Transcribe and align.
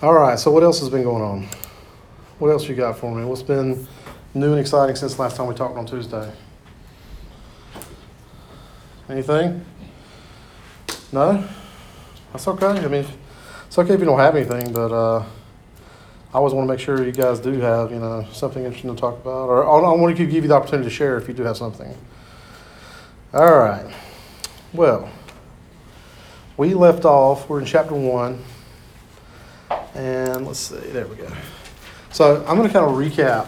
All 0.00 0.14
right, 0.14 0.38
so 0.38 0.52
what 0.52 0.62
else 0.62 0.78
has 0.78 0.90
been 0.90 1.02
going 1.02 1.24
on? 1.24 1.48
What 2.38 2.50
else 2.50 2.68
you 2.68 2.76
got 2.76 2.96
for 2.96 3.12
me? 3.12 3.24
What's 3.24 3.42
been 3.42 3.84
new 4.32 4.52
and 4.52 4.60
exciting 4.60 4.94
since 4.94 5.18
last 5.18 5.34
time 5.34 5.48
we 5.48 5.56
talked 5.56 5.76
on 5.76 5.86
Tuesday? 5.86 6.32
Anything? 9.08 9.64
No? 11.10 11.44
That's 12.30 12.46
okay. 12.46 12.66
I 12.66 12.86
mean, 12.86 13.04
it's 13.66 13.76
okay 13.76 13.94
if 13.94 13.98
you 13.98 14.06
don't 14.06 14.20
have 14.20 14.36
anything, 14.36 14.72
but 14.72 14.92
uh, 14.92 15.18
I 15.18 16.34
always 16.34 16.54
want 16.54 16.68
to 16.68 16.72
make 16.72 16.78
sure 16.78 17.04
you 17.04 17.10
guys 17.10 17.40
do 17.40 17.54
have, 17.54 17.90
you 17.90 17.98
know, 17.98 18.24
something 18.30 18.62
interesting 18.62 18.94
to 18.94 19.00
talk 19.00 19.20
about. 19.20 19.48
Or 19.48 19.66
I 19.66 19.92
want 19.94 20.16
to 20.16 20.26
give 20.26 20.44
you 20.44 20.48
the 20.48 20.54
opportunity 20.54 20.88
to 20.88 20.94
share 20.94 21.18
if 21.18 21.26
you 21.26 21.34
do 21.34 21.42
have 21.42 21.56
something. 21.56 21.92
All 23.34 23.58
right. 23.58 23.92
Well, 24.72 25.10
we 26.56 26.74
left 26.74 27.04
off, 27.04 27.48
we're 27.48 27.58
in 27.58 27.66
chapter 27.66 27.96
one. 27.96 28.44
And 29.94 30.46
let's 30.46 30.58
see, 30.60 30.76
there 30.76 31.06
we 31.06 31.16
go. 31.16 31.28
So 32.10 32.44
I'm 32.46 32.56
going 32.56 32.68
to 32.68 32.72
kind 32.72 32.86
of 32.86 32.96
recap 32.96 33.46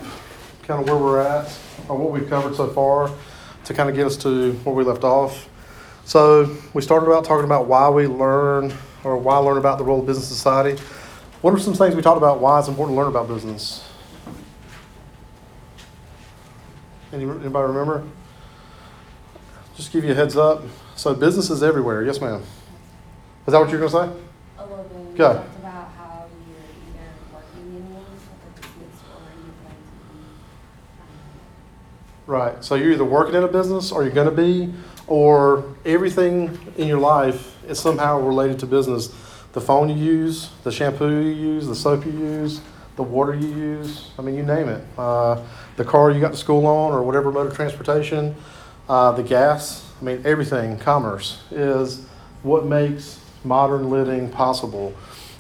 kind 0.63 0.81
of 0.81 0.87
where 0.89 0.97
we're 0.97 1.21
at 1.21 1.47
or 1.89 1.97
what 1.97 2.11
we've 2.11 2.29
covered 2.29 2.55
so 2.55 2.69
far 2.69 3.11
to 3.65 3.75
kind 3.75 3.89
of 3.89 3.97
get 3.97 4.07
us 4.07 4.17
to 4.19 4.53
where 4.65 4.75
we 4.75 4.85
left 4.85 5.05
off. 5.05 5.49
So 6.05 6.57
we 6.75 6.83
started 6.83 7.07
about 7.07 7.25
talking 7.25 7.45
about 7.45 7.67
why 7.67 7.89
we 7.89 8.07
learn 8.07 8.73
or 9.05 9.17
why 9.17 9.37
learn 9.39 9.59
about 9.59 9.79
the 9.79 9.85
role 9.85 10.01
of 10.01 10.07
business 10.07 10.29
society. 10.29 10.81
What 11.41 11.55
are 11.55 11.59
some 11.59 11.75
things 11.75 11.95
we 11.95 12.03
talked 12.03 12.19
about 12.19 12.41
why 12.41 12.59
it's 12.59 12.69
important 12.69 12.97
to 12.97 13.01
learn 13.01 13.09
about 13.09 13.29
business? 13.29 13.89
Anybody 17.13 17.49
remember? 17.49 18.05
Just 19.77 19.93
give 19.93 20.05
you 20.05 20.13
a 20.13 20.15
heads 20.15 20.37
up. 20.37 20.63
So 20.95 21.15
business 21.15 21.49
is 21.51 21.63
everywhere. 21.63 22.05
Yes, 22.05 22.21
ma'am. 22.21 22.43
Is 23.47 23.53
that 23.53 23.59
what 23.59 23.71
you're 23.71 23.81
going 23.81 23.91
to 23.91 24.15
say? 24.15 24.23
A 24.59 24.67
little 24.67 24.85
bit. 24.85 25.17
Go. 25.17 25.33
talked 25.33 25.59
about 25.59 25.89
how 25.97 26.27
you're 26.47 26.59
either 26.61 27.09
working 27.33 27.77
in 27.77 27.95
one 27.95 28.05
of 28.05 28.55
the 28.55 28.61
business 28.61 29.01
or 29.09 29.25
you're 29.41 29.57
going 29.65 29.81
to 29.81 29.97
be. 30.13 30.21
um, 31.01 32.20
Right. 32.31 32.63
So 32.65 32.77
you're 32.77 32.93
either 32.93 33.05
working 33.05 33.35
in 33.35 33.43
a 33.43 33.49
business 33.49 33.91
or 33.91 34.05
you're 34.05 34.13
going 34.13 34.31
to 34.31 34.43
be, 34.43 34.73
or 35.09 35.65
everything 35.85 36.57
in 36.77 36.87
your 36.87 37.01
life 37.01 37.57
is 37.69 37.81
somehow 37.81 38.21
related 38.21 38.61
to 38.61 38.67
business. 38.67 39.09
The 39.53 39.61
phone 39.61 39.89
you 39.89 39.97
use, 39.97 40.51
the 40.63 40.71
shampoo 40.71 41.11
you 41.11 41.31
use, 41.31 41.67
the 41.67 41.75
soap 41.75 42.07
you 42.07 42.13
use, 42.13 42.61
the 42.95 43.03
water 43.03 43.35
you 43.35 43.49
use. 43.49 44.13
I 44.17 44.23
mean, 44.23 44.37
you 44.37 44.45
name 44.45 44.69
it. 44.69 44.85
Uh, 44.97 45.43
the 45.75 45.85
car 45.85 46.13
you 46.13 46.21
got 46.21 46.31
to 46.31 46.37
school 46.37 46.67
on, 46.67 46.93
or 46.93 47.03
whatever 47.03 47.33
mode 47.33 47.49
of 47.49 47.57
transportation, 47.57 48.37
uh, 48.89 49.11
the 49.11 49.25
gas. 49.25 49.85
I 50.01 50.05
mean, 50.05 50.23
everything. 50.25 50.79
Commerce 50.79 51.43
is 51.51 52.07
what 52.45 52.65
makes 52.65 53.19
modern 53.43 53.91
living 53.91 54.31
possible. 54.31 54.95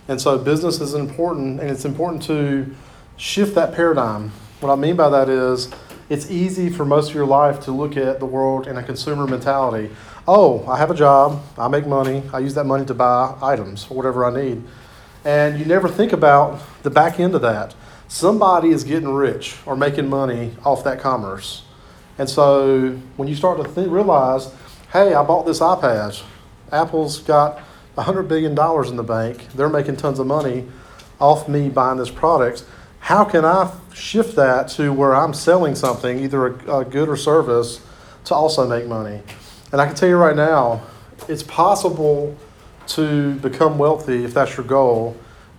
And 0.08 0.20
so 0.20 0.36
business 0.38 0.80
is 0.80 0.94
important, 0.94 1.60
and 1.60 1.70
it's 1.70 1.84
important 1.84 2.24
to 2.24 2.74
shift 3.16 3.54
that 3.54 3.76
paradigm. 3.76 4.32
What 4.58 4.72
I 4.72 4.74
mean 4.74 4.96
by 4.96 5.08
that 5.08 5.28
is, 5.28 5.68
it's 6.10 6.28
easy 6.28 6.68
for 6.68 6.84
most 6.84 7.10
of 7.10 7.14
your 7.14 7.24
life 7.24 7.60
to 7.60 7.72
look 7.72 7.96
at 7.96 8.18
the 8.18 8.26
world 8.26 8.66
in 8.66 8.76
a 8.76 8.82
consumer 8.82 9.28
mentality. 9.28 9.94
Oh, 10.26 10.66
I 10.66 10.76
have 10.76 10.90
a 10.90 10.94
job, 10.94 11.40
I 11.56 11.68
make 11.68 11.86
money, 11.86 12.24
I 12.34 12.40
use 12.40 12.54
that 12.54 12.64
money 12.64 12.84
to 12.86 12.94
buy 12.94 13.36
items 13.40 13.86
or 13.88 13.96
whatever 13.96 14.24
I 14.24 14.34
need. 14.42 14.64
And 15.24 15.58
you 15.60 15.64
never 15.64 15.88
think 15.88 16.12
about 16.12 16.60
the 16.82 16.90
back 16.90 17.20
end 17.20 17.36
of 17.36 17.42
that. 17.42 17.76
Somebody 18.08 18.70
is 18.70 18.82
getting 18.82 19.08
rich 19.10 19.56
or 19.64 19.76
making 19.76 20.08
money 20.08 20.56
off 20.64 20.82
that 20.82 20.98
commerce. 20.98 21.62
And 22.18 22.28
so 22.28 22.98
when 23.16 23.28
you 23.28 23.36
start 23.36 23.62
to 23.62 23.88
realize, 23.88 24.52
hey, 24.92 25.14
I 25.14 25.22
bought 25.22 25.46
this 25.46 25.60
iPad, 25.60 26.20
Apple's 26.72 27.20
got 27.20 27.60
$100 27.96 28.26
billion 28.26 28.50
in 28.88 28.96
the 28.96 29.04
bank, 29.04 29.46
they're 29.54 29.68
making 29.68 29.96
tons 29.96 30.18
of 30.18 30.26
money 30.26 30.66
off 31.20 31.48
me 31.48 31.68
buying 31.68 31.98
this 31.98 32.10
product. 32.10 32.64
How 33.00 33.24
can 33.24 33.44
I 33.44 33.72
shift 33.92 34.36
that 34.36 34.68
to 34.70 34.92
where 34.92 35.14
I'm 35.14 35.34
selling 35.34 35.74
something, 35.74 36.20
either 36.20 36.46
a, 36.46 36.78
a 36.78 36.84
good 36.84 37.08
or 37.08 37.16
service, 37.16 37.80
to 38.26 38.34
also 38.34 38.68
make 38.68 38.86
money? 38.86 39.20
And 39.72 39.80
I 39.80 39.86
can 39.86 39.96
tell 39.96 40.08
you 40.08 40.16
right 40.16 40.36
now, 40.36 40.82
it's 41.28 41.42
possible 41.42 42.36
to 42.88 43.34
become 43.36 43.78
wealthy 43.78 44.24
if 44.24 44.34
that's 44.34 44.56
your 44.56 44.66
goal 44.66 45.16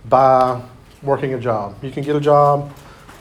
by 0.08 0.62
working 1.02 1.34
a 1.34 1.38
job. 1.40 1.76
You 1.82 1.90
can 1.90 2.02
get 2.04 2.16
a 2.16 2.20
job 2.20 2.72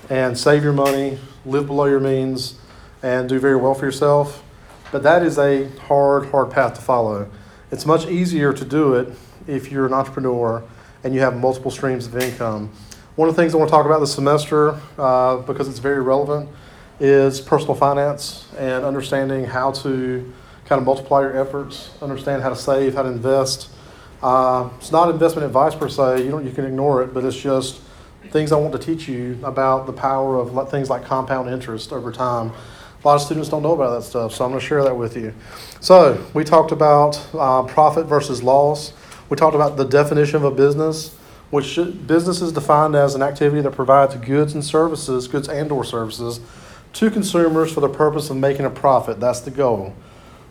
and 0.10 0.38
save 0.38 0.64
your 0.64 0.74
money, 0.74 1.18
live 1.46 1.68
below 1.68 1.86
your 1.86 2.00
means, 2.00 2.56
and 3.04 3.28
do 3.28 3.40
very 3.40 3.56
well 3.56 3.74
for 3.74 3.86
yourself. 3.86 4.44
But 4.92 5.04
that 5.04 5.24
is 5.24 5.38
a 5.38 5.68
hard, 5.88 6.30
hard 6.30 6.52
path 6.52 6.76
to 6.76 6.82
follow. 6.82 7.30
It's 7.72 7.86
much 7.86 8.06
easier 8.08 8.54
to 8.54 8.66
do 8.66 8.94
it 8.96 9.14
if 9.48 9.72
you're 9.72 9.86
an 9.86 9.94
entrepreneur 9.94 10.64
and 11.04 11.14
you 11.14 11.22
have 11.22 11.36
multiple 11.38 11.72
streams 11.72 12.06
of 12.06 12.18
income. 12.18 12.72
One 13.22 13.30
of 13.30 13.36
the 13.36 13.42
things 13.44 13.54
I 13.54 13.60
want 13.60 13.70
to 13.70 13.72
talk 13.72 13.86
about 13.86 14.00
this 14.00 14.16
semester, 14.16 14.82
uh, 14.98 15.38
because 15.38 15.68
it's 15.68 15.78
very 15.78 16.02
relevant, 16.02 16.50
is 17.00 17.40
personal 17.40 17.76
finance 17.76 18.48
and 18.58 18.84
understanding 18.84 19.46
how 19.46 19.74
to 19.74 20.34
kind 20.66 20.80
of 20.80 20.86
multiply 20.88 21.22
your 21.22 21.40
efforts, 21.40 21.92
understand 22.02 22.42
how 22.42 22.50
to 22.50 22.56
save, 22.56 22.96
how 22.96 23.04
to 23.04 23.10
invest. 23.10 23.70
Uh, 24.24 24.72
it's 24.78 24.92
not 24.92 25.12
investment 25.12 25.46
advice 25.46 25.76
per 25.76 25.88
se. 25.88 26.24
You 26.24 26.32
don't, 26.32 26.44
you 26.44 26.50
can 26.50 26.66
ignore 26.66 27.04
it, 27.04 27.14
but 27.14 27.24
it's 27.24 27.40
just 27.40 27.82
things 28.32 28.52
I 28.52 28.56
want 28.56 28.74
to 28.74 28.80
teach 28.80 29.08
you 29.08 29.38
about 29.44 29.86
the 29.86 29.94
power 29.94 30.38
of 30.38 30.72
things 30.72 30.90
like 30.90 31.06
compound 31.06 31.48
interest 31.48 31.94
over 31.94 32.12
time. 32.12 32.52
A 33.04 33.08
lot 33.08 33.18
of 33.18 33.22
students 33.22 33.50
don't 33.50 33.62
know 33.62 33.74
about 33.74 34.00
that 34.00 34.04
stuff, 34.04 34.34
so 34.34 34.46
I'm 34.46 34.50
going 34.50 34.62
to 34.62 34.66
share 34.66 34.84
that 34.84 34.98
with 34.98 35.16
you. 35.16 35.32
So 35.80 36.26
we 36.34 36.44
talked 36.44 36.72
about 36.72 37.24
uh, 37.36 37.62
profit 37.66 38.08
versus 38.08 38.42
loss. 38.42 38.94
We 39.30 39.38
talked 39.38 39.54
about 39.54 39.78
the 39.78 39.86
definition 39.86 40.38
of 40.38 40.44
a 40.44 40.50
business, 40.50 41.16
which 41.52 41.76
business 42.08 42.42
is 42.42 42.52
defined 42.52 42.96
as 42.96 43.14
an 43.14 43.22
activity 43.22 43.62
that 43.62 43.72
provides 43.72 44.16
goods 44.16 44.54
and 44.54 44.64
services, 44.66 45.28
goods 45.28 45.48
and/or 45.48 45.84
services, 45.84 46.40
to 46.94 47.12
consumers 47.12 47.72
for 47.72 47.82
the 47.82 47.90
purpose 47.90 48.30
of 48.30 48.38
making 48.38 48.66
a 48.66 48.70
profit. 48.70 49.20
That's 49.20 49.42
the 49.42 49.52
goal. 49.52 49.94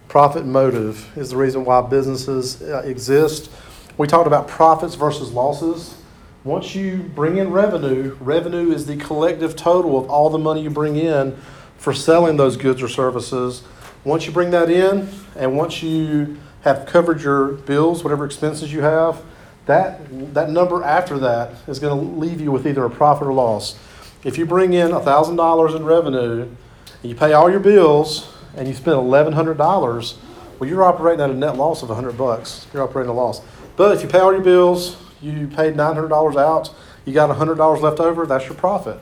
Profit 0.09 0.45
motive 0.45 1.17
is 1.17 1.31
the 1.31 1.37
reason 1.37 1.65
why 1.65 1.81
businesses 1.83 2.63
uh, 2.63 2.83
exist. 2.85 3.51
We 3.97 4.07
talked 4.07 4.27
about 4.27 4.49
profits 4.49 4.95
versus 4.95 5.33
losses. 5.33 5.97
Once 6.43 6.75
you 6.75 6.99
bring 7.15 7.37
in 7.37 7.51
revenue, 7.51 8.17
revenue 8.21 8.73
is 8.73 8.87
the 8.87 8.97
collective 8.97 9.57
total 9.57 9.99
of 9.99 10.09
all 10.09 10.31
the 10.31 10.39
money 10.39 10.63
you 10.63 10.71
bring 10.71 10.97
in 10.97 11.37
for 11.77 11.93
selling 11.93 12.37
those 12.37 12.57
goods 12.57 12.83
or 12.83 12.89
services. 12.89 13.63
Once 14.05 14.27
you 14.27 14.33
bring 14.33 14.51
that 14.51 14.71
in, 14.71 15.09
and 15.37 15.57
once 15.57 15.83
you 15.83 16.37
have 16.63 16.87
covered 16.87 17.21
your 17.21 17.49
bills, 17.53 18.03
whatever 18.03 18.25
expenses 18.25 18.73
you 18.73 18.81
have, 18.81 19.23
that, 19.71 20.35
that 20.35 20.51
number 20.51 20.83
after 20.83 21.19
that 21.19 21.55
is 21.67 21.79
going 21.79 21.99
to 21.99 22.19
leave 22.19 22.41
you 22.41 22.53
with 22.53 22.67
either 22.67 22.85
a 22.85 22.91
profit 22.91 23.27
or 23.27 23.33
loss. 23.33 23.79
If 24.25 24.37
you 24.37 24.45
bring 24.45 24.75
in 24.75 24.91
$1,000 24.91 25.77
in 25.77 25.85
revenue, 25.85 26.43
and 26.43 27.11
you 27.11 27.15
pay 27.15 27.33
all 27.33 27.51
your 27.51 27.61
bills, 27.61 28.33
and 28.57 28.69
you 28.69 28.75
spend 28.75 28.97
$1,100, 28.97 30.17
well, 30.59 30.69
you're 30.69 30.85
operating 30.85 31.23
at 31.23 31.31
a 31.31 31.35
net 31.35 31.57
loss 31.57 31.83
of 31.83 31.89
100 31.89 32.19
bucks. 32.19 32.67
You're 32.75 32.83
operating 32.83 33.11
a 33.11 33.15
loss. 33.15 33.41
But 33.77 33.97
if 33.97 34.03
you 34.03 34.09
pay 34.09 34.19
all 34.19 34.33
your 34.33 34.43
bills, 34.43 34.97
you 35.23 35.47
paid 35.47 35.75
$900 35.75 36.37
out, 36.37 36.75
you 37.07 37.15
got 37.15 37.35
$100 37.35 37.81
left 37.81 38.01
over, 38.01 38.27
that's 38.27 38.45
your 38.45 38.55
profit. 38.55 38.99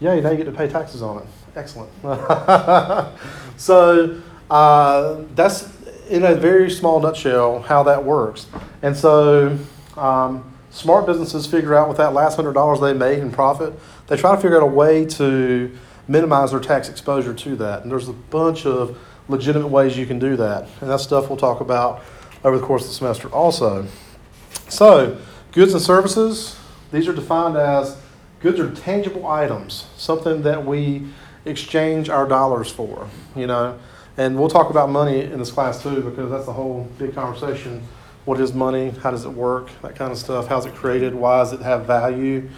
Yay, 0.00 0.20
now 0.20 0.30
you 0.30 0.36
get 0.36 0.44
to 0.44 0.52
pay 0.52 0.68
taxes 0.68 1.00
on 1.00 1.22
it. 1.22 1.26
Excellent. 1.56 1.90
so 3.56 4.20
uh, 4.50 5.22
that's 5.34 5.72
in 6.08 6.24
a 6.24 6.34
very 6.34 6.70
small 6.70 7.00
nutshell 7.00 7.62
how 7.62 7.82
that 7.82 8.04
works. 8.04 8.46
And 8.82 8.96
so 8.96 9.58
um, 9.98 10.54
smart 10.70 11.06
businesses 11.06 11.46
figure 11.46 11.74
out 11.74 11.88
with 11.88 11.96
that 11.98 12.12
last 12.12 12.36
hundred 12.36 12.52
dollars 12.54 12.80
they 12.80 12.92
made 12.92 13.18
in 13.18 13.30
profit, 13.30 13.72
they 14.06 14.16
try 14.16 14.34
to 14.34 14.40
figure 14.40 14.56
out 14.56 14.62
a 14.62 14.66
way 14.66 15.04
to 15.06 15.76
minimize 16.06 16.50
their 16.50 16.60
tax 16.60 16.88
exposure 16.88 17.34
to 17.34 17.56
that. 17.56 17.82
And 17.82 17.90
there's 17.90 18.08
a 18.08 18.12
bunch 18.12 18.66
of 18.66 18.98
legitimate 19.28 19.68
ways 19.68 19.96
you 19.96 20.06
can 20.06 20.18
do 20.18 20.36
that. 20.36 20.68
And 20.80 20.90
that's 20.90 21.02
stuff 21.02 21.28
we'll 21.28 21.36
talk 21.36 21.60
about 21.60 22.02
over 22.44 22.58
the 22.58 22.64
course 22.64 22.82
of 22.82 22.88
the 22.88 22.94
semester 22.94 23.28
also. 23.28 23.86
So, 24.68 25.18
goods 25.52 25.72
and 25.74 25.82
services, 25.82 26.58
these 26.92 27.08
are 27.08 27.12
defined 27.12 27.56
as 27.56 27.96
goods 28.40 28.58
are 28.60 28.70
tangible 28.74 29.26
items, 29.26 29.86
something 29.96 30.42
that 30.42 30.64
we 30.64 31.06
exchange 31.44 32.08
our 32.08 32.26
dollars 32.26 32.70
for, 32.70 33.08
you 33.34 33.46
know. 33.46 33.78
And 34.16 34.38
we'll 34.38 34.48
talk 34.48 34.70
about 34.70 34.90
money 34.90 35.20
in 35.20 35.38
this 35.38 35.50
class 35.50 35.82
too, 35.82 36.02
because 36.02 36.30
that's 36.30 36.48
a 36.48 36.52
whole 36.52 36.88
big 36.98 37.14
conversation. 37.14 37.82
What 38.28 38.40
is 38.40 38.52
money? 38.52 38.90
How 38.90 39.10
does 39.10 39.24
it 39.24 39.30
work? 39.30 39.70
That 39.80 39.96
kind 39.96 40.12
of 40.12 40.18
stuff. 40.18 40.48
How's 40.48 40.66
it 40.66 40.74
created? 40.74 41.14
Why 41.14 41.38
does 41.38 41.54
it 41.54 41.62
have 41.62 41.86
value? 41.86 42.50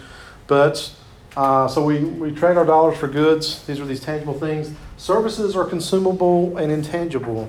But 0.45 0.93
uh, 1.37 1.69
so 1.69 1.85
we, 1.85 2.03
we 2.03 2.33
trade 2.33 2.57
our 2.57 2.65
dollars 2.65 2.97
for 2.97 3.07
goods. 3.07 3.65
These 3.65 3.79
are 3.79 3.85
these 3.85 4.01
tangible 4.01 4.33
things. 4.33 4.73
Services 4.97 5.55
are 5.55 5.63
consumable 5.63 6.57
and 6.57 6.73
intangible. 6.73 7.47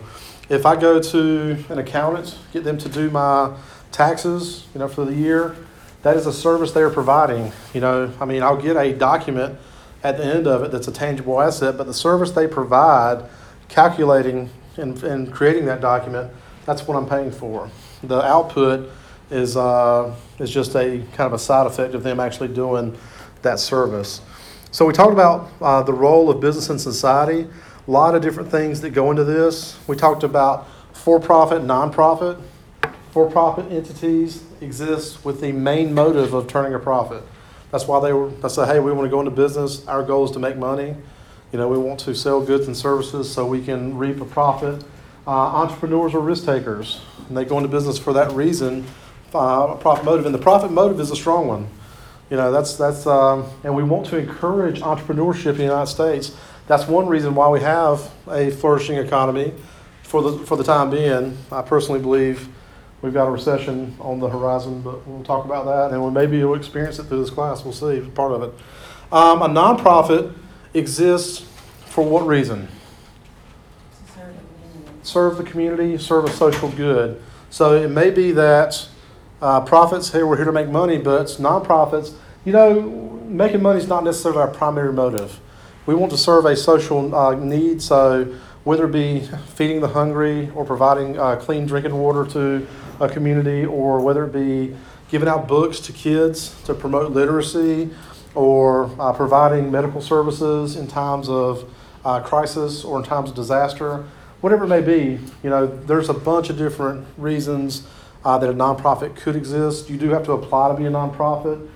If 0.48 0.64
I 0.66 0.76
go 0.76 1.02
to 1.02 1.64
an 1.68 1.80
accountant, 1.80 2.38
get 2.52 2.62
them 2.62 2.78
to 2.78 2.88
do 2.88 3.10
my 3.10 3.56
taxes, 3.90 4.68
you 4.72 4.78
know, 4.78 4.86
for 4.86 5.04
the 5.04 5.14
year, 5.14 5.56
that 6.02 6.16
is 6.16 6.24
a 6.24 6.32
service 6.32 6.70
they're 6.70 6.90
providing. 6.90 7.50
You 7.74 7.80
know, 7.80 8.12
I 8.20 8.24
mean, 8.24 8.44
I'll 8.44 8.56
get 8.56 8.76
a 8.76 8.92
document 8.92 9.58
at 10.04 10.16
the 10.16 10.24
end 10.24 10.46
of 10.46 10.62
it 10.62 10.70
that's 10.70 10.86
a 10.86 10.92
tangible 10.92 11.40
asset, 11.40 11.76
but 11.76 11.88
the 11.88 11.94
service 11.94 12.30
they 12.30 12.46
provide, 12.46 13.28
calculating 13.68 14.48
and, 14.76 15.02
and 15.02 15.32
creating 15.32 15.66
that 15.66 15.80
document, 15.80 16.32
that's 16.66 16.86
what 16.86 16.96
I'm 16.96 17.08
paying 17.08 17.32
for. 17.32 17.68
The 18.02 18.22
output 18.22 18.90
is, 19.30 19.56
uh, 19.56 20.14
is 20.38 20.50
just 20.50 20.74
a 20.74 21.02
kind 21.12 21.26
of 21.26 21.32
a 21.32 21.38
side 21.38 21.66
effect 21.66 21.94
of 21.94 22.02
them 22.02 22.20
actually 22.20 22.48
doing 22.48 22.96
that 23.42 23.58
service. 23.58 24.20
So 24.70 24.86
we 24.86 24.92
talked 24.92 25.12
about 25.12 25.50
uh, 25.60 25.82
the 25.82 25.92
role 25.92 26.30
of 26.30 26.40
business 26.40 26.70
in 26.70 26.78
society. 26.78 27.46
A 27.86 27.90
lot 27.90 28.14
of 28.14 28.22
different 28.22 28.50
things 28.50 28.80
that 28.80 28.90
go 28.90 29.10
into 29.10 29.24
this. 29.24 29.78
We 29.86 29.96
talked 29.96 30.22
about 30.22 30.66
for-profit, 30.92 31.62
nonprofit. 31.62 32.40
For-profit 33.10 33.70
entities 33.70 34.42
exist 34.60 35.24
with 35.24 35.40
the 35.40 35.52
main 35.52 35.92
motive 35.92 36.32
of 36.32 36.46
turning 36.46 36.74
a 36.74 36.78
profit. 36.78 37.22
That's 37.70 37.86
why 37.86 38.00
they 38.00 38.12
were. 38.12 38.30
They 38.30 38.48
say, 38.48 38.66
"Hey, 38.66 38.80
we 38.80 38.92
want 38.92 39.06
to 39.06 39.10
go 39.10 39.18
into 39.18 39.30
business. 39.30 39.86
Our 39.86 40.02
goal 40.02 40.24
is 40.24 40.30
to 40.32 40.38
make 40.38 40.56
money. 40.56 40.94
You 41.52 41.58
know, 41.58 41.68
we 41.68 41.76
want 41.76 42.00
to 42.00 42.14
sell 42.14 42.40
goods 42.40 42.66
and 42.66 42.76
services 42.76 43.30
so 43.30 43.46
we 43.46 43.62
can 43.62 43.98
reap 43.98 44.20
a 44.20 44.24
profit." 44.24 44.84
Uh, 45.26 45.30
entrepreneurs 45.30 46.14
are 46.14 46.20
risk 46.20 46.44
takers, 46.44 47.00
and 47.32 47.38
they 47.38 47.46
go 47.46 47.56
into 47.56 47.68
business 47.70 47.98
for 47.98 48.12
that 48.12 48.30
reason, 48.32 48.84
uh, 49.32 49.74
profit 49.76 50.04
motive. 50.04 50.26
And 50.26 50.34
the 50.34 50.38
profit 50.38 50.70
motive 50.70 51.00
is 51.00 51.10
a 51.10 51.16
strong 51.16 51.48
one. 51.48 51.66
You 52.28 52.36
know, 52.36 52.52
that's 52.52 52.76
that's, 52.76 53.06
um, 53.06 53.46
and 53.64 53.74
we 53.74 53.82
want 53.82 54.04
to 54.06 54.18
encourage 54.18 54.80
entrepreneurship 54.80 55.52
in 55.52 55.56
the 55.56 55.64
United 55.64 55.86
States. 55.86 56.36
That's 56.66 56.86
one 56.86 57.06
reason 57.06 57.34
why 57.34 57.48
we 57.48 57.60
have 57.60 58.10
a 58.28 58.50
flourishing 58.50 58.98
economy 58.98 59.54
for 60.02 60.20
the 60.20 60.44
for 60.44 60.58
the 60.58 60.64
time 60.64 60.90
being. 60.90 61.38
I 61.50 61.62
personally 61.62 62.00
believe 62.00 62.48
we've 63.00 63.14
got 63.14 63.26
a 63.28 63.30
recession 63.30 63.96
on 63.98 64.20
the 64.20 64.28
horizon, 64.28 64.82
but 64.82 65.06
we'll 65.06 65.24
talk 65.24 65.46
about 65.46 65.64
that, 65.64 65.94
and 65.94 66.04
we 66.04 66.10
maybe 66.10 66.44
will 66.44 66.54
experience 66.54 66.98
it 66.98 67.04
through 67.04 67.20
this 67.20 67.30
class. 67.30 67.64
We'll 67.64 67.72
see 67.72 68.00
part 68.10 68.32
of 68.32 68.42
it. 68.42 68.52
Um, 69.10 69.40
a 69.40 69.48
nonprofit 69.48 70.34
exists 70.74 71.46
for 71.86 72.04
what 72.04 72.26
reason? 72.26 72.68
To 72.68 74.12
serve 74.12 74.34
the 74.34 74.42
community. 74.68 74.91
Serve 75.02 75.36
the 75.36 75.44
community, 75.44 75.98
serve 75.98 76.24
a 76.24 76.30
social 76.30 76.70
good. 76.70 77.22
So 77.50 77.74
it 77.74 77.88
may 77.88 78.10
be 78.10 78.32
that 78.32 78.88
uh, 79.40 79.60
profits, 79.60 80.10
hey, 80.10 80.22
we're 80.22 80.36
here 80.36 80.44
to 80.44 80.52
make 80.52 80.68
money, 80.68 80.98
but 80.98 81.26
nonprofits, 81.38 82.14
you 82.44 82.52
know, 82.52 82.80
making 83.26 83.62
money 83.62 83.78
is 83.78 83.88
not 83.88 84.04
necessarily 84.04 84.40
our 84.40 84.48
primary 84.48 84.92
motive. 84.92 85.40
We 85.84 85.94
want 85.94 86.12
to 86.12 86.18
serve 86.18 86.44
a 86.44 86.56
social 86.56 87.14
uh, 87.14 87.34
need, 87.34 87.82
so 87.82 88.38
whether 88.64 88.86
it 88.86 88.92
be 88.92 89.28
feeding 89.48 89.80
the 89.80 89.88
hungry 89.88 90.50
or 90.54 90.64
providing 90.64 91.18
uh, 91.18 91.36
clean 91.36 91.66
drinking 91.66 91.94
water 91.94 92.24
to 92.26 92.66
a 93.00 93.08
community, 93.08 93.66
or 93.66 94.00
whether 94.00 94.24
it 94.24 94.32
be 94.32 94.76
giving 95.10 95.28
out 95.28 95.48
books 95.48 95.80
to 95.80 95.92
kids 95.92 96.62
to 96.62 96.72
promote 96.72 97.10
literacy, 97.10 97.90
or 98.34 98.90
uh, 99.00 99.12
providing 99.12 99.70
medical 99.70 100.00
services 100.00 100.76
in 100.76 100.86
times 100.86 101.28
of 101.28 101.68
uh, 102.04 102.20
crisis 102.20 102.84
or 102.84 102.98
in 102.98 103.04
times 103.04 103.30
of 103.30 103.36
disaster, 103.36 104.04
whatever 104.42 104.64
it 104.64 104.68
may 104.68 104.82
be, 104.82 105.18
you 105.42 105.48
know, 105.48 105.66
there's 105.66 106.10
a 106.10 106.14
bunch 106.14 106.50
of 106.50 106.58
different 106.58 107.06
reasons 107.16 107.86
uh, 108.24 108.36
that 108.36 108.50
a 108.50 108.52
nonprofit 108.52 109.16
could 109.16 109.36
exist. 109.36 109.88
You 109.88 109.96
do 109.96 110.10
have 110.10 110.24
to 110.24 110.32
apply 110.32 110.68
to 110.68 110.74
be 110.74 110.84
a 110.84 110.90
nonprofit, 110.90 111.66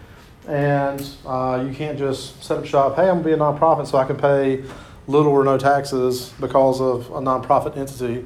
and 0.46 1.08
uh, 1.24 1.64
you 1.66 1.74
can't 1.74 1.96
just 1.96 2.42
set 2.42 2.58
up 2.58 2.66
shop. 2.66 2.96
Hey, 2.96 3.08
I'm 3.08 3.22
gonna 3.22 3.24
be 3.24 3.32
a 3.32 3.36
nonprofit, 3.38 3.86
so 3.86 3.98
I 3.98 4.04
can 4.04 4.16
pay 4.16 4.64
little 5.06 5.32
or 5.32 5.44
no 5.44 5.56
taxes 5.56 6.32
because 6.40 6.80
of 6.80 7.06
a 7.06 7.20
nonprofit 7.20 7.76
entity. 7.76 8.24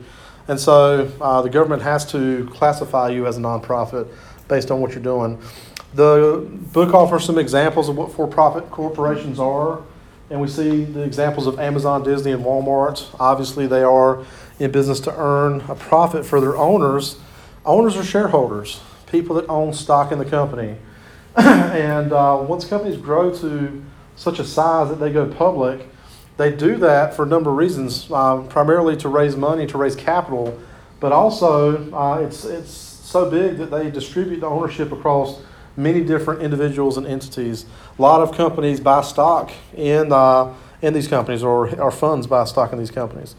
And 0.49 0.59
so 0.59 1.13
uh, 1.21 1.43
the 1.43 1.51
government 1.51 1.83
has 1.83 2.11
to 2.13 2.49
classify 2.53 3.11
you 3.11 3.27
as 3.27 3.37
a 3.37 3.41
nonprofit 3.41 4.09
based 4.49 4.71
on 4.71 4.81
what 4.81 4.93
you're 4.93 5.03
doing. 5.03 5.41
The 5.95 6.49
book 6.73 6.95
offers 6.95 7.25
some 7.25 7.39
examples 7.39 7.89
of 7.89 7.97
what 7.97 8.13
for-profit 8.13 8.71
corporations 8.71 9.39
are. 9.39 9.83
And 10.31 10.41
we 10.41 10.47
see 10.47 10.85
the 10.85 11.03
examples 11.03 11.49
of 11.49 11.59
Amazon, 11.59 12.05
Disney, 12.05 12.31
and 12.31 12.45
Walmart. 12.45 13.05
Obviously, 13.19 13.67
they 13.67 13.83
are 13.83 14.25
in 14.61 14.71
business 14.71 15.01
to 15.01 15.17
earn 15.17 15.63
a 15.63 15.75
profit 15.75 16.25
for 16.25 16.41
their 16.41 16.57
owners. 16.57 17.19
Owners 17.67 17.97
are 17.97 18.05
shareholders, 18.05 18.81
people 19.11 19.35
that 19.37 19.49
own 19.49 19.73
stock 19.73 20.13
in 20.13 20.21
the 20.21 20.25
company. 20.25 20.77
and 21.37 22.13
uh, 22.13 22.45
once 22.49 22.65
companies 22.65 22.97
grow 22.97 23.35
to 23.39 23.83
such 24.15 24.39
a 24.39 24.45
size 24.45 24.89
that 24.89 25.01
they 25.01 25.13
go 25.13 25.27
public, 25.27 25.89
they 26.37 26.55
do 26.55 26.77
that 26.77 27.13
for 27.13 27.25
a 27.25 27.29
number 27.29 27.51
of 27.51 27.57
reasons, 27.57 28.09
uh, 28.13 28.41
primarily 28.43 28.97
to 28.99 29.09
raise 29.09 29.35
money, 29.35 29.67
to 29.67 29.77
raise 29.77 29.97
capital, 29.97 30.59
but 31.01 31.11
also 31.11 31.93
uh, 31.93 32.19
it's, 32.19 32.45
it's 32.45 32.71
so 32.71 33.29
big 33.29 33.57
that 33.59 33.73
they 33.73 33.91
distribute 33.91 34.41
the 34.41 34.47
ownership 34.47 34.93
across 34.93 35.41
many 35.77 36.03
different 36.03 36.43
individuals 36.43 36.97
and 36.97 37.07
entities. 37.07 37.67
A 37.99 38.03
lot 38.03 38.21
of 38.21 38.37
companies 38.37 38.81
buy 38.81 39.03
stock 39.03 39.51
in, 39.75 40.13
uh, 40.13 40.55
in 40.83 40.95
these 40.95 41.09
companies, 41.09 41.43
or, 41.43 41.75
or 41.81 41.91
funds 41.91 42.27
buy 42.27 42.45
stock 42.45 42.73
in 42.73 42.79
these 42.79 42.91
companies. 42.91 43.35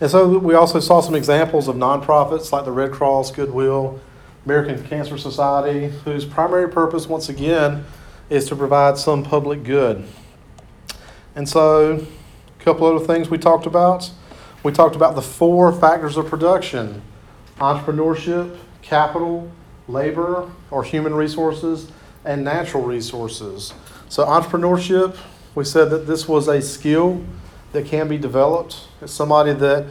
And 0.00 0.10
so 0.10 0.38
we 0.38 0.54
also 0.54 0.80
saw 0.80 1.00
some 1.00 1.14
examples 1.14 1.66
of 1.66 1.76
nonprofits 1.76 2.52
like 2.52 2.64
the 2.64 2.72
Red 2.72 2.92
Cross, 2.92 3.32
Goodwill, 3.32 4.00
American 4.44 4.82
Cancer 4.86 5.18
Society, 5.18 5.88
whose 6.04 6.24
primary 6.24 6.68
purpose, 6.68 7.06
once 7.08 7.28
again, 7.28 7.84
is 8.30 8.48
to 8.48 8.56
provide 8.56 8.96
some 8.96 9.24
public 9.24 9.64
good. 9.64 10.06
And 11.34 11.48
so, 11.48 12.06
a 12.58 12.64
couple 12.64 12.86
other 12.86 13.04
things 13.04 13.28
we 13.28 13.38
talked 13.38 13.66
about. 13.66 14.10
We 14.62 14.72
talked 14.72 14.96
about 14.96 15.14
the 15.14 15.22
four 15.22 15.72
factors 15.72 16.16
of 16.16 16.26
production 16.26 17.02
entrepreneurship, 17.58 18.56
capital, 18.82 19.50
labor 19.88 20.50
or 20.70 20.84
human 20.84 21.14
resources, 21.14 21.90
and 22.24 22.44
natural 22.44 22.82
resources. 22.82 23.72
So, 24.08 24.24
entrepreneurship, 24.24 25.16
we 25.54 25.64
said 25.64 25.90
that 25.90 26.06
this 26.06 26.28
was 26.28 26.46
a 26.48 26.60
skill 26.60 27.24
that 27.72 27.86
can 27.86 28.08
be 28.08 28.18
developed. 28.18 28.88
It's 29.00 29.12
somebody 29.12 29.52
that 29.54 29.86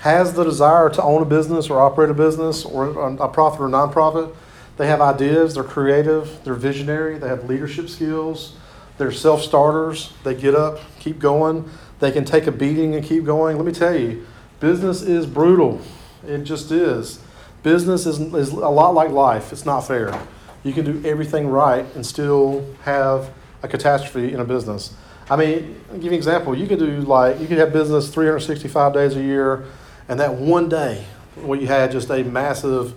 has 0.00 0.32
the 0.34 0.44
desire 0.44 0.90
to 0.90 1.02
own 1.02 1.22
a 1.22 1.24
business 1.24 1.70
or 1.70 1.80
operate 1.80 2.10
a 2.10 2.14
business 2.14 2.64
or 2.64 2.88
a 3.16 3.28
profit 3.28 3.60
or 3.60 3.68
nonprofit. 3.68 4.34
They 4.76 4.86
have 4.86 5.00
ideas, 5.00 5.54
they're 5.54 5.64
creative, 5.64 6.42
they're 6.44 6.54
visionary, 6.54 7.18
they 7.18 7.28
have 7.28 7.48
leadership 7.48 7.88
skills, 7.88 8.56
they're 8.98 9.12
self 9.12 9.42
starters, 9.42 10.12
they 10.24 10.34
get 10.34 10.54
up, 10.54 10.80
keep 10.98 11.18
going, 11.18 11.68
they 12.00 12.10
can 12.10 12.24
take 12.24 12.46
a 12.46 12.52
beating 12.52 12.94
and 12.94 13.04
keep 13.04 13.24
going. 13.24 13.56
Let 13.56 13.66
me 13.66 13.72
tell 13.72 13.94
you, 13.94 14.26
business 14.60 15.02
is 15.02 15.26
brutal. 15.26 15.80
It 16.26 16.38
just 16.44 16.70
is. 16.72 17.20
Business 17.62 18.06
is, 18.06 18.18
is 18.18 18.50
a 18.50 18.68
lot 18.68 18.94
like 18.94 19.10
life. 19.10 19.52
It's 19.52 19.64
not 19.64 19.82
fair. 19.82 20.20
You 20.64 20.72
can 20.72 20.84
do 20.84 21.08
everything 21.08 21.48
right 21.48 21.86
and 21.94 22.04
still 22.04 22.66
have 22.82 23.30
a 23.62 23.68
catastrophe 23.68 24.32
in 24.32 24.40
a 24.40 24.44
business. 24.44 24.94
I 25.30 25.36
mean, 25.36 25.80
I'll 25.88 25.94
give 25.94 26.04
you 26.04 26.10
an 26.10 26.16
example. 26.16 26.56
You 26.56 26.66
could 26.66 26.80
do 26.80 27.00
like, 27.02 27.40
you 27.40 27.46
could 27.46 27.58
have 27.58 27.72
business 27.72 28.12
365 28.12 28.92
days 28.92 29.16
a 29.16 29.22
year, 29.22 29.64
and 30.08 30.18
that 30.18 30.34
one 30.34 30.68
day 30.68 31.04
where 31.36 31.58
you 31.58 31.66
had 31.66 31.92
just 31.92 32.10
a 32.10 32.22
massive 32.24 32.94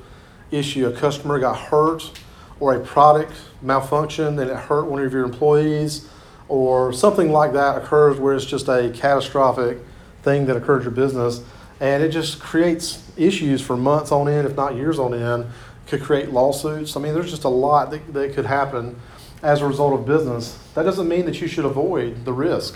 issue, 0.51 0.87
a 0.87 0.91
customer 0.91 1.39
got 1.39 1.57
hurt, 1.57 2.11
or 2.59 2.75
a 2.75 2.79
product 2.79 3.33
malfunctioned 3.63 4.41
and 4.41 4.49
it 4.49 4.55
hurt 4.55 4.85
one 4.85 5.03
of 5.03 5.13
your 5.13 5.23
employees, 5.23 6.09
or 6.47 6.93
something 6.93 7.31
like 7.31 7.53
that 7.53 7.77
occurs 7.77 8.19
where 8.19 8.33
it's 8.33 8.45
just 8.45 8.67
a 8.67 8.91
catastrophic 8.93 9.79
thing 10.23 10.45
that 10.45 10.55
occurred 10.55 10.77
in 10.77 10.83
your 10.83 10.91
business, 10.91 11.41
and 11.79 12.03
it 12.03 12.09
just 12.09 12.39
creates 12.39 13.03
issues 13.17 13.61
for 13.61 13.75
months 13.75 14.11
on 14.11 14.27
end, 14.27 14.47
if 14.47 14.55
not 14.55 14.75
years 14.75 14.99
on 14.99 15.13
end. 15.13 15.47
Could 15.87 16.01
create 16.01 16.31
lawsuits. 16.31 16.97
I 16.97 16.99
mean, 16.99 17.13
there's 17.13 17.29
just 17.29 17.43
a 17.43 17.49
lot 17.49 17.91
that, 17.91 18.13
that 18.13 18.33
could 18.33 18.45
happen 18.45 18.99
as 19.43 19.61
a 19.61 19.67
result 19.67 19.93
of 19.93 20.05
business. 20.05 20.57
That 20.73 20.83
doesn't 20.83 21.07
mean 21.07 21.25
that 21.25 21.39
you 21.41 21.47
should 21.47 21.65
avoid 21.65 22.25
the 22.25 22.33
risk 22.33 22.75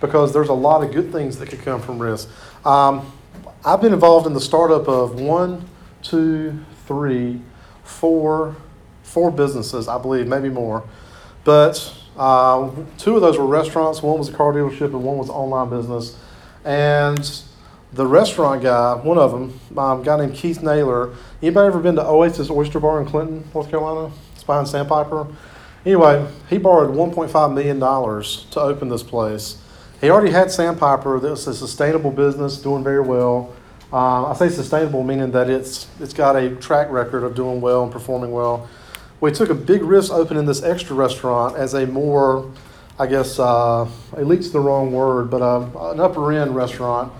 because 0.00 0.32
there's 0.32 0.48
a 0.48 0.54
lot 0.54 0.82
of 0.82 0.92
good 0.92 1.12
things 1.12 1.38
that 1.38 1.50
could 1.50 1.60
come 1.60 1.82
from 1.82 1.98
risk. 1.98 2.28
Um, 2.64 3.12
I've 3.64 3.80
been 3.80 3.92
involved 3.92 4.26
in 4.26 4.32
the 4.32 4.40
startup 4.40 4.88
of 4.88 5.20
one, 5.20 5.68
two, 6.02 6.64
three, 6.86 7.40
four, 7.84 8.56
four 9.02 9.30
businesses, 9.30 9.88
I 9.88 9.98
believe, 9.98 10.26
maybe 10.26 10.48
more. 10.48 10.84
But 11.44 11.94
uh, 12.16 12.70
two 12.98 13.16
of 13.16 13.22
those 13.22 13.38
were 13.38 13.46
restaurants. 13.46 14.02
One 14.02 14.18
was 14.18 14.28
a 14.28 14.32
car 14.32 14.52
dealership, 14.52 14.86
and 14.86 15.02
one 15.02 15.18
was 15.18 15.28
an 15.28 15.34
online 15.34 15.70
business. 15.70 16.16
And 16.64 17.42
the 17.96 18.06
restaurant 18.06 18.62
guy, 18.62 18.94
one 18.94 19.16
of 19.16 19.32
them, 19.32 19.58
um, 19.78 20.02
guy 20.02 20.18
named 20.18 20.34
Keith 20.34 20.62
Naylor. 20.62 21.14
Anybody 21.42 21.66
ever 21.66 21.80
been 21.80 21.96
to 21.96 22.06
Oasis 22.06 22.50
Oyster 22.50 22.78
Bar 22.78 23.00
in 23.00 23.06
Clinton, 23.06 23.42
North 23.54 23.70
Carolina? 23.70 24.14
It's 24.34 24.44
behind 24.44 24.68
Sandpiper. 24.68 25.26
Anyway, 25.84 26.26
he 26.50 26.58
borrowed 26.58 26.94
$1.5 26.94 27.54
million 27.54 27.80
to 27.80 28.60
open 28.60 28.88
this 28.90 29.02
place. 29.02 29.62
He 30.00 30.10
already 30.10 30.30
had 30.30 30.50
Sandpiper. 30.50 31.18
This 31.20 31.40
is 31.40 31.48
a 31.48 31.54
sustainable 31.54 32.10
business, 32.10 32.58
doing 32.58 32.84
very 32.84 33.00
well. 33.00 33.54
Uh, 33.90 34.26
I 34.26 34.34
say 34.34 34.50
sustainable, 34.50 35.02
meaning 35.02 35.30
that 35.30 35.48
it's 35.48 35.86
it's 36.00 36.12
got 36.12 36.36
a 36.36 36.54
track 36.56 36.90
record 36.90 37.22
of 37.22 37.34
doing 37.34 37.60
well 37.60 37.84
and 37.84 37.92
performing 37.92 38.32
well. 38.32 38.68
We 39.20 39.30
took 39.30 39.48
a 39.48 39.54
big 39.54 39.82
risk 39.82 40.12
opening 40.12 40.44
this 40.44 40.62
extra 40.62 40.94
restaurant 40.94 41.56
as 41.56 41.72
a 41.72 41.86
more, 41.86 42.50
I 42.98 43.06
guess, 43.06 43.38
uh, 43.38 43.88
elite's 44.18 44.50
the 44.50 44.60
wrong 44.60 44.92
word, 44.92 45.30
but 45.30 45.40
uh, 45.40 45.92
an 45.92 46.00
upper 46.00 46.32
end 46.32 46.54
restaurant. 46.54 47.12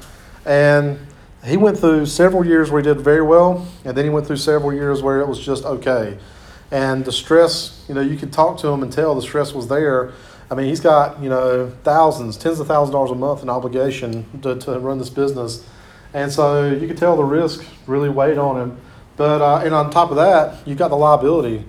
And 0.46 0.98
he 1.44 1.56
went 1.56 1.78
through 1.78 2.06
several 2.06 2.46
years 2.46 2.70
where 2.70 2.80
he 2.80 2.84
did 2.84 3.00
very 3.00 3.22
well, 3.22 3.68
and 3.84 3.96
then 3.96 4.04
he 4.04 4.10
went 4.10 4.26
through 4.26 4.38
several 4.38 4.72
years 4.72 5.02
where 5.02 5.20
it 5.20 5.28
was 5.28 5.38
just 5.38 5.64
okay. 5.64 6.18
And 6.70 7.04
the 7.04 7.12
stress, 7.12 7.84
you 7.88 7.94
know, 7.94 8.00
you 8.00 8.16
could 8.16 8.32
talk 8.32 8.58
to 8.58 8.68
him 8.68 8.82
and 8.82 8.92
tell 8.92 9.14
the 9.14 9.22
stress 9.22 9.52
was 9.52 9.68
there. 9.68 10.12
I 10.50 10.54
mean, 10.54 10.68
he's 10.68 10.80
got, 10.80 11.20
you 11.20 11.28
know, 11.28 11.72
thousands, 11.82 12.36
tens 12.36 12.60
of 12.60 12.66
thousands 12.66 12.90
of 12.90 12.92
dollars 12.92 13.10
a 13.10 13.14
month 13.14 13.42
in 13.42 13.50
obligation 13.50 14.40
to, 14.42 14.56
to 14.56 14.78
run 14.78 14.98
this 14.98 15.10
business. 15.10 15.64
And 16.14 16.32
so 16.32 16.70
you 16.70 16.86
could 16.86 16.96
tell 16.96 17.16
the 17.16 17.24
risk 17.24 17.64
really 17.86 18.08
weighed 18.08 18.38
on 18.38 18.60
him. 18.60 18.80
But 19.16 19.42
uh, 19.42 19.64
and 19.64 19.74
on 19.74 19.90
top 19.90 20.10
of 20.10 20.16
that, 20.16 20.66
you've 20.66 20.78
got 20.78 20.88
the 20.88 20.96
liability. 20.96 21.64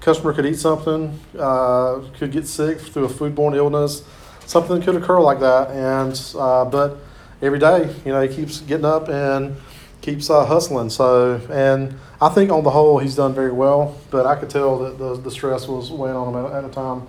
customer 0.00 0.32
could 0.32 0.46
eat 0.46 0.58
something, 0.58 1.18
uh, 1.38 2.00
could 2.18 2.32
get 2.32 2.46
sick 2.46 2.80
through 2.80 3.04
a 3.04 3.08
foodborne 3.08 3.56
illness, 3.56 4.02
something 4.46 4.80
could 4.82 4.96
occur 4.96 5.20
like 5.20 5.40
that. 5.40 5.70
And 5.70 6.20
uh, 6.36 6.64
but 6.64 6.98
every 7.40 7.58
day, 7.58 7.94
you 8.04 8.12
know, 8.12 8.20
he 8.20 8.34
keeps 8.34 8.60
getting 8.60 8.84
up 8.84 9.08
and 9.08 9.56
keeps 10.00 10.30
uh, 10.30 10.44
hustling. 10.44 10.90
So 10.90 11.40
and 11.50 11.98
I 12.20 12.28
think 12.28 12.50
on 12.50 12.64
the 12.64 12.70
whole, 12.70 12.98
he's 12.98 13.14
done 13.14 13.34
very 13.34 13.52
well. 13.52 13.96
But 14.10 14.26
I 14.26 14.36
could 14.36 14.50
tell 14.50 14.78
that 14.80 14.98
the, 14.98 15.16
the 15.16 15.30
stress 15.30 15.68
was 15.68 15.90
weighing 15.90 16.16
on 16.16 16.34
him 16.34 16.46
at, 16.46 16.52
at 16.52 16.64
a 16.64 16.68
time. 16.68 17.06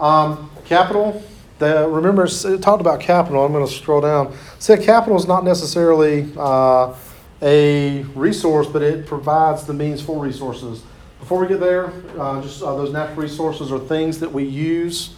Um, 0.00 0.50
capital. 0.64 1.22
The, 1.58 1.88
remember, 1.88 2.24
it 2.24 2.62
talked 2.62 2.80
about 2.80 3.00
capital. 3.00 3.44
I'm 3.44 3.52
going 3.52 3.66
to 3.66 3.72
scroll 3.72 4.00
down. 4.00 4.36
Said 4.60 4.82
capital 4.82 5.16
is 5.16 5.26
not 5.26 5.44
necessarily 5.44 6.32
uh, 6.36 6.94
a 7.42 8.02
resource, 8.14 8.68
but 8.68 8.82
it 8.82 9.06
provides 9.06 9.64
the 9.64 9.74
means 9.74 10.00
for 10.00 10.22
resources. 10.22 10.82
Before 11.18 11.40
we 11.40 11.48
get 11.48 11.58
there, 11.58 11.92
uh, 12.16 12.40
just 12.40 12.62
uh, 12.62 12.76
those 12.76 12.92
natural 12.92 13.16
resources 13.16 13.72
are 13.72 13.80
things 13.80 14.20
that 14.20 14.32
we 14.32 14.44
use 14.44 15.16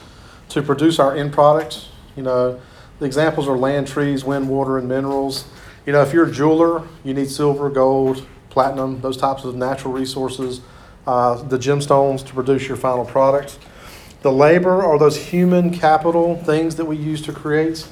to 0.48 0.62
produce 0.62 0.98
our 0.98 1.14
end 1.14 1.32
product. 1.32 1.88
You 2.16 2.22
know, 2.22 2.60
the 3.00 3.06
examples 3.06 3.48
are 3.48 3.56
land, 3.56 3.88
trees, 3.88 4.24
wind, 4.24 4.48
water, 4.48 4.78
and 4.78 4.88
minerals. 4.88 5.46
You 5.86 5.92
know, 5.94 6.02
if 6.02 6.12
you're 6.12 6.26
a 6.26 6.30
jeweler, 6.30 6.86
you 7.02 7.14
need 7.14 7.30
silver, 7.30 7.70
gold, 7.70 8.26
platinum, 8.50 9.00
those 9.00 9.16
types 9.16 9.44
of 9.44 9.56
natural 9.56 9.92
resources, 9.92 10.60
uh, 11.06 11.42
the 11.42 11.58
gemstones 11.58 12.24
to 12.26 12.34
produce 12.34 12.68
your 12.68 12.76
final 12.76 13.06
product. 13.06 13.58
The 14.20 14.30
labor 14.30 14.82
are 14.82 14.98
those 14.98 15.16
human 15.16 15.70
capital 15.70 16.36
things 16.36 16.76
that 16.76 16.84
we 16.84 16.96
use 16.96 17.22
to 17.22 17.32
create 17.32 17.88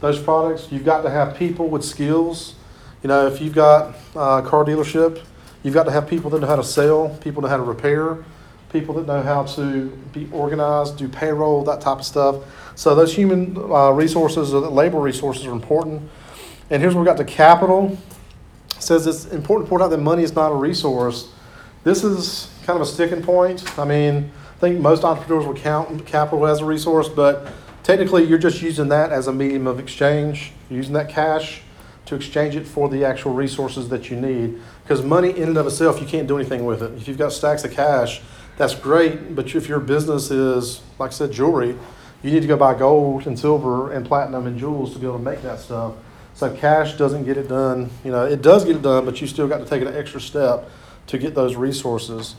those 0.00 0.20
products. 0.20 0.70
You've 0.70 0.84
got 0.84 1.02
to 1.02 1.10
have 1.10 1.36
people 1.36 1.68
with 1.68 1.82
skills. 1.82 2.54
You 3.02 3.08
know, 3.08 3.26
if 3.26 3.40
you've 3.40 3.54
got 3.54 3.94
a 4.14 4.42
car 4.42 4.64
dealership, 4.64 5.24
you've 5.62 5.72
got 5.72 5.84
to 5.84 5.90
have 5.90 6.06
people 6.06 6.28
that 6.30 6.40
know 6.40 6.46
how 6.46 6.56
to 6.56 6.64
sell, 6.64 7.16
people 7.22 7.40
know 7.40 7.48
how 7.48 7.56
to 7.56 7.62
repair, 7.62 8.18
people 8.72 8.94
that 8.94 9.06
know 9.06 9.22
how 9.22 9.44
to 9.44 9.88
be 10.12 10.28
organized, 10.32 10.96
do 10.96 11.08
payroll, 11.08 11.64
that 11.64 11.80
type 11.80 11.98
of 11.98 12.04
stuff. 12.04 12.36
So 12.76 12.94
those 12.94 13.14
human 13.14 13.56
uh, 13.56 13.90
resources, 13.90 14.54
or 14.54 14.60
the 14.60 14.70
labor 14.70 15.00
resources, 15.00 15.46
are 15.46 15.52
important. 15.52 16.08
And 16.70 16.80
here's 16.80 16.94
where 16.94 17.02
we 17.02 17.06
got 17.06 17.18
to 17.18 17.24
capital. 17.24 17.98
It 18.70 18.82
says 18.82 19.06
it's 19.06 19.26
important 19.26 19.66
to 19.66 19.70
point 19.70 19.82
out 19.82 19.88
that 19.88 19.98
money 19.98 20.22
is 20.22 20.34
not 20.34 20.52
a 20.52 20.54
resource. 20.54 21.30
This 21.82 22.04
is 22.04 22.50
kind 22.64 22.76
of 22.76 22.82
a 22.82 22.90
sticking 22.90 23.22
point. 23.22 23.78
I 23.78 23.84
mean, 23.84 24.30
I 24.56 24.60
think 24.60 24.80
most 24.80 25.04
entrepreneurs 25.04 25.46
will 25.46 25.54
count 25.54 26.06
capital 26.06 26.46
as 26.46 26.60
a 26.60 26.64
resource, 26.64 27.08
but 27.08 27.48
technically 27.82 28.24
you're 28.24 28.38
just 28.38 28.62
using 28.62 28.88
that 28.88 29.10
as 29.10 29.26
a 29.26 29.32
medium 29.32 29.66
of 29.66 29.80
exchange, 29.80 30.52
You're 30.68 30.78
using 30.78 30.94
that 30.94 31.08
cash 31.08 31.62
to 32.06 32.14
exchange 32.14 32.56
it 32.56 32.66
for 32.66 32.88
the 32.88 33.04
actual 33.04 33.32
resources 33.32 33.88
that 33.88 34.10
you 34.10 34.20
need. 34.20 34.60
Because 34.82 35.02
money 35.02 35.30
in 35.30 35.48
and 35.48 35.56
of 35.56 35.66
itself, 35.66 36.00
you 36.00 36.06
can't 36.06 36.26
do 36.26 36.36
anything 36.36 36.64
with 36.64 36.82
it. 36.82 36.92
If 36.94 37.08
you've 37.08 37.18
got 37.18 37.32
stacks 37.32 37.64
of 37.64 37.72
cash, 37.72 38.20
that's 38.60 38.74
great, 38.74 39.34
but 39.34 39.54
if 39.54 39.70
your 39.70 39.80
business 39.80 40.30
is, 40.30 40.82
like 40.98 41.12
I 41.12 41.14
said, 41.14 41.32
jewelry, 41.32 41.78
you 42.22 42.30
need 42.30 42.42
to 42.42 42.46
go 42.46 42.58
buy 42.58 42.74
gold 42.74 43.26
and 43.26 43.38
silver 43.38 43.90
and 43.90 44.04
platinum 44.04 44.46
and 44.46 44.58
jewels 44.58 44.92
to 44.92 44.98
be 44.98 45.06
able 45.06 45.16
to 45.16 45.24
make 45.24 45.40
that 45.40 45.60
stuff. 45.60 45.94
So 46.34 46.54
cash 46.54 46.98
doesn't 46.98 47.24
get 47.24 47.38
it 47.38 47.48
done. 47.48 47.88
You 48.04 48.12
know, 48.12 48.26
it 48.26 48.42
does 48.42 48.66
get 48.66 48.76
it 48.76 48.82
done, 48.82 49.06
but 49.06 49.18
you 49.18 49.26
still 49.26 49.48
got 49.48 49.60
to 49.60 49.64
take 49.64 49.80
an 49.80 49.88
extra 49.88 50.20
step 50.20 50.68
to 51.06 51.16
get 51.16 51.34
those 51.34 51.56
resources. 51.56 52.36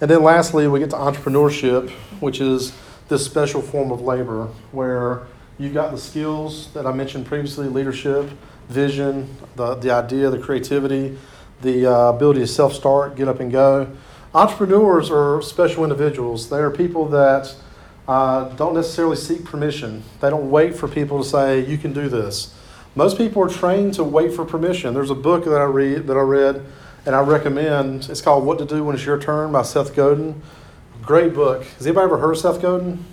And 0.00 0.08
then 0.08 0.22
lastly, 0.22 0.68
we 0.68 0.78
get 0.78 0.90
to 0.90 0.96
entrepreneurship, 0.96 1.90
which 2.20 2.40
is 2.40 2.72
this 3.08 3.24
special 3.24 3.60
form 3.60 3.90
of 3.90 4.00
labor 4.00 4.50
where 4.70 5.26
you've 5.58 5.74
got 5.74 5.90
the 5.90 5.98
skills 5.98 6.72
that 6.74 6.86
I 6.86 6.92
mentioned 6.92 7.26
previously 7.26 7.66
leadership, 7.66 8.30
vision, 8.68 9.28
the, 9.56 9.74
the 9.74 9.90
idea, 9.90 10.30
the 10.30 10.38
creativity, 10.38 11.18
the 11.62 11.92
uh, 11.92 12.10
ability 12.10 12.38
to 12.40 12.46
self 12.46 12.74
start, 12.74 13.16
get 13.16 13.26
up 13.26 13.40
and 13.40 13.50
go. 13.50 13.88
Entrepreneurs 14.34 15.12
are 15.12 15.40
special 15.42 15.84
individuals. 15.84 16.48
They 16.48 16.58
are 16.58 16.70
people 16.70 17.06
that 17.10 17.54
uh, 18.08 18.48
don't 18.56 18.74
necessarily 18.74 19.14
seek 19.14 19.44
permission, 19.44 20.02
they 20.20 20.28
don't 20.28 20.50
wait 20.50 20.74
for 20.74 20.88
people 20.88 21.22
to 21.22 21.28
say, 21.28 21.64
you 21.64 21.78
can 21.78 21.92
do 21.92 22.08
this. 22.08 22.52
Most 22.96 23.16
people 23.16 23.42
are 23.44 23.48
trained 23.48 23.94
to 23.94 24.02
wait 24.02 24.32
for 24.32 24.44
permission. 24.44 24.92
There's 24.92 25.10
a 25.10 25.14
book 25.14 25.44
that 25.44 25.60
I 25.60 25.64
read 25.64 26.08
that 26.08 26.16
I 26.16 26.20
read 26.20 26.66
and 27.06 27.14
I 27.14 27.20
recommend. 27.20 28.10
It's 28.10 28.20
called 28.20 28.44
What 28.44 28.58
to 28.58 28.64
Do 28.64 28.82
When 28.82 28.96
It's 28.96 29.04
Your 29.04 29.20
Turn 29.20 29.52
by 29.52 29.62
Seth 29.62 29.94
Godin. 29.94 30.42
Great 31.02 31.32
book. 31.32 31.64
Has 31.64 31.86
anybody 31.86 32.04
ever 32.04 32.18
heard 32.18 32.32
of 32.32 32.38
Seth 32.38 32.60
Godin? 32.60 33.04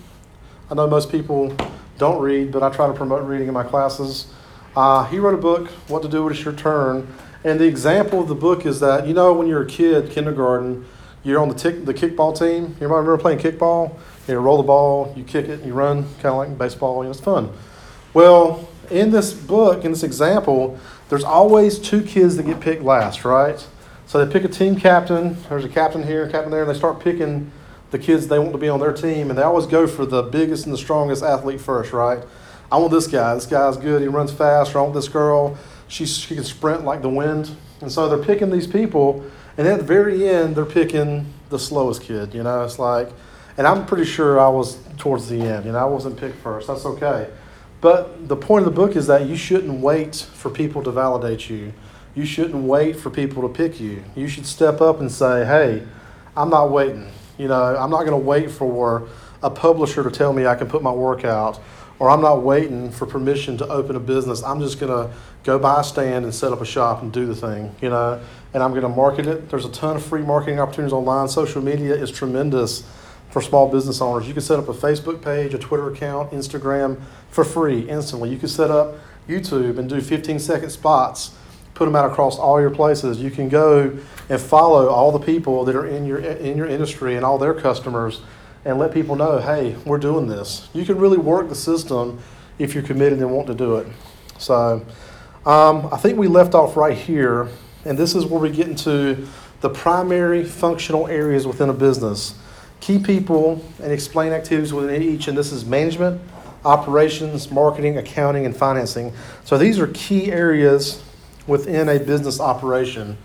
I 0.70 0.74
know 0.74 0.88
most 0.88 1.10
people 1.10 1.56
don't 1.98 2.20
read, 2.20 2.50
but 2.50 2.64
I 2.64 2.70
try 2.70 2.88
to 2.88 2.92
promote 2.92 3.22
reading 3.24 3.46
in 3.46 3.54
my 3.54 3.64
classes. 3.64 4.26
Uh, 4.74 5.04
he 5.04 5.20
wrote 5.20 5.34
a 5.34 5.42
book, 5.42 5.68
What 5.86 6.02
to 6.02 6.08
Do 6.08 6.24
When 6.24 6.32
It's 6.32 6.44
Your 6.44 6.54
Turn. 6.54 7.06
And 7.44 7.60
the 7.60 7.66
example 7.66 8.20
of 8.20 8.28
the 8.28 8.34
book 8.34 8.66
is 8.66 8.80
that, 8.80 9.06
you 9.06 9.14
know, 9.14 9.32
when 9.32 9.46
you're 9.46 9.62
a 9.62 9.66
kid, 9.66 10.10
kindergarten, 10.10 10.84
you're 11.24 11.40
on 11.40 11.48
the, 11.48 11.54
tick, 11.54 11.84
the 11.84 11.94
kickball 11.94 12.36
team. 12.36 12.76
You 12.80 12.88
remember 12.88 13.16
playing 13.18 13.38
kickball? 13.38 13.98
You 14.28 14.34
know, 14.34 14.40
roll 14.40 14.56
the 14.56 14.62
ball, 14.62 15.12
you 15.16 15.24
kick 15.24 15.48
it, 15.48 15.64
you 15.64 15.72
run, 15.72 16.04
kind 16.20 16.26
of 16.26 16.36
like 16.36 16.58
baseball. 16.58 16.98
You 16.98 17.04
know, 17.04 17.10
it's 17.10 17.20
fun. 17.20 17.52
Well, 18.14 18.68
in 18.90 19.10
this 19.10 19.32
book, 19.32 19.84
in 19.84 19.92
this 19.92 20.02
example, 20.02 20.78
there's 21.08 21.24
always 21.24 21.78
two 21.78 22.02
kids 22.02 22.36
that 22.36 22.44
get 22.44 22.60
picked 22.60 22.82
last, 22.82 23.24
right? 23.24 23.66
So 24.06 24.24
they 24.24 24.30
pick 24.32 24.44
a 24.44 24.48
team 24.52 24.78
captain. 24.78 25.36
There's 25.48 25.64
a 25.64 25.68
captain 25.68 26.02
here, 26.02 26.24
a 26.24 26.30
captain 26.30 26.50
there, 26.50 26.62
and 26.62 26.70
they 26.70 26.76
start 26.76 27.00
picking 27.00 27.50
the 27.90 27.98
kids 27.98 28.28
they 28.28 28.38
want 28.38 28.52
to 28.52 28.58
be 28.58 28.68
on 28.68 28.80
their 28.80 28.92
team, 28.92 29.28
and 29.28 29.38
they 29.38 29.42
always 29.42 29.66
go 29.66 29.86
for 29.86 30.06
the 30.06 30.22
biggest 30.22 30.64
and 30.64 30.72
the 30.72 30.78
strongest 30.78 31.22
athlete 31.22 31.60
first, 31.60 31.92
right? 31.92 32.22
I 32.72 32.78
want 32.78 32.90
this 32.90 33.06
guy. 33.06 33.34
This 33.34 33.44
guy's 33.44 33.76
good. 33.76 34.00
He 34.00 34.08
runs 34.08 34.32
fast. 34.32 34.74
Or 34.74 34.78
I 34.78 34.82
want 34.82 34.94
this 34.94 35.08
girl. 35.08 35.58
She, 35.88 36.06
she 36.06 36.34
can 36.34 36.42
sprint 36.44 36.84
like 36.84 37.02
the 37.02 37.10
wind. 37.10 37.54
And 37.82 37.92
so 37.92 38.08
they're 38.08 38.24
picking 38.24 38.50
these 38.50 38.66
people, 38.66 39.22
and 39.56 39.66
at 39.66 39.78
the 39.78 39.84
very 39.84 40.28
end, 40.28 40.56
they're 40.56 40.64
picking 40.64 41.32
the 41.50 41.58
slowest 41.58 42.02
kid. 42.02 42.34
You 42.34 42.42
know, 42.42 42.64
it's 42.64 42.78
like, 42.78 43.08
and 43.56 43.66
I'm 43.66 43.86
pretty 43.86 44.04
sure 44.04 44.40
I 44.40 44.48
was 44.48 44.78
towards 44.98 45.28
the 45.28 45.40
end. 45.40 45.66
You 45.66 45.72
know, 45.72 45.78
I 45.78 45.84
wasn't 45.84 46.18
picked 46.18 46.36
first. 46.36 46.68
That's 46.68 46.86
okay. 46.86 47.30
But 47.80 48.28
the 48.28 48.36
point 48.36 48.66
of 48.66 48.74
the 48.74 48.80
book 48.80 48.96
is 48.96 49.08
that 49.08 49.26
you 49.26 49.36
shouldn't 49.36 49.80
wait 49.80 50.14
for 50.14 50.50
people 50.50 50.82
to 50.84 50.90
validate 50.90 51.50
you 51.50 51.72
you 52.14 52.26
shouldn't 52.26 52.64
wait 52.64 52.96
for 52.96 53.10
people 53.10 53.42
to 53.42 53.48
pick 53.48 53.80
you. 53.80 54.02
You 54.14 54.28
should 54.28 54.46
step 54.46 54.80
up 54.80 55.00
and 55.00 55.10
say, 55.10 55.44
hey, 55.44 55.82
I'm 56.36 56.50
not 56.50 56.70
waiting. 56.70 57.10
You 57.38 57.48
know, 57.48 57.76
I'm 57.76 57.90
not 57.90 58.00
going 58.00 58.10
to 58.10 58.16
wait 58.16 58.50
for 58.50 59.08
a 59.42 59.50
publisher 59.50 60.02
to 60.02 60.10
tell 60.10 60.32
me 60.32 60.46
I 60.46 60.54
can 60.54 60.68
put 60.68 60.82
my 60.82 60.92
work 60.92 61.24
out, 61.24 61.58
or 62.02 62.10
I'm 62.10 62.20
not 62.20 62.42
waiting 62.42 62.90
for 62.90 63.06
permission 63.06 63.56
to 63.58 63.68
open 63.68 63.94
a 63.94 64.00
business. 64.00 64.42
I'm 64.42 64.58
just 64.58 64.80
going 64.80 64.90
to 64.90 65.14
go 65.44 65.56
buy 65.56 65.82
a 65.82 65.84
stand 65.84 66.24
and 66.24 66.34
set 66.34 66.52
up 66.52 66.60
a 66.60 66.64
shop 66.64 67.00
and 67.00 67.12
do 67.12 67.26
the 67.26 67.36
thing, 67.36 67.72
you 67.80 67.90
know, 67.90 68.20
and 68.52 68.60
I'm 68.60 68.70
going 68.70 68.82
to 68.82 68.88
market 68.88 69.28
it. 69.28 69.48
There's 69.48 69.64
a 69.64 69.70
ton 69.70 69.94
of 69.94 70.04
free 70.04 70.22
marketing 70.22 70.58
opportunities 70.58 70.92
online. 70.92 71.28
Social 71.28 71.62
media 71.62 71.94
is 71.94 72.10
tremendous 72.10 72.84
for 73.30 73.40
small 73.40 73.70
business 73.70 74.00
owners. 74.00 74.26
You 74.26 74.32
can 74.32 74.42
set 74.42 74.58
up 74.58 74.68
a 74.68 74.72
Facebook 74.72 75.22
page, 75.22 75.54
a 75.54 75.58
Twitter 75.58 75.92
account, 75.92 76.32
Instagram 76.32 77.00
for 77.30 77.44
free 77.44 77.88
instantly. 77.88 78.30
You 78.30 78.36
can 78.36 78.48
set 78.48 78.72
up 78.72 78.96
YouTube 79.28 79.78
and 79.78 79.88
do 79.88 80.00
15 80.00 80.40
second 80.40 80.70
spots 80.70 81.36
put 81.74 81.86
them 81.86 81.96
out 81.96 82.04
across 82.04 82.38
all 82.38 82.60
your 82.60 82.70
places. 82.70 83.20
You 83.20 83.30
can 83.30 83.48
go 83.48 83.96
and 84.28 84.40
follow 84.40 84.88
all 84.88 85.10
the 85.10 85.18
people 85.18 85.64
that 85.64 85.74
are 85.74 85.86
in 85.86 86.04
your 86.04 86.18
in 86.18 86.56
your 86.56 86.66
industry 86.66 87.16
and 87.16 87.24
all 87.24 87.38
their 87.38 87.54
customers, 87.54 88.20
and 88.64 88.78
let 88.78 88.92
people 88.92 89.16
know, 89.16 89.38
hey, 89.38 89.76
we're 89.84 89.98
doing 89.98 90.26
this. 90.26 90.68
You 90.72 90.84
can 90.84 90.98
really 90.98 91.18
work 91.18 91.48
the 91.48 91.54
system 91.54 92.20
if 92.58 92.74
you're 92.74 92.82
committed 92.82 93.18
and 93.18 93.32
want 93.32 93.46
to 93.48 93.54
do 93.54 93.76
it. 93.76 93.86
So, 94.38 94.84
um, 95.44 95.88
I 95.92 95.96
think 95.96 96.18
we 96.18 96.28
left 96.28 96.54
off 96.54 96.76
right 96.76 96.96
here, 96.96 97.48
and 97.84 97.98
this 97.98 98.14
is 98.14 98.24
where 98.24 98.40
we 98.40 98.50
get 98.50 98.68
into 98.68 99.26
the 99.60 99.70
primary 99.70 100.44
functional 100.44 101.08
areas 101.08 101.46
within 101.46 101.68
a 101.68 101.72
business. 101.72 102.34
Key 102.80 102.98
people 102.98 103.64
and 103.82 103.92
explain 103.92 104.32
activities 104.32 104.72
within 104.72 105.02
each, 105.02 105.28
and 105.28 105.36
this 105.36 105.50
is 105.52 105.64
management, 105.64 106.20
operations, 106.64 107.50
marketing, 107.50 107.98
accounting, 107.98 108.46
and 108.46 108.56
financing. 108.56 109.12
So 109.44 109.58
these 109.58 109.78
are 109.80 109.88
key 109.88 110.30
areas 110.30 111.02
within 111.46 111.88
a 111.88 111.98
business 111.98 112.38
operation. 112.38 113.18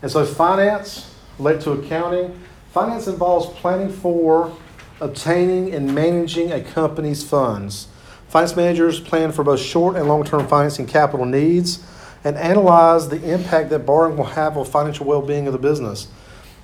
And 0.00 0.10
so, 0.10 0.24
finance 0.24 1.14
related 1.38 1.62
to 1.62 1.72
accounting. 1.72 2.38
Finance 2.72 3.06
involves 3.08 3.46
planning 3.58 3.90
for, 3.90 4.56
obtaining, 5.00 5.74
and 5.74 5.94
managing 5.94 6.52
a 6.52 6.60
company's 6.60 7.22
funds. 7.22 7.88
Finance 8.28 8.56
managers 8.56 9.00
plan 9.00 9.32
for 9.32 9.42
both 9.42 9.60
short 9.60 9.96
and 9.96 10.06
long 10.06 10.24
term 10.24 10.46
financing 10.46 10.86
capital 10.86 11.24
needs 11.24 11.82
and 12.24 12.36
analyze 12.36 13.08
the 13.08 13.32
impact 13.32 13.70
that 13.70 13.80
borrowing 13.80 14.16
will 14.16 14.24
have 14.24 14.56
on 14.56 14.64
financial 14.64 15.06
well 15.06 15.22
being 15.22 15.46
of 15.46 15.52
the 15.52 15.58
business. 15.58 16.08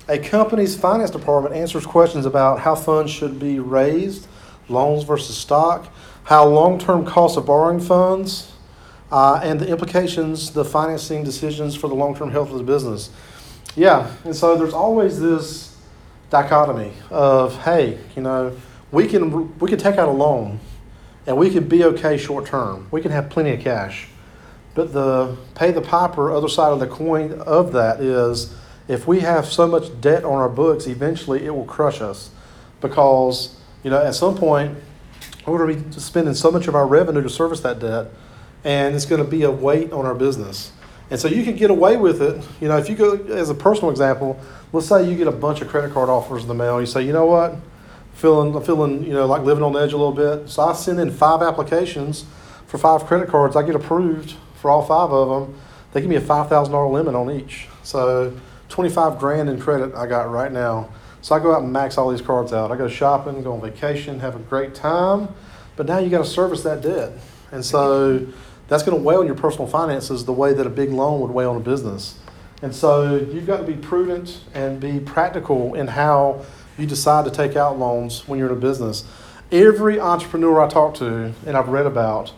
A 0.07 0.19
company's 0.19 0.75
finance 0.75 1.09
department 1.09 1.55
answers 1.55 1.85
questions 1.85 2.25
about 2.25 2.59
how 2.59 2.75
funds 2.75 3.11
should 3.11 3.39
be 3.39 3.59
raised, 3.59 4.27
loans 4.69 5.03
versus 5.03 5.35
stock, 5.35 5.87
how 6.25 6.45
long 6.45 6.77
term 6.77 7.05
costs 7.05 7.37
of 7.37 7.47
borrowing 7.47 7.79
funds, 7.79 8.51
uh, 9.11 9.39
and 9.41 9.59
the 9.59 9.67
implications, 9.67 10.51
the 10.51 10.65
financing 10.65 11.23
decisions 11.23 11.75
for 11.75 11.87
the 11.87 11.95
long 11.95 12.15
term 12.15 12.29
health 12.29 12.51
of 12.51 12.57
the 12.57 12.63
business. 12.63 13.09
Yeah, 13.75 14.11
and 14.23 14.35
so 14.35 14.55
there's 14.55 14.73
always 14.73 15.19
this 15.19 15.74
dichotomy 16.29 16.93
of 17.09 17.61
hey, 17.63 17.99
you 18.15 18.21
know, 18.21 18.55
we 18.91 19.07
can 19.07 19.57
we 19.59 19.69
can 19.69 19.79
take 19.79 19.97
out 19.97 20.07
a 20.07 20.11
loan, 20.11 20.59
and 21.27 21.37
we 21.37 21.49
can 21.49 21.67
be 21.67 21.83
okay 21.83 22.17
short 22.17 22.45
term. 22.45 22.87
We 22.91 23.01
can 23.01 23.11
have 23.11 23.29
plenty 23.29 23.51
of 23.51 23.59
cash, 23.59 24.07
but 24.73 24.93
the 24.93 25.37
pay 25.55 25.71
the 25.71 25.81
piper 25.81 26.31
other 26.31 26.49
side 26.49 26.71
of 26.71 26.79
the 26.79 26.87
coin 26.87 27.33
of 27.41 27.73
that 27.73 27.99
is 27.99 28.55
if 28.87 29.07
we 29.07 29.21
have 29.21 29.45
so 29.45 29.67
much 29.67 29.99
debt 29.99 30.23
on 30.23 30.33
our 30.33 30.49
books, 30.49 30.85
eventually 30.87 31.45
it 31.45 31.55
will 31.55 31.65
crush 31.65 32.01
us 32.01 32.29
because, 32.81 33.57
you 33.83 33.89
know, 33.89 34.03
at 34.03 34.13
some 34.13 34.37
point, 34.37 34.77
we're 35.45 35.57
going 35.57 35.83
to 35.83 35.89
be 35.89 35.99
spending 35.99 36.33
so 36.33 36.51
much 36.51 36.67
of 36.67 36.75
our 36.75 36.85
revenue 36.85 37.21
to 37.21 37.29
service 37.29 37.61
that 37.61 37.79
debt, 37.79 38.07
and 38.63 38.95
it's 38.95 39.05
going 39.05 39.23
to 39.23 39.29
be 39.29 39.43
a 39.43 39.51
weight 39.51 39.91
on 39.91 40.05
our 40.05 40.15
business. 40.15 40.71
And 41.09 41.19
so 41.19 41.27
you 41.27 41.43
can 41.43 41.55
get 41.55 41.69
away 41.69 41.97
with 41.97 42.21
it. 42.21 42.43
You 42.59 42.67
know, 42.67 42.77
if 42.77 42.89
you 42.89 42.95
go, 42.95 43.15
as 43.15 43.49
a 43.49 43.55
personal 43.55 43.91
example, 43.91 44.39
let's 44.75 44.87
say 44.87 45.09
you 45.09 45.15
get 45.15 45.27
a 45.27 45.31
bunch 45.31 45.61
of 45.61 45.69
credit 45.69 45.93
card 45.93 46.09
offers 46.09 46.41
in 46.41 46.49
the 46.49 46.53
mail. 46.53 46.81
You 46.81 46.85
say, 46.85 47.01
you 47.03 47.13
know 47.13 47.25
what, 47.25 47.55
feeling, 48.13 48.61
feeling, 48.61 49.03
you 49.03 49.13
know, 49.13 49.25
like 49.25 49.43
living 49.43 49.63
on 49.63 49.71
the 49.71 49.79
edge 49.79 49.93
a 49.93 49.97
little 49.97 50.11
bit. 50.11 50.49
So 50.49 50.63
I 50.63 50.73
send 50.73 50.99
in 50.99 51.11
five 51.11 51.41
applications 51.41 52.25
for 52.67 52.77
five 52.77 53.05
credit 53.05 53.29
cards. 53.29 53.55
I 53.55 53.63
get 53.63 53.75
approved 53.75 54.35
for 54.55 54.69
all 54.69 54.83
five 54.83 55.11
of 55.11 55.29
them. 55.29 55.57
They 55.93 56.01
give 56.01 56.09
me 56.09 56.17
a 56.17 56.21
five 56.21 56.49
thousand 56.49 56.73
dollar 56.73 56.91
limit 56.91 57.15
on 57.15 57.31
each. 57.31 57.67
So 57.83 58.37
twenty 58.67 58.89
five 58.89 59.17
grand 59.17 59.49
in 59.49 59.61
credit 59.61 59.95
I 59.95 60.07
got 60.07 60.29
right 60.29 60.51
now. 60.51 60.89
So 61.21 61.35
I 61.35 61.39
go 61.39 61.55
out 61.55 61.63
and 61.63 61.71
max 61.71 61.97
all 61.97 62.11
these 62.11 62.21
cards 62.21 62.51
out. 62.51 62.69
I 62.69 62.75
go 62.75 62.89
shopping, 62.89 63.41
go 63.43 63.53
on 63.53 63.61
vacation, 63.61 64.19
have 64.19 64.35
a 64.35 64.39
great 64.39 64.75
time. 64.75 65.29
But 65.77 65.87
now 65.87 65.99
you 65.99 66.09
got 66.09 66.19
to 66.19 66.29
service 66.29 66.63
that 66.63 66.81
debt, 66.81 67.13
and 67.51 67.63
so 67.63 68.27
that's 68.67 68.83
going 68.83 68.97
to 68.97 69.03
weigh 69.03 69.15
on 69.15 69.25
your 69.25 69.35
personal 69.35 69.67
finances 69.67 70.25
the 70.25 70.33
way 70.33 70.53
that 70.53 70.67
a 70.67 70.69
big 70.69 70.91
loan 70.91 71.21
would 71.21 71.31
weigh 71.31 71.45
on 71.45 71.55
a 71.55 71.61
business. 71.61 72.19
And 72.65 72.73
so 72.73 73.17
you've 73.17 73.45
got 73.45 73.57
to 73.57 73.63
be 73.63 73.75
prudent 73.75 74.39
and 74.55 74.79
be 74.79 74.99
practical 74.99 75.75
in 75.75 75.85
how 75.85 76.43
you 76.79 76.87
decide 76.87 77.23
to 77.25 77.29
take 77.29 77.55
out 77.55 77.77
loans 77.77 78.27
when 78.27 78.39
you're 78.39 78.49
in 78.49 78.57
a 78.57 78.59
business. 78.59 79.05
Every 79.51 79.99
entrepreneur 79.99 80.59
I 80.59 80.67
talk 80.67 80.95
to 80.95 81.31
and 81.45 81.55
I've 81.55 81.67
read 81.67 81.85
about 81.85 82.33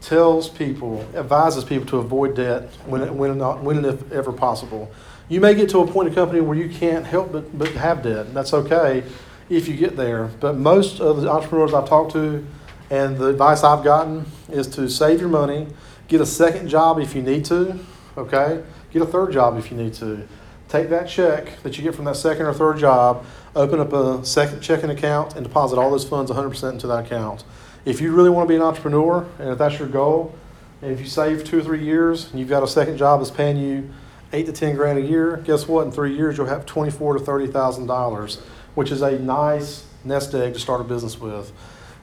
tells 0.00 0.48
people, 0.48 1.06
advises 1.14 1.62
people 1.62 1.86
to 1.90 1.98
avoid 1.98 2.34
debt 2.34 2.64
when, 2.86 3.16
when, 3.16 3.38
not, 3.38 3.62
when 3.62 3.76
and 3.76 3.86
if 3.86 4.10
ever 4.10 4.32
possible. 4.32 4.90
You 5.28 5.40
may 5.40 5.54
get 5.54 5.70
to 5.70 5.78
a 5.78 5.86
point 5.86 6.08
in 6.08 6.12
a 6.12 6.16
company 6.16 6.40
where 6.40 6.58
you 6.58 6.68
can't 6.68 7.06
help 7.06 7.30
but, 7.30 7.56
but 7.56 7.68
have 7.68 8.02
debt. 8.02 8.34
That's 8.34 8.52
okay 8.52 9.04
if 9.48 9.68
you 9.68 9.76
get 9.76 9.96
there. 9.96 10.24
But 10.40 10.56
most 10.56 11.00
of 11.00 11.22
the 11.22 11.30
entrepreneurs 11.30 11.72
I've 11.72 11.88
talked 11.88 12.10
to 12.14 12.44
and 12.90 13.16
the 13.16 13.28
advice 13.28 13.62
I've 13.62 13.84
gotten 13.84 14.26
is 14.50 14.66
to 14.70 14.88
save 14.88 15.20
your 15.20 15.28
money, 15.28 15.68
get 16.08 16.20
a 16.20 16.26
second 16.26 16.66
job 16.66 16.98
if 16.98 17.14
you 17.14 17.22
need 17.22 17.44
to, 17.44 17.78
okay? 18.16 18.64
Get 18.92 19.02
a 19.02 19.06
third 19.06 19.32
job 19.32 19.58
if 19.58 19.70
you 19.70 19.76
need 19.76 19.94
to. 19.94 20.26
Take 20.68 20.90
that 20.90 21.08
check 21.08 21.62
that 21.62 21.78
you 21.78 21.84
get 21.84 21.94
from 21.94 22.04
that 22.04 22.16
second 22.16 22.46
or 22.46 22.52
third 22.52 22.78
job, 22.78 23.24
open 23.56 23.80
up 23.80 23.92
a 23.92 24.24
second 24.24 24.60
checking 24.60 24.90
account, 24.90 25.34
and 25.34 25.44
deposit 25.44 25.78
all 25.78 25.90
those 25.90 26.06
funds 26.06 26.30
100% 26.30 26.72
into 26.72 26.86
that 26.86 27.06
account. 27.06 27.44
If 27.84 28.00
you 28.00 28.14
really 28.14 28.28
want 28.28 28.46
to 28.46 28.52
be 28.52 28.56
an 28.56 28.62
entrepreneur, 28.62 29.26
and 29.38 29.48
if 29.48 29.58
that's 29.58 29.78
your 29.78 29.88
goal, 29.88 30.34
and 30.82 30.92
if 30.92 31.00
you 31.00 31.06
save 31.06 31.44
two 31.44 31.58
or 31.58 31.62
three 31.62 31.82
years 31.82 32.30
and 32.30 32.38
you've 32.38 32.48
got 32.48 32.62
a 32.62 32.68
second 32.68 32.98
job 32.98 33.20
that's 33.20 33.30
paying 33.30 33.56
you 33.56 33.90
eight 34.32 34.46
to 34.46 34.52
ten 34.52 34.76
grand 34.76 34.98
a 34.98 35.02
year, 35.02 35.38
guess 35.38 35.66
what? 35.66 35.86
In 35.86 35.92
three 35.92 36.14
years, 36.14 36.36
you'll 36.36 36.46
have 36.46 36.66
twenty-four 36.66 37.14
to 37.14 37.20
thirty 37.20 37.46
thousand 37.46 37.86
dollars, 37.86 38.36
which 38.74 38.90
is 38.90 39.02
a 39.02 39.18
nice 39.18 39.86
nest 40.04 40.34
egg 40.34 40.54
to 40.54 40.60
start 40.60 40.80
a 40.80 40.84
business 40.84 41.18
with. 41.18 41.52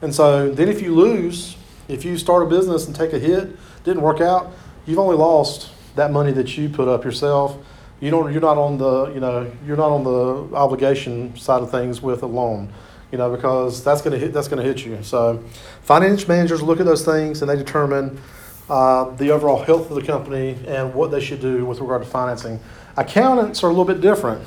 And 0.01 0.13
so 0.13 0.51
then 0.51 0.67
if 0.67 0.81
you 0.81 0.93
lose, 0.93 1.55
if 1.87 2.03
you 2.03 2.17
start 2.17 2.43
a 2.43 2.45
business 2.47 2.87
and 2.87 2.95
take 2.95 3.13
a 3.13 3.19
hit, 3.19 3.55
didn't 3.83 4.01
work 4.01 4.19
out, 4.19 4.51
you've 4.85 4.99
only 4.99 5.15
lost 5.15 5.69
that 5.95 6.11
money 6.11 6.31
that 6.33 6.57
you 6.57 6.69
put 6.69 6.87
up 6.87 7.03
yourself. 7.03 7.57
You 7.99 8.11
don't 8.11 8.31
you're 8.31 8.41
not 8.41 8.57
on 8.57 8.77
the, 8.77 9.13
you 9.13 9.19
know, 9.19 9.51
you're 9.65 9.77
not 9.77 9.89
on 9.89 10.03
the 10.03 10.55
obligation 10.55 11.35
side 11.37 11.61
of 11.61 11.71
things 11.71 12.01
with 12.01 12.23
a 12.23 12.27
loan. 12.27 12.71
You 13.11 13.17
know, 13.17 13.33
because 13.33 13.83
that's 13.83 14.01
gonna 14.01 14.17
hit 14.17 14.33
that's 14.33 14.47
gonna 14.47 14.63
hit 14.63 14.85
you. 14.85 15.01
So 15.01 15.43
finance 15.81 16.27
managers 16.27 16.61
look 16.61 16.79
at 16.79 16.85
those 16.85 17.05
things 17.05 17.41
and 17.41 17.49
they 17.49 17.55
determine 17.55 18.19
uh, 18.69 19.11
the 19.15 19.31
overall 19.31 19.63
health 19.63 19.89
of 19.89 19.95
the 19.95 20.01
company 20.01 20.57
and 20.67 20.93
what 20.93 21.11
they 21.11 21.21
should 21.21 21.39
do 21.39 21.65
with 21.65 21.79
regard 21.79 22.03
to 22.03 22.09
financing. 22.09 22.59
Accountants 22.97 23.63
are 23.63 23.67
a 23.67 23.69
little 23.69 23.85
bit 23.85 24.01
different. 24.01 24.45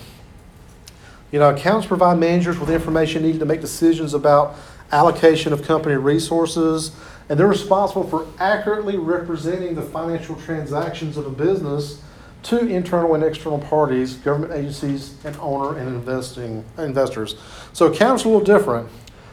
You 1.31 1.39
know, 1.39 1.51
accountants 1.51 1.87
provide 1.87 2.19
managers 2.19 2.59
with 2.59 2.71
information 2.71 3.23
needed 3.23 3.39
to 3.41 3.45
make 3.45 3.61
decisions 3.61 4.15
about 4.15 4.57
allocation 4.91 5.53
of 5.53 5.63
company 5.63 5.95
resources, 5.95 6.93
and 7.29 7.39
they're 7.39 7.47
responsible 7.47 8.05
for 8.05 8.27
accurately 8.39 8.97
representing 8.97 9.75
the 9.75 9.83
financial 9.83 10.35
transactions 10.37 11.17
of 11.17 11.27
a 11.27 11.31
business 11.31 12.03
to 12.45 12.67
internal 12.67 13.15
and 13.15 13.25
external 13.25 13.59
parties, 13.59 14.15
government 14.15 14.53
agencies, 14.53 15.17
and 15.25 15.37
owner 15.39 15.79
and 15.79 15.89
investing 15.89 16.65
investors. 16.79 17.37
So 17.73 17.87
accountants 17.87 18.25
are 18.25 18.29
a 18.29 18.33
little 18.33 18.45
different. 18.45 18.89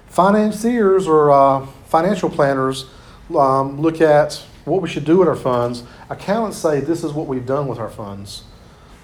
Financiers 0.08 1.08
or 1.08 1.32
uh, 1.32 1.66
financial 1.88 2.30
planners 2.30 2.86
um, 3.36 3.80
look 3.80 4.02
at 4.02 4.44
what 4.66 4.82
we 4.82 4.90
should 4.90 5.06
do 5.06 5.18
with 5.18 5.28
our 5.28 5.36
funds. 5.36 5.84
Accountants 6.10 6.58
say 6.58 6.80
this 6.80 7.04
is 7.04 7.14
what 7.14 7.28
we've 7.28 7.46
done 7.46 7.68
with 7.68 7.80
our 7.80 7.90
funds. 7.90 8.44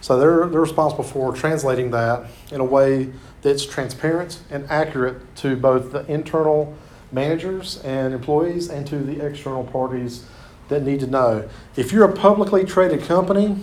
So 0.01 0.19
they're, 0.19 0.47
they're 0.47 0.61
responsible 0.61 1.03
for 1.03 1.33
translating 1.33 1.91
that 1.91 2.27
in 2.51 2.59
a 2.59 2.65
way 2.65 3.11
that's 3.43 3.65
transparent 3.65 4.39
and 4.49 4.65
accurate 4.69 5.35
to 5.37 5.55
both 5.55 5.91
the 5.91 6.05
internal 6.11 6.75
managers 7.11 7.81
and 7.83 8.13
employees 8.13 8.69
and 8.69 8.87
to 8.87 8.97
the 8.97 9.25
external 9.25 9.63
parties 9.63 10.25
that 10.69 10.83
need 10.83 10.99
to 11.01 11.07
know. 11.07 11.49
If 11.75 11.91
you're 11.91 12.09
a 12.09 12.13
publicly 12.13 12.63
traded 12.63 13.03
company, 13.03 13.57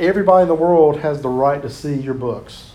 everybody 0.00 0.42
in 0.42 0.48
the 0.48 0.54
world 0.54 1.00
has 1.00 1.22
the 1.22 1.28
right 1.28 1.60
to 1.62 1.70
see 1.70 1.94
your 1.94 2.14
books 2.14 2.72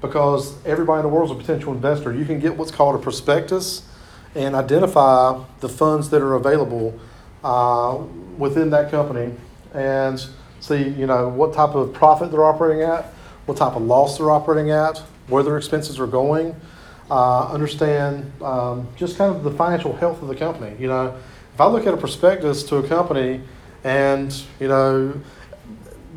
because 0.00 0.54
everybody 0.64 1.00
in 1.00 1.02
the 1.02 1.08
world 1.08 1.30
is 1.30 1.36
a 1.36 1.40
potential 1.40 1.72
investor. 1.72 2.12
You 2.12 2.24
can 2.24 2.38
get 2.40 2.56
what's 2.56 2.70
called 2.70 2.94
a 2.94 2.98
prospectus 2.98 3.82
and 4.34 4.54
identify 4.54 5.42
the 5.60 5.68
funds 5.68 6.10
that 6.10 6.22
are 6.22 6.34
available 6.34 6.98
uh, 7.42 7.98
within 8.38 8.70
that 8.70 8.90
company 8.90 9.34
and 9.72 10.24
see, 10.60 10.88
you 10.88 11.06
know, 11.06 11.28
what 11.28 11.54
type 11.54 11.74
of 11.74 11.92
profit 11.92 12.30
they're 12.30 12.44
operating 12.44 12.82
at, 12.82 13.06
what 13.46 13.56
type 13.56 13.74
of 13.76 13.82
loss 13.82 14.18
they're 14.18 14.30
operating 14.30 14.70
at, 14.70 14.98
where 15.28 15.42
their 15.42 15.56
expenses 15.56 15.98
are 15.98 16.06
going, 16.06 16.54
uh, 17.10 17.48
understand 17.48 18.32
um, 18.42 18.88
just 18.96 19.16
kind 19.16 19.34
of 19.34 19.44
the 19.44 19.50
financial 19.50 19.94
health 19.96 20.22
of 20.22 20.28
the 20.28 20.34
company. 20.34 20.74
You 20.78 20.88
know, 20.88 21.16
if 21.54 21.60
I 21.60 21.66
look 21.66 21.86
at 21.86 21.94
a 21.94 21.96
prospectus 21.96 22.62
to 22.64 22.76
a 22.76 22.86
company 22.86 23.40
and, 23.84 24.34
you 24.60 24.68
know, 24.68 25.20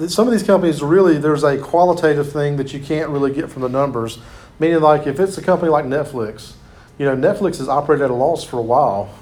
some 0.08 0.28
of 0.28 0.32
these 0.32 0.44
companies 0.44 0.82
really, 0.82 1.18
there's 1.18 1.44
a 1.44 1.58
qualitative 1.58 2.32
thing 2.32 2.58
that 2.58 2.74
you 2.74 2.80
can't 2.80 3.10
really 3.10 3.34
get 3.34 3.50
from 3.50 3.62
the 3.62 3.70
numbers. 3.70 4.20
Meaning, 4.60 4.82
like, 4.82 5.08
if 5.08 5.20
it's 5.20 5.38
a 5.38 5.42
company 5.42 5.70
like 5.72 5.86
Netflix, 5.86 6.54
you 6.98 7.06
know, 7.06 7.16
Netflix 7.16 7.58
has 7.60 7.70
operated 7.70 8.06
at 8.06 8.12
a 8.12 8.14
loss 8.14 8.44
for 8.44 8.58
a 8.58 8.62
while. 8.62 9.14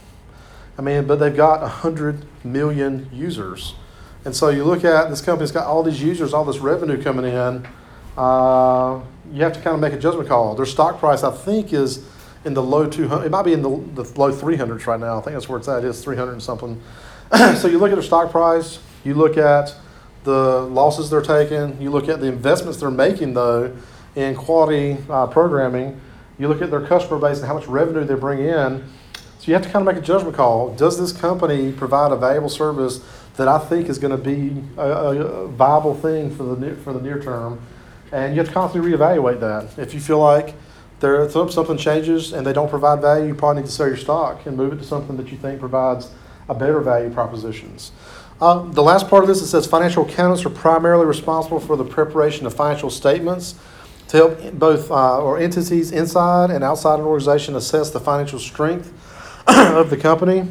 I 0.78 0.82
mean, 0.82 1.06
but 1.06 1.18
they've 1.18 1.36
got 1.36 1.62
100 1.62 2.26
million 2.44 3.10
users. 3.12 3.76
And 4.26 4.36
so 4.36 4.50
you 4.50 4.64
look 4.64 4.84
at 4.84 5.10
this 5.10 5.22
company's 5.22 5.52
got 5.52 5.66
all 5.66 5.84
these 5.84 6.02
users, 6.02 6.34
all 6.34 6.46
this 6.46 6.60
revenue 6.60 7.02
coming 7.02 7.26
in. 7.26 7.68
Uh, 8.18 9.02
you 9.32 9.44
have 9.44 9.54
to 9.54 9.62
kind 9.62 9.76
of 9.76 9.80
make 9.80 9.94
a 9.94 10.00
judgment 10.00 10.28
call. 10.28 10.56
Their 10.56 10.66
stock 10.66 11.00
price, 11.00 11.24
I 11.24 11.32
think, 11.32 11.72
is 11.74 12.06
in 12.46 12.54
the 12.54 12.64
low 12.64 12.90
200. 12.90 13.26
It 13.26 13.30
might 13.30 13.44
be 13.44 13.54
in 13.54 13.62
the, 13.62 13.70
the 13.70 14.20
low 14.20 14.32
300s 14.32 14.86
right 14.88 15.00
now. 15.00 15.20
I 15.20 15.22
think 15.22 15.36
that's 15.36 15.48
where 15.48 15.60
it's 15.60 15.68
at. 15.68 15.84
It 15.84 15.88
is 15.88 16.04
300 16.04 16.32
and 16.32 16.42
something. 16.42 16.82
so 17.58 17.68
you 17.68 17.78
look 17.78 17.92
at 17.92 17.96
their 17.96 18.04
stock 18.04 18.32
price. 18.32 18.80
You 19.04 19.14
look 19.14 19.38
at 19.38 19.76
the 20.24 20.62
losses 20.62 21.10
they're 21.10 21.22
taking. 21.22 21.80
You 21.82 21.92
look 21.92 22.10
at 22.10 22.20
the 22.20 22.28
investments 22.28 22.80
they're 22.80 22.90
making, 22.90 23.34
though, 23.34 23.76
in 24.16 24.36
quality 24.36 24.98
uh, 25.10 25.28
programming. 25.28 26.00
You 26.40 26.48
look 26.48 26.62
at 26.62 26.72
their 26.72 26.86
customer 26.86 27.20
base 27.20 27.40
and 27.40 27.48
how 27.48 27.54
much 27.54 27.68
revenue 27.68 28.04
they 28.04 28.16
bring 28.16 28.40
in. 28.40 28.84
So 29.40 29.46
you 29.46 29.54
have 29.54 29.64
to 29.64 29.70
kind 29.70 29.88
of 29.88 29.94
make 29.94 30.02
a 30.02 30.06
judgment 30.06 30.36
call. 30.36 30.74
Does 30.74 31.00
this 31.00 31.12
company 31.12 31.72
provide 31.72 32.12
a 32.12 32.16
valuable 32.16 32.50
service 32.50 33.04
that 33.36 33.48
I 33.48 33.60
think 33.60 33.88
is 33.88 34.00
going 34.00 34.12
to 34.12 34.18
be 34.18 34.64
a, 34.78 34.90
a 34.90 35.48
viable 35.48 35.94
thing 35.94 36.36
for 36.36 36.44
the 36.44 36.56
near, 36.56 36.76
for 36.76 36.94
the 36.94 37.02
near 37.02 37.22
term? 37.22 37.62
And 38.12 38.34
you 38.34 38.40
have 38.40 38.48
to 38.48 38.54
constantly 38.54 38.92
reevaluate 38.92 39.40
that. 39.42 39.78
If 39.78 39.94
you 39.94 40.00
feel 40.00 40.20
like 40.20 40.56
there 41.00 41.30
something 41.30 41.78
changes 41.78 42.34
and 42.34 42.46
they 42.46 42.54
don't 42.54 42.70
provide 42.70 43.02
value, 43.02 43.28
you 43.28 43.36
probably 43.36 43.62
need 43.62 43.68
to 43.68 43.72
sell 43.72 43.88
your 43.88 43.98
stock 43.98 44.46
and 44.46 44.58
move 44.58 44.74
it 44.74 44.78
to 44.78 44.84
something 44.84 45.18
that 45.18 45.32
you 45.32 45.38
think 45.38 45.60
provides 45.60 46.10
a 46.50 46.56
better 46.56 46.80
value 46.80 47.10
propositions. 47.10 47.92
Uh, 48.40 48.60
the 48.72 48.84
last 48.84 49.08
part 49.10 49.24
of 49.24 49.28
this 49.28 49.42
it 49.42 49.48
says 49.48 49.66
financial 49.66 50.06
accountants 50.06 50.46
are 50.46 50.50
primarily 50.50 51.06
responsible 51.06 51.60
for 51.60 51.76
the 51.76 51.84
preparation 51.84 52.46
of 52.46 52.54
financial 52.54 52.90
statements 52.90 53.56
to 54.08 54.18
help 54.18 54.54
both 54.54 54.90
uh, 54.92 55.20
or 55.22 55.40
entities 55.40 55.92
inside 55.92 56.50
and 56.50 56.64
outside 56.64 57.00
an 57.00 57.06
organization 57.06 57.56
assess 57.56 57.90
the 57.90 58.00
financial 58.00 58.40
strength 58.40 58.94
of 59.48 59.90
the 59.90 59.98
company. 59.98 60.48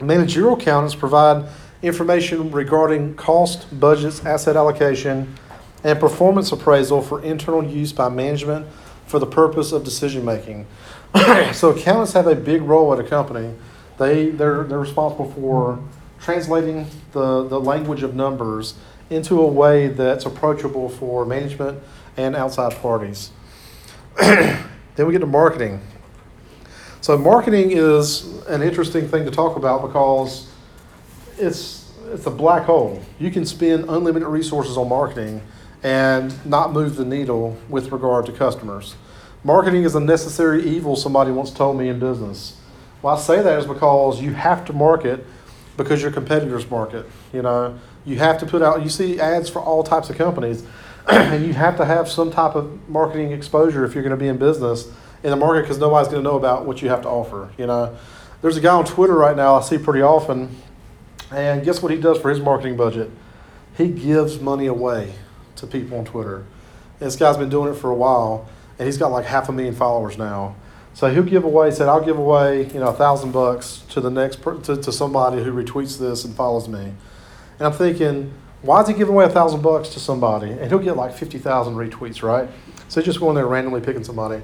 Managerial 0.00 0.54
accountants 0.54 0.94
provide 0.94 1.46
information 1.82 2.50
regarding 2.50 3.14
cost, 3.14 3.66
budgets, 3.78 4.24
asset 4.24 4.56
allocation, 4.56 5.34
and 5.82 5.98
performance 5.98 6.52
appraisal 6.52 7.02
for 7.02 7.22
internal 7.22 7.64
use 7.64 7.92
by 7.92 8.08
management 8.08 8.66
for 9.06 9.18
the 9.18 9.26
purpose 9.26 9.72
of 9.72 9.84
decision 9.84 10.24
making. 10.24 10.66
so 11.52 11.70
accountants 11.70 12.12
have 12.12 12.26
a 12.26 12.34
big 12.34 12.62
role 12.62 12.92
at 12.92 13.00
a 13.00 13.08
company. 13.08 13.54
They 13.98 14.30
they're 14.30 14.64
they're 14.64 14.78
responsible 14.78 15.32
for 15.32 15.78
translating 16.20 16.86
the, 17.12 17.48
the 17.48 17.58
language 17.58 18.02
of 18.02 18.14
numbers 18.14 18.74
into 19.08 19.40
a 19.40 19.46
way 19.46 19.88
that's 19.88 20.26
approachable 20.26 20.88
for 20.88 21.24
management 21.24 21.82
and 22.16 22.36
outside 22.36 22.72
parties. 22.76 23.30
then 24.20 24.66
we 24.96 25.12
get 25.12 25.20
to 25.20 25.26
marketing. 25.26 25.80
So 27.00 27.16
marketing 27.16 27.70
is 27.72 28.26
an 28.46 28.62
interesting 28.62 29.08
thing 29.08 29.24
to 29.24 29.30
talk 29.30 29.56
about 29.56 29.82
because 29.82 30.48
it's 31.38 31.90
it's 32.12 32.26
a 32.26 32.30
black 32.30 32.64
hole. 32.64 33.00
You 33.18 33.30
can 33.30 33.46
spend 33.46 33.88
unlimited 33.88 34.28
resources 34.28 34.76
on 34.76 34.88
marketing 34.88 35.40
and 35.82 36.44
not 36.46 36.72
move 36.72 36.96
the 36.96 37.04
needle 37.04 37.56
with 37.68 37.90
regard 37.92 38.26
to 38.26 38.32
customers. 38.32 38.96
Marketing 39.42 39.84
is 39.84 39.94
a 39.94 40.00
necessary 40.00 40.62
evil, 40.68 40.96
somebody 40.96 41.30
once 41.30 41.50
told 41.50 41.78
me 41.78 41.88
in 41.88 41.98
business. 41.98 42.58
Well, 43.00 43.16
I 43.16 43.18
say 43.18 43.40
that 43.40 43.58
is 43.58 43.66
because 43.66 44.20
you 44.20 44.34
have 44.34 44.64
to 44.66 44.72
market 44.72 45.24
because 45.76 46.02
your 46.02 46.10
competitors 46.10 46.70
market. 46.70 47.06
You 47.32 47.40
know, 47.40 47.78
you 48.04 48.18
have 48.18 48.38
to 48.40 48.46
put 48.46 48.60
out, 48.60 48.82
you 48.82 48.90
see 48.90 49.18
ads 49.18 49.48
for 49.48 49.60
all 49.60 49.82
types 49.82 50.10
of 50.10 50.16
companies, 50.16 50.64
and 51.08 51.46
you 51.46 51.54
have 51.54 51.78
to 51.78 51.86
have 51.86 52.08
some 52.08 52.30
type 52.30 52.54
of 52.54 52.88
marketing 52.88 53.32
exposure 53.32 53.84
if 53.84 53.94
you're 53.94 54.02
going 54.02 54.16
to 54.16 54.22
be 54.22 54.28
in 54.28 54.36
business 54.36 54.92
in 55.22 55.30
the 55.30 55.36
market 55.36 55.62
because 55.62 55.78
nobody's 55.78 56.08
going 56.08 56.22
to 56.22 56.28
know 56.28 56.36
about 56.36 56.66
what 56.66 56.82
you 56.82 56.90
have 56.90 57.02
to 57.02 57.08
offer. 57.08 57.50
You 57.56 57.66
know, 57.66 57.96
there's 58.42 58.58
a 58.58 58.60
guy 58.60 58.74
on 58.74 58.84
Twitter 58.84 59.14
right 59.14 59.36
now 59.36 59.54
I 59.54 59.62
see 59.62 59.78
pretty 59.78 60.02
often, 60.02 60.54
and 61.30 61.64
guess 61.64 61.82
what 61.82 61.92
he 61.92 61.98
does 61.98 62.18
for 62.18 62.28
his 62.28 62.40
marketing 62.40 62.76
budget? 62.76 63.10
He 63.76 63.88
gives 63.88 64.40
money 64.40 64.66
away 64.66 65.14
to 65.60 65.66
people 65.66 65.98
on 65.98 66.04
Twitter. 66.04 66.38
And 67.00 67.06
this 67.06 67.16
guy's 67.16 67.36
been 67.36 67.48
doing 67.48 67.72
it 67.72 67.76
for 67.76 67.90
a 67.90 67.94
while, 67.94 68.48
and 68.78 68.86
he's 68.86 68.98
got 68.98 69.08
like 69.08 69.24
half 69.24 69.48
a 69.48 69.52
million 69.52 69.74
followers 69.74 70.18
now. 70.18 70.56
So 70.92 71.10
he'll 71.10 71.22
give 71.22 71.44
away. 71.44 71.70
He 71.70 71.76
Said 71.76 71.88
I'll 71.88 72.04
give 72.04 72.18
away, 72.18 72.66
you 72.66 72.80
know, 72.80 72.88
a 72.88 72.92
thousand 72.92 73.32
bucks 73.32 73.84
to 73.90 74.00
the 74.00 74.10
next 74.10 74.42
per, 74.42 74.58
to, 74.62 74.76
to 74.76 74.92
somebody 74.92 75.42
who 75.42 75.52
retweets 75.52 75.98
this 75.98 76.24
and 76.24 76.34
follows 76.34 76.68
me. 76.68 76.92
And 77.58 77.66
I'm 77.66 77.72
thinking, 77.72 78.32
why 78.62 78.82
is 78.82 78.88
he 78.88 78.94
giving 78.94 79.14
away 79.14 79.24
a 79.24 79.30
thousand 79.30 79.62
bucks 79.62 79.90
to 79.90 80.00
somebody? 80.00 80.50
And 80.50 80.68
he'll 80.68 80.78
get 80.78 80.96
like 80.96 81.14
fifty 81.14 81.38
thousand 81.38 81.74
retweets, 81.74 82.22
right? 82.22 82.48
So 82.88 83.00
he's 83.00 83.06
just 83.06 83.20
going 83.20 83.36
there 83.36 83.46
randomly 83.46 83.80
picking 83.80 84.04
somebody. 84.04 84.42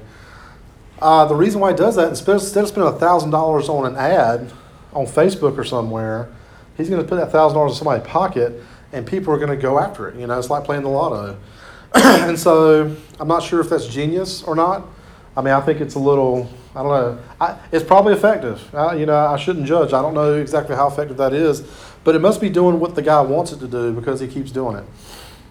Uh, 0.99 1.25
the 1.25 1.35
reason 1.35 1.61
why 1.61 1.71
he 1.71 1.77
does 1.77 1.95
that, 1.95 2.09
instead 2.09 2.33
instead 2.35 2.63
of 2.63 2.69
spending 2.69 2.91
a 2.91 2.97
thousand 2.97 3.29
dollars 3.29 3.69
on 3.69 3.85
an 3.85 3.95
ad 3.95 4.51
on 4.93 5.05
Facebook 5.05 5.57
or 5.57 5.63
somewhere, 5.63 6.29
he's 6.75 6.89
going 6.89 7.01
to 7.01 7.07
put 7.07 7.17
that 7.17 7.31
thousand 7.31 7.55
dollars 7.55 7.73
in 7.73 7.77
somebody's 7.77 8.07
pocket, 8.07 8.63
and 8.91 9.05
people 9.05 9.33
are 9.33 9.37
going 9.37 9.49
to 9.49 9.61
go 9.61 9.79
after 9.79 10.07
it. 10.07 10.15
You 10.15 10.27
know, 10.27 10.37
it's 10.37 10.49
like 10.49 10.63
playing 10.63 10.83
the 10.83 10.89
lotto. 10.89 11.37
and 11.95 12.37
so 12.37 12.95
I'm 13.19 13.27
not 13.27 13.43
sure 13.43 13.59
if 13.59 13.69
that's 13.69 13.87
genius 13.87 14.43
or 14.43 14.55
not. 14.55 14.87
I 15.35 15.41
mean, 15.41 15.53
I 15.53 15.61
think 15.61 15.81
it's 15.81 15.95
a 15.95 15.99
little, 15.99 16.49
I 16.75 16.83
don't 16.83 16.91
know. 16.91 17.19
I, 17.39 17.59
it's 17.71 17.85
probably 17.85 18.13
effective. 18.13 18.73
I, 18.73 18.95
you 18.95 19.05
know, 19.05 19.15
I 19.15 19.37
shouldn't 19.37 19.67
judge. 19.67 19.93
I 19.93 20.01
don't 20.01 20.13
know 20.13 20.33
exactly 20.35 20.75
how 20.75 20.87
effective 20.87 21.17
that 21.17 21.33
is, 21.33 21.63
but 22.03 22.15
it 22.15 22.19
must 22.19 22.41
be 22.41 22.49
doing 22.49 22.79
what 22.79 22.95
the 22.95 23.01
guy 23.01 23.21
wants 23.21 23.51
it 23.51 23.59
to 23.59 23.67
do 23.67 23.93
because 23.93 24.19
he 24.19 24.27
keeps 24.27 24.51
doing 24.51 24.77
it. 24.77 24.85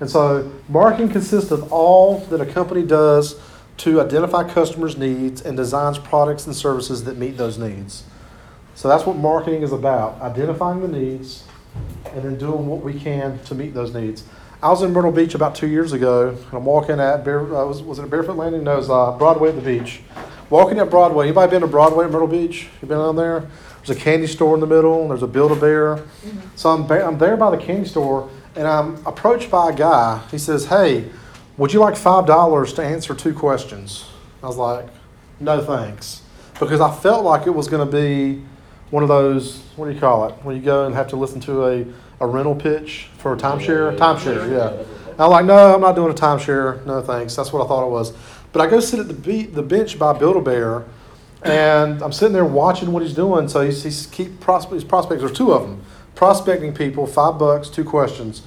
And 0.01 0.11
so 0.11 0.53
marketing 0.68 1.09
consists 1.09 1.51
of 1.51 1.72
all 1.72 2.18
that 2.31 2.40
a 2.40 2.46
company 2.46 2.83
does 2.83 3.40
to 3.79 4.01
identify 4.01 4.49
customers' 4.49 4.96
needs 4.96 5.42
and 5.42 5.57
designs 5.57 5.99
products 5.99 6.46
and 6.46 6.55
services 6.55 7.05
that 7.05 7.16
meet 7.16 7.37
those 7.37 7.59
needs. 7.59 8.05
So 8.75 8.88
that's 8.88 9.07
what 9.07 9.16
marketing 9.16 9.62
is 9.62 9.72
about 9.72 10.20
identifying 10.20 10.81
the 10.81 10.88
needs 10.88 11.44
and 12.12 12.22
then 12.24 12.36
doing 12.38 12.66
what 12.66 12.82
we 12.82 12.98
can 12.98 13.38
to 13.44 13.54
meet 13.54 13.74
those 13.74 13.94
needs. 13.94 14.24
I 14.62 14.70
was 14.70 14.82
in 14.82 14.92
Myrtle 14.92 15.12
Beach 15.12 15.34
about 15.34 15.54
two 15.54 15.66
years 15.66 15.92
ago, 15.92 16.28
and 16.30 16.52
I'm 16.54 16.64
walking 16.64 16.98
at 16.98 17.24
Bare, 17.24 17.40
uh, 17.40 17.66
was, 17.66 17.82
was 17.82 17.98
it 17.98 18.04
a 18.04 18.08
Barefoot 18.08 18.36
Landing? 18.36 18.64
No, 18.64 18.74
it 18.74 18.78
was 18.78 18.90
uh, 18.90 19.12
Broadway 19.18 19.50
at 19.50 19.54
the 19.56 19.60
beach. 19.60 20.00
Walking 20.48 20.78
at 20.78 20.88
Broadway. 20.90 21.26
Anybody 21.26 21.50
been 21.50 21.60
to 21.60 21.66
Broadway 21.66 22.06
at 22.06 22.10
Myrtle 22.10 22.28
Beach? 22.28 22.68
You 22.80 22.88
been 22.88 22.98
down 22.98 23.16
there? 23.16 23.48
There's 23.84 23.96
a 23.98 24.00
candy 24.00 24.26
store 24.26 24.54
in 24.54 24.60
the 24.60 24.66
middle. 24.66 25.02
and 25.02 25.10
There's 25.10 25.22
a 25.22 25.26
Build 25.26 25.52
a 25.52 25.56
Bear. 25.56 26.04
So 26.54 26.70
I'm, 26.70 26.86
ba- 26.86 27.04
I'm 27.04 27.18
there 27.18 27.36
by 27.36 27.50
the 27.50 27.58
candy 27.58 27.86
store, 27.88 28.30
and 28.54 28.66
I'm 28.66 29.04
approached 29.06 29.50
by 29.50 29.70
a 29.70 29.74
guy. 29.74 30.22
He 30.30 30.38
says, 30.38 30.66
"Hey, 30.66 31.10
would 31.58 31.72
you 31.72 31.80
like 31.80 31.96
five 31.96 32.26
dollars 32.26 32.72
to 32.74 32.82
answer 32.84 33.14
two 33.14 33.34
questions?" 33.34 34.06
I 34.42 34.46
was 34.46 34.56
like, 34.56 34.88
"No, 35.38 35.60
thanks," 35.62 36.22
because 36.58 36.80
I 36.80 36.92
felt 36.94 37.24
like 37.24 37.46
it 37.46 37.54
was 37.54 37.68
going 37.68 37.88
to 37.88 37.92
be 37.92 38.42
one 38.90 39.03
of 39.03 39.09
those. 39.09 39.62
What 39.77 39.87
do 39.87 39.92
you 39.94 40.01
call 40.01 40.29
it? 40.29 40.35
When 40.42 40.57
you 40.57 40.62
go 40.62 40.87
and 40.87 40.94
have 40.94 41.09
to 41.09 41.16
listen 41.16 41.40
to 41.42 41.66
a, 41.66 41.87
a 42.20 42.27
rental 42.27 42.55
pitch 42.55 43.09
for 43.18 43.33
a 43.33 43.37
timeshare. 43.37 43.96
Timeshare, 43.96 44.51
yeah. 44.51 44.85
I'm 45.18 45.31
like, 45.31 45.46
no, 45.46 45.75
I'm 45.75 45.81
not 45.81 45.96
doing 45.96 46.11
a 46.11 46.14
timeshare. 46.14 46.85
No, 46.85 47.01
thanks. 47.01 47.35
That's 47.35 47.53
what 47.53 47.64
I 47.64 47.68
thought 47.68 47.87
it 47.87 47.90
was. 47.90 48.12
But 48.53 48.62
I 48.62 48.70
go 48.70 48.81
sit 48.81 49.01
at 49.01 49.09
the 49.09 49.14
be- 49.14 49.46
the 49.46 49.62
bench 49.62 49.99
by 49.99 50.12
Build 50.12 50.37
a 50.37 50.40
Bear, 50.40 50.85
and 51.42 52.03
I'm 52.03 52.12
sitting 52.12 52.33
there 52.33 52.44
watching 52.44 52.92
what 52.92 53.03
he's 53.03 53.14
doing. 53.14 53.49
So 53.49 53.62
he's, 53.62 53.83
he's 53.83 54.07
keep 54.07 54.40
prospect, 54.40 54.75
his 54.75 54.85
prospects. 54.85 55.20
There's 55.20 55.37
two 55.37 55.53
of 55.53 55.62
them, 55.62 55.83
prospecting 56.14 56.75
people, 56.75 57.07
five 57.07 57.38
bucks, 57.38 57.68
two 57.68 57.85
questions, 57.85 58.42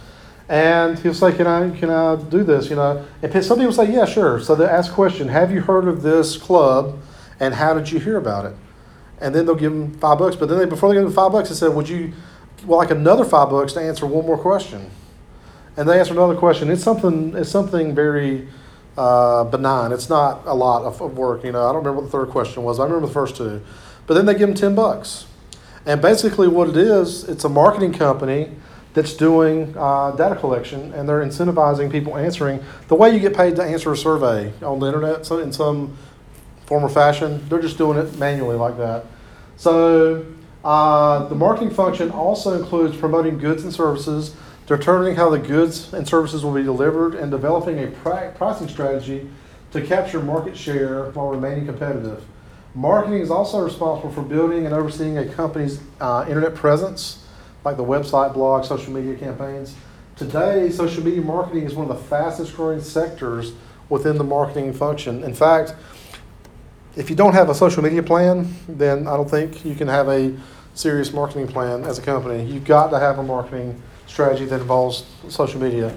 and 0.47 0.97
he'll 0.99 1.13
say, 1.13 1.31
"Can 1.31 1.47
I 1.47 1.77
can 1.77 1.89
I 1.89 2.15
do 2.15 2.43
this?" 2.43 2.69
You 2.69 2.75
know, 2.77 3.05
and 3.21 3.45
some 3.45 3.57
people 3.57 3.73
say, 3.73 3.91
"Yeah, 3.91 4.05
sure." 4.05 4.39
So 4.39 4.55
they 4.55 4.65
ask 4.65 4.91
a 4.91 4.95
question: 4.95 5.27
Have 5.27 5.51
you 5.51 5.61
heard 5.61 5.87
of 5.87 6.01
this 6.01 6.37
club, 6.37 6.97
and 7.39 7.53
how 7.53 7.73
did 7.73 7.91
you 7.91 7.99
hear 7.99 8.17
about 8.17 8.45
it? 8.45 8.55
And 9.21 9.35
then 9.35 9.45
they'll 9.45 9.55
give 9.55 9.71
them 9.71 9.93
five 9.99 10.17
bucks. 10.17 10.35
But 10.35 10.49
then 10.49 10.59
they, 10.59 10.65
before 10.65 10.89
they 10.89 10.95
give 10.95 11.03
them 11.03 11.13
five 11.13 11.31
bucks, 11.31 11.49
they 11.49 11.55
said, 11.55 11.73
"Would 11.73 11.89
you, 11.89 12.13
well, 12.65 12.79
like 12.79 12.91
another 12.91 13.25
five 13.25 13.49
bucks 13.49 13.73
to 13.73 13.81
answer 13.81 14.05
one 14.05 14.25
more 14.25 14.37
question?" 14.37 14.89
And 15.75 15.87
they 15.87 15.99
answer 15.99 16.13
another 16.13 16.35
question. 16.35 16.69
It's 16.69 16.83
something. 16.83 17.35
It's 17.35 17.49
something 17.51 17.93
very 17.93 18.47
uh, 18.97 19.43
benign. 19.45 19.91
It's 19.91 20.09
not 20.09 20.45
a 20.45 20.53
lot 20.53 20.83
of, 20.83 21.01
of 21.01 21.17
work. 21.17 21.43
You 21.43 21.51
know, 21.51 21.67
I 21.67 21.73
don't 21.73 21.83
remember 21.83 22.01
what 22.01 22.05
the 22.05 22.11
third 22.11 22.29
question 22.29 22.63
was. 22.63 22.79
I 22.79 22.83
remember 22.83 23.07
the 23.07 23.13
first 23.13 23.35
two. 23.35 23.61
But 24.07 24.13
then 24.15 24.25
they 24.25 24.33
give 24.33 24.47
them 24.47 24.55
ten 24.55 24.75
bucks. 24.75 25.25
And 25.85 26.01
basically, 26.01 26.47
what 26.47 26.69
it 26.69 26.77
is, 26.77 27.27
it's 27.27 27.43
a 27.43 27.49
marketing 27.49 27.93
company 27.93 28.51
that's 28.93 29.13
doing 29.13 29.73
uh, 29.77 30.11
data 30.11 30.35
collection, 30.35 30.93
and 30.93 31.07
they're 31.07 31.23
incentivizing 31.23 31.91
people 31.91 32.17
answering 32.17 32.59
the 32.87 32.95
way 32.95 33.13
you 33.13 33.19
get 33.19 33.35
paid 33.35 33.55
to 33.55 33.63
answer 33.63 33.91
a 33.91 33.97
survey 33.97 34.51
on 34.61 34.79
the 34.79 34.87
internet. 34.87 35.25
So 35.25 35.39
in 35.39 35.53
some 35.53 35.97
form 36.69 36.85
or 36.85 36.89
fashion, 36.89 37.43
they're 37.49 37.59
just 37.59 37.79
doing 37.79 37.97
it 37.97 38.15
manually 38.19 38.55
like 38.55 38.77
that. 38.77 39.03
So 39.57 40.23
uh, 40.63 41.27
the 41.27 41.33
marketing 41.33 41.71
function 41.71 42.11
also 42.11 42.53
includes 42.61 42.95
promoting 42.95 43.39
goods 43.39 43.63
and 43.63 43.73
services, 43.73 44.35
determining 44.67 45.15
how 45.15 45.31
the 45.31 45.39
goods 45.39 45.91
and 45.93 46.07
services 46.07 46.45
will 46.45 46.53
be 46.53 46.61
delivered, 46.61 47.15
and 47.15 47.31
developing 47.31 47.79
a 47.79 47.87
pri- 47.87 48.27
pricing 48.37 48.69
strategy 48.69 49.27
to 49.71 49.81
capture 49.81 50.21
market 50.21 50.55
share 50.55 51.05
while 51.11 51.29
remaining 51.29 51.65
competitive. 51.65 52.23
Marketing 52.75 53.19
is 53.19 53.31
also 53.31 53.61
responsible 53.61 54.11
for 54.11 54.21
building 54.21 54.67
and 54.67 54.75
overseeing 54.75 55.17
a 55.17 55.27
company's 55.27 55.81
uh, 55.99 56.23
internet 56.27 56.53
presence, 56.53 57.25
like 57.65 57.77
the 57.77 57.83
website, 57.83 58.31
blog, 58.35 58.63
social 58.63 58.93
media 58.93 59.15
campaigns. 59.15 59.75
Today, 60.15 60.69
social 60.69 61.03
media 61.03 61.21
marketing 61.21 61.63
is 61.63 61.73
one 61.73 61.89
of 61.89 61.97
the 61.97 62.03
fastest 62.03 62.55
growing 62.55 62.79
sectors 62.79 63.53
within 63.89 64.19
the 64.19 64.23
marketing 64.23 64.71
function. 64.71 65.23
In 65.23 65.33
fact, 65.33 65.73
if 66.95 67.09
you 67.09 67.15
don't 67.15 67.33
have 67.33 67.49
a 67.49 67.55
social 67.55 67.83
media 67.83 68.03
plan, 68.03 68.53
then 68.67 69.07
I 69.07 69.15
don't 69.15 69.29
think 69.29 69.63
you 69.65 69.75
can 69.75 69.87
have 69.87 70.07
a 70.07 70.35
serious 70.73 71.13
marketing 71.13 71.47
plan 71.47 71.83
as 71.83 71.99
a 71.99 72.01
company. 72.01 72.43
You've 72.43 72.65
got 72.65 72.89
to 72.89 72.99
have 72.99 73.19
a 73.19 73.23
marketing 73.23 73.81
strategy 74.07 74.45
that 74.45 74.61
involves 74.61 75.05
social 75.27 75.61
media. 75.61 75.95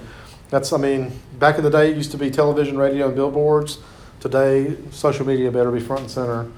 That's, 0.49 0.71
I 0.71 0.77
mean, 0.77 1.11
back 1.39 1.57
in 1.57 1.63
the 1.63 1.69
day, 1.69 1.91
it 1.91 1.97
used 1.97 2.11
to 2.11 2.17
be 2.17 2.29
television, 2.29 2.77
radio, 2.77 3.07
and 3.07 3.15
billboards. 3.15 3.79
Today, 4.19 4.77
social 4.91 5.25
media 5.25 5.51
better 5.51 5.71
be 5.71 5.79
front 5.79 6.01
and 6.01 6.11
center. 6.11 6.51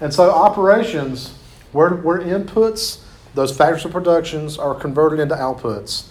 And 0.00 0.12
so, 0.12 0.30
operations, 0.30 1.38
where, 1.72 1.90
where 1.90 2.18
inputs, 2.18 3.00
those 3.34 3.56
factors 3.56 3.84
of 3.84 3.92
productions, 3.92 4.58
are 4.58 4.74
converted 4.74 5.20
into 5.20 5.36
outputs. 5.36 6.08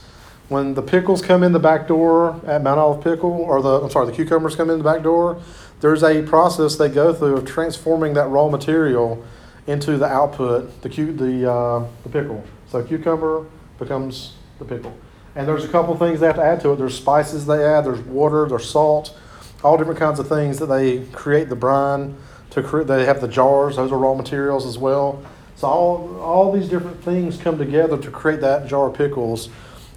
When 0.47 0.75
the 0.75 0.81
pickles 0.81 1.21
come 1.21 1.43
in 1.43 1.51
the 1.51 1.59
back 1.59 1.87
door 1.87 2.39
at 2.45 2.63
Mount 2.63 2.79
Olive 2.79 3.03
Pickle, 3.03 3.31
or 3.31 3.61
the, 3.61 3.81
I'm 3.81 3.89
sorry, 3.89 4.05
the 4.05 4.13
cucumbers 4.13 4.55
come 4.55 4.69
in 4.69 4.77
the 4.77 4.83
back 4.83 5.03
door, 5.03 5.41
there's 5.81 6.03
a 6.03 6.21
process 6.23 6.75
they 6.75 6.89
go 6.89 7.13
through 7.13 7.37
of 7.37 7.45
transforming 7.45 8.13
that 8.13 8.27
raw 8.27 8.49
material 8.49 9.23
into 9.67 9.97
the 9.97 10.05
output, 10.05 10.81
the 10.81 10.89
cu- 10.89 11.13
the 11.13 11.51
uh, 11.51 11.87
the 12.03 12.09
pickle. 12.09 12.43
So 12.69 12.83
cucumber 12.83 13.45
becomes 13.77 14.33
the 14.59 14.65
pickle, 14.65 14.95
and 15.35 15.47
there's 15.47 15.65
a 15.65 15.67
couple 15.67 15.95
things 15.97 16.19
they 16.19 16.27
have 16.27 16.35
to 16.37 16.43
add 16.43 16.61
to 16.61 16.71
it. 16.71 16.77
There's 16.77 16.95
spices 16.95 17.45
they 17.45 17.63
add. 17.63 17.85
There's 17.85 18.01
water. 18.01 18.47
There's 18.47 18.69
salt. 18.69 19.17
All 19.63 19.77
different 19.77 19.99
kinds 19.99 20.19
of 20.19 20.27
things 20.27 20.59
that 20.59 20.67
they 20.67 21.05
create 21.07 21.49
the 21.49 21.55
brine 21.55 22.15
to 22.51 22.61
create. 22.61 22.87
They 22.87 23.05
have 23.05 23.21
the 23.21 23.27
jars. 23.27 23.77
Those 23.77 23.91
are 23.91 23.97
raw 23.97 24.13
materials 24.13 24.65
as 24.65 24.77
well. 24.77 25.23
So 25.55 25.67
all 25.67 26.19
all 26.21 26.51
these 26.51 26.69
different 26.69 27.03
things 27.03 27.37
come 27.37 27.57
together 27.57 27.97
to 27.97 28.11
create 28.11 28.41
that 28.41 28.67
jar 28.67 28.89
of 28.89 28.95
pickles 28.95 29.49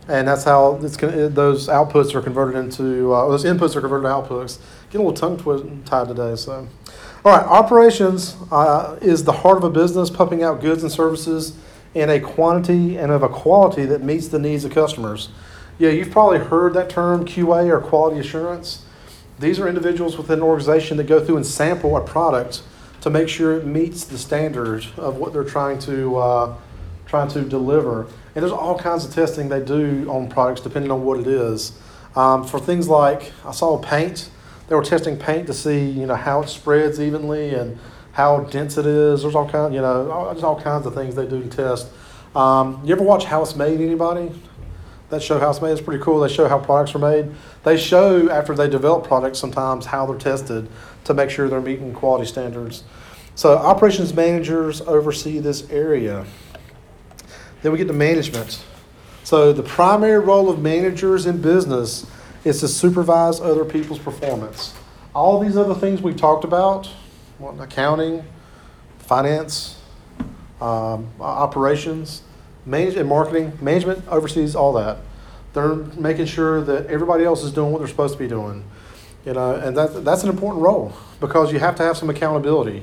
and 0.09 0.27
that's 0.27 0.45
how 0.45 0.77
those 0.79 1.69
outputs 1.69 2.15
are 2.15 2.23
converted 2.23 2.57
into 2.57 3.13
uh, 3.13 3.29
those 3.29 3.45
inputs 3.45 3.77
are 3.77 3.81
converted 3.81 4.05
to 4.05 4.09
outputs. 4.09 4.59
Get 4.91 5.01
a 5.01 5.05
little 5.05 5.13
tongue 5.13 5.37
twi- 5.37 5.85
tied 5.85 6.09
today. 6.09 6.35
So, 6.35 6.67
all 7.25 7.37
right, 7.37 7.47
operations 7.47 8.37
uh, 8.51 8.99
is 9.03 9.25
the 9.25 9.33
heart 9.33 9.59
of 9.59 9.65
a 9.65 9.71
business, 9.71 10.09
pumping 10.09 10.43
out 10.43 10.61
goods 10.61 10.83
and 10.83 10.91
services 10.91 11.57
in 11.95 12.09
a 12.09 12.21
quantity 12.21 12.97
and 12.97 13.13
of 13.13 13.23
a 13.23 13.29
quality 13.29 13.85
that 13.87 14.03
meets 14.03 14.29
the 14.29 14.39
needs 14.39 14.65
of 14.65 14.73
customers. 14.73 15.29
Yeah, 15.79 15.91
you've 15.91 16.11
probably 16.11 16.39
heard 16.39 16.75
that 16.75 16.91
term 16.91 17.25
QA 17.25 17.69
or 17.69 17.81
quality 17.81 18.19
assurance. 18.19 18.85
These 19.39 19.61
are 19.61 19.69
individuals 19.69 20.17
within 20.17 20.41
an 20.41 20.45
organization 20.45 20.97
that 20.97 21.05
go 21.05 21.25
through 21.25 21.37
and 21.37 21.47
sample 21.47 21.97
a 21.97 22.01
product 22.01 22.63
to 23.03 23.11
make 23.11 23.29
sure 23.29 23.57
it 23.57 23.65
meets 23.65 24.05
the 24.05 24.19
standard 24.19 24.85
of 24.97 25.17
what 25.17 25.33
they're 25.33 25.45
trying 25.45 25.79
to 25.81 26.17
uh, 26.17 26.57
trying 27.07 27.29
to 27.29 27.43
deliver. 27.43 28.07
And 28.39 28.45
there's 28.45 28.53
all 28.53 28.79
kinds 28.79 29.05
of 29.05 29.13
testing 29.13 29.49
they 29.49 29.59
do 29.59 30.09
on 30.09 30.29
products 30.29 30.61
depending 30.61 30.93
on 30.93 31.05
what 31.05 31.19
it 31.19 31.27
is. 31.27 31.77
Um, 32.15 32.45
for 32.47 32.61
things 32.61 32.87
like 32.87 33.33
I 33.45 33.51
saw 33.51 33.77
paint, 33.79 34.31
they 34.69 34.77
were 34.77 34.85
testing 34.85 35.17
paint 35.17 35.49
to 35.49 35.53
see 35.53 35.91
you 35.91 36.07
know 36.07 36.15
how 36.15 36.43
it 36.43 36.49
spreads 36.49 37.01
evenly 37.01 37.53
and 37.53 37.81
how 38.13 38.43
dense 38.43 38.79
it 38.79 38.87
is. 38.87 39.23
There's 39.23 39.35
all 39.35 39.49
kind 39.49 39.75
you 39.75 39.81
know 39.81 40.09
all, 40.13 40.33
there's 40.33 40.45
all 40.45 40.61
kinds 40.61 40.87
of 40.87 40.95
things 40.95 41.17
they 41.17 41.27
do 41.27 41.43
to 41.43 41.49
test. 41.49 41.89
Um, 42.37 42.81
you 42.85 42.95
ever 42.95 43.03
watch 43.03 43.25
It's 43.29 43.57
Made? 43.57 43.81
Anybody? 43.81 44.31
that 45.11 45.21
show 45.21 45.41
how 45.41 45.51
it's 45.51 45.61
made. 45.61 45.73
is 45.73 45.81
pretty 45.81 46.01
cool. 46.01 46.21
They 46.21 46.33
show 46.33 46.47
how 46.47 46.61
products 46.61 46.95
are 46.95 47.01
made. 47.01 47.33
They 47.65 47.77
show 47.77 48.31
after 48.31 48.55
they 48.55 48.69
develop 48.69 49.05
products 49.05 49.41
sometimes 49.41 49.87
how 49.87 50.07
they're 50.07 50.17
tested 50.17 50.69
to 51.05 51.15
make 51.15 51.31
sure 51.31 51.49
they're 51.49 51.61
meeting 51.61 51.93
quality 51.93 52.27
standards. 52.27 52.85
So 53.35 53.57
operations 53.57 54.15
managers 54.15 54.81
oversee 54.83 55.41
this 55.41 55.69
area. 55.71 56.25
Then 57.63 57.73
we 57.73 57.79
get 57.79 57.89
to 57.89 57.93
management. 57.93 58.63
So 59.25 59.53
the 59.53 59.63
primary 59.63 60.19
role 60.19 60.49
of 60.49 60.61
managers 60.61 61.27
in 61.27 61.41
business 61.43 62.07
is 62.45 62.61
to 62.61 62.69
supervise 62.69 63.41
other 63.41 63.65
people's 63.65 63.99
performance. 63.99 64.75
All 65.15 65.41
these 65.41 65.57
other 65.57 65.75
things 65.75 66.01
we 66.01 66.15
talked 66.15 66.45
about 66.45 66.89
accounting, 67.61 68.25
finance, 68.99 69.81
um, 70.61 71.11
operations, 71.21 72.23
manage, 72.67 72.97
and 72.97 73.09
marketing, 73.09 73.57
management 73.61 74.07
oversees 74.09 74.55
all 74.55 74.73
that. 74.75 74.99
They're 75.53 75.75
making 75.75 76.27
sure 76.27 76.61
that 76.63 76.87
everybody 76.87 77.25
else 77.25 77.43
is 77.43 77.53
doing 77.53 77.73
what 77.73 77.79
they're 77.79 77.89
supposed 77.89 78.15
to 78.15 78.19
be 78.19 78.29
doing. 78.29 78.65
You 79.25 79.35
know, 79.35 79.55
and 79.55 79.77
that, 79.77 80.05
that's 80.05 80.23
an 80.23 80.29
important 80.29 80.63
role 80.63 80.93
because 81.21 81.53
you 81.53 81.59
have 81.59 81.77
to 81.77 81.83
have 81.83 81.97
some 81.97 82.11
accountability 82.11 82.83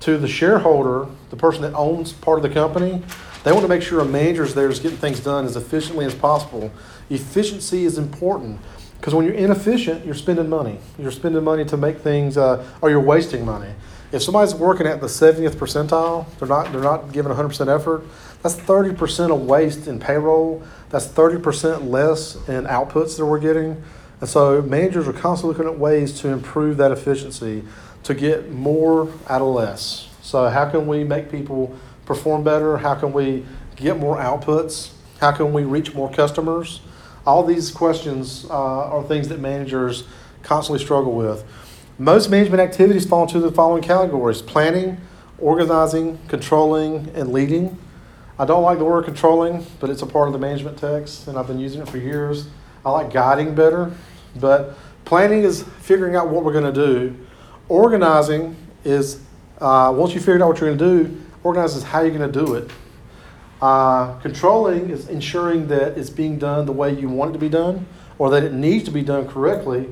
to 0.00 0.18
the 0.18 0.28
shareholder, 0.28 1.06
the 1.30 1.36
person 1.36 1.62
that 1.62 1.74
owns 1.74 2.12
part 2.12 2.38
of 2.38 2.42
the 2.42 2.50
company. 2.50 3.02
They 3.46 3.52
want 3.52 3.62
to 3.62 3.68
make 3.68 3.82
sure 3.82 4.00
a 4.00 4.04
manager's 4.04 4.54
there 4.54 4.68
is 4.68 4.80
getting 4.80 4.98
things 4.98 5.20
done 5.20 5.44
as 5.44 5.54
efficiently 5.54 6.04
as 6.04 6.16
possible. 6.16 6.72
Efficiency 7.10 7.84
is 7.84 7.96
important 7.96 8.58
because 8.98 9.14
when 9.14 9.24
you're 9.24 9.36
inefficient, 9.36 10.04
you're 10.04 10.16
spending 10.16 10.48
money. 10.48 10.80
You're 10.98 11.12
spending 11.12 11.44
money 11.44 11.64
to 11.66 11.76
make 11.76 11.98
things, 11.98 12.36
uh, 12.36 12.66
or 12.82 12.90
you're 12.90 12.98
wasting 12.98 13.44
money. 13.44 13.72
If 14.10 14.24
somebody's 14.24 14.52
working 14.52 14.88
at 14.88 15.00
the 15.00 15.06
70th 15.06 15.54
percentile, 15.54 16.26
they're 16.40 16.48
not, 16.48 16.72
they're 16.72 16.82
not 16.82 17.12
giving 17.12 17.30
100% 17.30 17.72
effort, 17.72 18.04
that's 18.42 18.56
30% 18.56 19.32
of 19.32 19.42
waste 19.42 19.86
in 19.86 20.00
payroll. 20.00 20.64
That's 20.90 21.06
30% 21.06 21.88
less 21.88 22.34
in 22.48 22.64
outputs 22.64 23.16
that 23.16 23.26
we're 23.26 23.38
getting. 23.38 23.80
And 24.20 24.28
so 24.28 24.60
managers 24.60 25.06
are 25.06 25.12
constantly 25.12 25.56
looking 25.56 25.72
at 25.72 25.78
ways 25.78 26.20
to 26.22 26.30
improve 26.30 26.78
that 26.78 26.90
efficiency 26.90 27.62
to 28.02 28.12
get 28.12 28.50
more 28.50 29.08
out 29.28 29.40
of 29.40 29.54
less. 29.54 30.08
So 30.20 30.48
how 30.48 30.68
can 30.68 30.88
we 30.88 31.04
make 31.04 31.30
people 31.30 31.78
perform 32.06 32.42
better? 32.42 32.78
How 32.78 32.94
can 32.94 33.12
we 33.12 33.44
get 33.76 33.98
more 33.98 34.16
outputs? 34.16 34.92
How 35.20 35.32
can 35.32 35.52
we 35.52 35.64
reach 35.64 35.94
more 35.94 36.10
customers? 36.10 36.80
All 37.26 37.44
these 37.44 37.70
questions 37.70 38.46
uh, 38.48 38.54
are 38.54 39.02
things 39.02 39.28
that 39.28 39.40
managers 39.40 40.04
constantly 40.42 40.82
struggle 40.82 41.12
with. 41.12 41.44
Most 41.98 42.30
management 42.30 42.60
activities 42.60 43.06
fall 43.06 43.22
into 43.22 43.40
the 43.40 43.50
following 43.50 43.82
categories 43.82 44.40
planning, 44.40 44.98
organizing, 45.38 46.18
controlling, 46.28 47.10
and 47.14 47.32
leading. 47.32 47.78
I 48.38 48.44
don't 48.44 48.62
like 48.62 48.78
the 48.78 48.84
word 48.84 49.06
controlling, 49.06 49.66
but 49.80 49.90
it's 49.90 50.02
a 50.02 50.06
part 50.06 50.28
of 50.28 50.32
the 50.32 50.38
management 50.38 50.78
text, 50.78 51.26
and 51.26 51.38
I've 51.38 51.46
been 51.46 51.58
using 51.58 51.80
it 51.80 51.88
for 51.88 51.98
years. 51.98 52.48
I 52.84 52.90
like 52.90 53.12
guiding 53.12 53.54
better, 53.54 53.92
but 54.36 54.76
planning 55.04 55.42
is 55.42 55.64
figuring 55.80 56.14
out 56.14 56.28
what 56.28 56.44
we're 56.44 56.52
going 56.52 56.72
to 56.72 56.86
do. 56.86 57.26
Organizing 57.68 58.56
is 58.84 59.20
uh, 59.58 59.92
once 59.96 60.14
you 60.14 60.20
figured 60.20 60.42
out 60.42 60.48
what 60.48 60.60
you're 60.60 60.74
going 60.74 60.78
to 60.78 61.08
do, 61.08 61.22
organize 61.46 61.76
is 61.76 61.84
how 61.84 62.00
you're 62.00 62.16
going 62.18 62.32
to 62.32 62.44
do 62.44 62.54
it. 62.54 62.70
Uh, 63.62 64.18
controlling 64.18 64.90
is 64.90 65.08
ensuring 65.08 65.68
that 65.68 65.96
it's 65.96 66.10
being 66.10 66.38
done 66.38 66.66
the 66.66 66.72
way 66.72 66.92
you 66.92 67.08
want 67.08 67.30
it 67.30 67.32
to 67.34 67.38
be 67.38 67.48
done, 67.48 67.86
or 68.18 68.30
that 68.30 68.42
it 68.42 68.52
needs 68.52 68.84
to 68.84 68.90
be 68.90 69.02
done 69.02 69.28
correctly. 69.28 69.88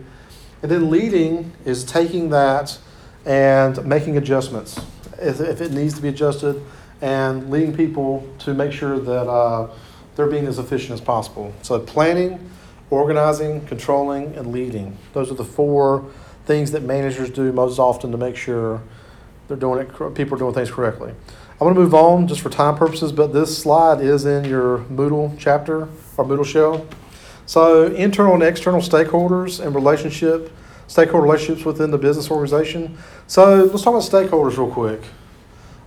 And 0.63 0.71
then 0.71 0.91
leading 0.91 1.53
is 1.65 1.85
taking 1.85 2.31
that 2.31 2.79
and 3.25 3.85
making 3.87 4.17
adjustments 4.17 4.81
if, 5.21 5.41
if 5.41 5.61
it 5.61 5.71
needs 5.73 5.95
to 5.95 6.03
be 6.03 6.09
adjusted, 6.09 6.61
and 7.01 7.51
leading 7.51 7.75
people 7.75 8.27
to 8.41 8.53
make 8.53 8.73
sure 8.73 8.99
that 8.99 9.29
uh, 9.29 9.71
they're 10.17 10.27
being 10.27 10.47
as 10.47 10.59
efficient 10.59 10.93
as 10.93 11.01
possible. 11.01 11.53
So 11.63 11.79
planning, 11.79 12.51
organizing, 12.91 13.65
controlling, 13.67 14.35
and 14.37 14.53
leading. 14.53 14.97
Those 15.13 15.31
are 15.31 15.35
the 15.35 15.45
four 15.45 16.11
things 16.47 16.73
that 16.73 16.83
managers 16.83 17.31
do 17.31 17.53
most 17.53 17.79
often 17.79 18.11
to 18.13 18.19
make 18.19 18.37
sure 18.37 18.83
they're 19.49 19.57
doing 19.57 19.81
it. 19.81 20.15
People 20.15 20.35
are 20.37 20.39
doing 20.39 20.55
things 20.55 20.71
correctly. 20.71 21.15
I'm 21.61 21.67
going 21.67 21.75
to 21.77 21.81
move 21.83 21.95
on 21.95 22.27
just 22.27 22.41
for 22.41 22.51
time 22.51 22.77
purposes, 22.77 23.13
but 23.13 23.33
this 23.33 23.57
slide 23.57 24.01
is 24.01 24.25
in 24.25 24.45
your 24.45 24.79
Moodle 24.91 25.37
chapter 25.39 25.83
or 26.17 26.25
Moodle 26.25 26.45
shell. 26.45 26.85
So 27.47 27.87
internal 27.87 28.35
and 28.35 28.43
external 28.43 28.81
stakeholders 28.81 29.65
and 29.65 29.73
relationship, 29.73 30.51
stakeholder 30.89 31.25
relationships 31.25 31.65
within 31.65 31.93
the 31.93 31.99
business 31.99 32.29
organization. 32.29 32.99
So 33.29 33.67
let's 33.67 33.85
talk 33.85 33.95
about 33.95 34.03
stakeholders 34.03 34.57
real 34.57 34.69
quick. 34.69 35.03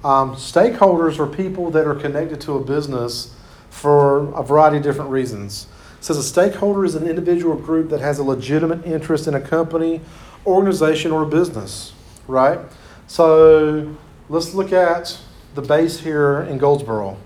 Um, 0.05 0.35
stakeholders 0.35 1.19
are 1.19 1.27
people 1.27 1.69
that 1.71 1.85
are 1.85 1.95
connected 1.95 2.39
to 2.41 2.53
a 2.53 2.63
business 2.63 3.35
for 3.69 4.33
a 4.35 4.43
variety 4.43 4.77
of 4.77 4.83
different 4.83 5.11
reasons. 5.11 5.67
It 5.97 6.05
says 6.05 6.17
a 6.17 6.23
stakeholder 6.23 6.85
is 6.85 6.95
an 6.95 7.05
individual 7.05 7.57
group 7.57 7.89
that 7.89 7.99
has 7.99 8.19
a 8.19 8.23
legitimate 8.23 8.85
interest 8.85 9.27
in 9.27 9.33
a 9.33 9.41
company, 9.41 9.99
organization, 10.45 11.11
or 11.11 11.23
a 11.23 11.27
business, 11.27 11.91
right? 12.25 12.59
So 13.07 13.97
let's 14.29 14.53
look 14.53 14.71
at 14.71 15.19
the 15.55 15.61
base 15.61 15.99
here 15.99 16.41
in 16.41 16.57
Goldsboro. 16.57 17.17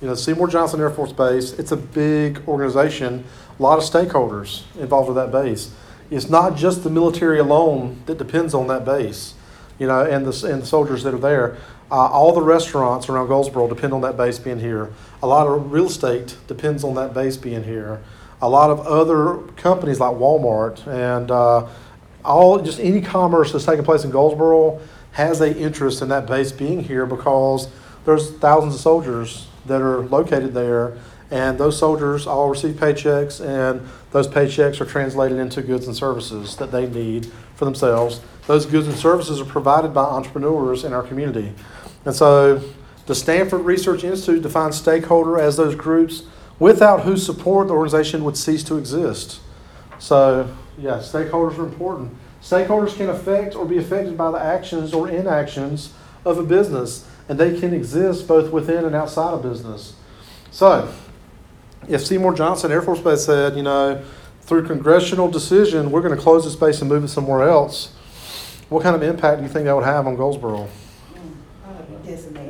You 0.00 0.08
know, 0.08 0.14
Seymour 0.14 0.48
Johnson 0.48 0.80
Air 0.80 0.90
Force 0.90 1.12
Base, 1.12 1.52
it's 1.58 1.72
a 1.72 1.76
big 1.76 2.42
organization, 2.48 3.24
a 3.58 3.62
lot 3.62 3.78
of 3.78 3.84
stakeholders 3.84 4.62
involved 4.78 5.08
with 5.08 5.16
that 5.16 5.30
base. 5.30 5.72
It's 6.10 6.28
not 6.28 6.56
just 6.56 6.82
the 6.82 6.90
military 6.90 7.38
alone 7.38 8.02
that 8.06 8.16
depends 8.16 8.54
on 8.54 8.66
that 8.68 8.84
base, 8.84 9.34
you 9.78 9.86
know, 9.86 10.02
and 10.02 10.26
the, 10.26 10.46
and 10.52 10.62
the 10.62 10.66
soldiers 10.66 11.02
that 11.02 11.12
are 11.12 11.18
there. 11.18 11.58
Uh, 11.90 12.06
all 12.06 12.32
the 12.32 12.40
restaurants 12.40 13.08
around 13.08 13.28
Goldsboro 13.28 13.68
depend 13.68 13.92
on 13.92 14.00
that 14.00 14.16
base 14.16 14.38
being 14.38 14.60
here. 14.60 14.90
A 15.22 15.26
lot 15.26 15.46
of 15.46 15.70
real 15.70 15.86
estate 15.86 16.36
depends 16.46 16.82
on 16.82 16.94
that 16.94 17.12
base 17.12 17.36
being 17.36 17.64
here. 17.64 18.00
A 18.40 18.48
lot 18.48 18.70
of 18.70 18.80
other 18.80 19.38
companies 19.56 20.00
like 20.00 20.16
Walmart 20.16 20.86
and 20.86 21.30
uh, 21.30 21.68
all 22.24 22.58
just 22.60 22.80
any 22.80 23.00
commerce 23.00 23.52
that's 23.52 23.66
taking 23.66 23.84
place 23.84 24.04
in 24.04 24.10
Goldsboro 24.10 24.80
has 25.12 25.40
a 25.40 25.56
interest 25.56 26.02
in 26.02 26.08
that 26.08 26.26
base 26.26 26.52
being 26.52 26.84
here 26.84 27.06
because 27.06 27.68
there's 28.04 28.30
thousands 28.38 28.74
of 28.74 28.80
soldiers 28.80 29.48
that 29.66 29.82
are 29.82 30.00
located 30.06 30.54
there 30.54 30.96
and 31.30 31.58
those 31.58 31.78
soldiers 31.78 32.26
all 32.26 32.48
receive 32.48 32.74
paychecks 32.74 33.44
and 33.44 33.86
those 34.10 34.26
paychecks 34.26 34.80
are 34.80 34.84
translated 34.84 35.38
into 35.38 35.62
goods 35.62 35.86
and 35.86 35.94
services 35.94 36.56
that 36.56 36.72
they 36.72 36.88
need 36.88 37.30
for 37.54 37.64
themselves. 37.64 38.20
Those 38.46 38.66
goods 38.66 38.88
and 38.88 38.96
services 38.96 39.40
are 39.40 39.44
provided 39.44 39.94
by 39.94 40.02
entrepreneurs 40.02 40.82
in 40.82 40.92
our 40.92 41.02
community. 41.02 41.52
And 42.04 42.14
so 42.14 42.60
the 43.06 43.14
stanford 43.14 43.60
research 43.62 44.02
institute 44.02 44.42
defines 44.42 44.76
stakeholder 44.76 45.38
as 45.38 45.56
those 45.56 45.76
groups 45.76 46.24
without 46.58 47.02
whose 47.02 47.24
support 47.24 47.68
the 47.68 47.74
organization 47.74 48.24
would 48.24 48.36
cease 48.36 48.64
to 48.64 48.76
exist. 48.76 49.40
So, 49.98 50.54
yeah, 50.78 50.98
stakeholders 50.98 51.58
are 51.58 51.64
important. 51.64 52.16
Stakeholders 52.42 52.96
can 52.96 53.10
affect 53.10 53.54
or 53.54 53.66
be 53.66 53.78
affected 53.78 54.16
by 54.16 54.30
the 54.30 54.38
actions 54.38 54.94
or 54.94 55.08
inactions 55.08 55.92
of 56.24 56.38
a 56.38 56.42
business, 56.42 57.06
and 57.28 57.38
they 57.38 57.58
can 57.58 57.74
exist 57.74 58.26
both 58.26 58.50
within 58.50 58.84
and 58.84 58.94
outside 58.94 59.34
of 59.34 59.42
business. 59.42 59.94
So, 60.50 60.92
if 61.88 62.04
Seymour 62.04 62.34
Johnson 62.34 62.72
Air 62.72 62.82
Force 62.82 63.00
Base 63.00 63.24
said, 63.24 63.56
you 63.56 63.62
know, 63.62 64.02
through 64.42 64.66
congressional 64.66 65.30
decision, 65.30 65.90
we're 65.90 66.00
going 66.00 66.16
to 66.16 66.20
close 66.20 66.44
this 66.44 66.56
base 66.56 66.80
and 66.80 66.90
move 66.90 67.04
it 67.04 67.08
somewhere 67.08 67.48
else, 67.48 67.92
what 68.68 68.82
kind 68.82 68.96
of 68.96 69.02
impact 69.02 69.38
do 69.38 69.42
you 69.44 69.52
think 69.52 69.64
that 69.66 69.74
would 69.74 69.84
have 69.84 70.06
on 70.06 70.16
Goldsboro? 70.16 70.68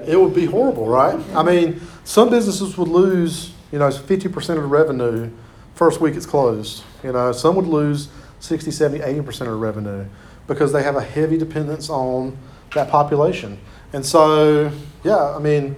It 0.06 0.18
would 0.18 0.34
be 0.34 0.46
horrible, 0.46 0.86
right? 0.86 1.18
I 1.34 1.42
mean, 1.42 1.80
some 2.04 2.30
businesses 2.30 2.76
would 2.78 2.88
lose, 2.88 3.52
you 3.72 3.78
know, 3.78 3.88
50% 3.88 4.36
of 4.36 4.56
the 4.56 4.60
revenue 4.62 5.30
first 5.74 6.00
week 6.00 6.14
it's 6.14 6.26
closed. 6.26 6.82
You 7.02 7.12
know, 7.12 7.32
some 7.32 7.56
would 7.56 7.66
lose 7.66 8.08
60, 8.40 8.70
70, 8.70 9.04
80% 9.04 9.52
of 9.52 9.60
revenue 9.60 10.06
because 10.46 10.72
they 10.72 10.82
have 10.82 10.96
a 10.96 11.02
heavy 11.02 11.38
dependence 11.38 11.88
on 11.88 12.36
that 12.74 12.90
population. 12.90 13.58
And 13.92 14.04
so, 14.04 14.72
yeah, 15.04 15.34
I 15.34 15.38
mean, 15.38 15.76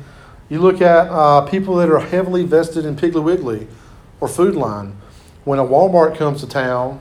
you 0.49 0.61
look 0.61 0.81
at 0.81 1.09
uh, 1.09 1.43
people 1.43 1.77
that 1.77 1.91
are 1.91 2.01
heavily 2.01 2.45
vested 2.45 2.85
in 2.85 2.97
Piggly 2.97 3.23
Wiggly 3.23 3.69
or 4.21 4.29
Food 4.29 4.55
Lion. 4.55 4.97
When 5.45 5.59
a 5.59 5.65
Walmart 5.65 6.17
comes 6.17 6.41
to 6.41 6.49
town, 6.49 7.01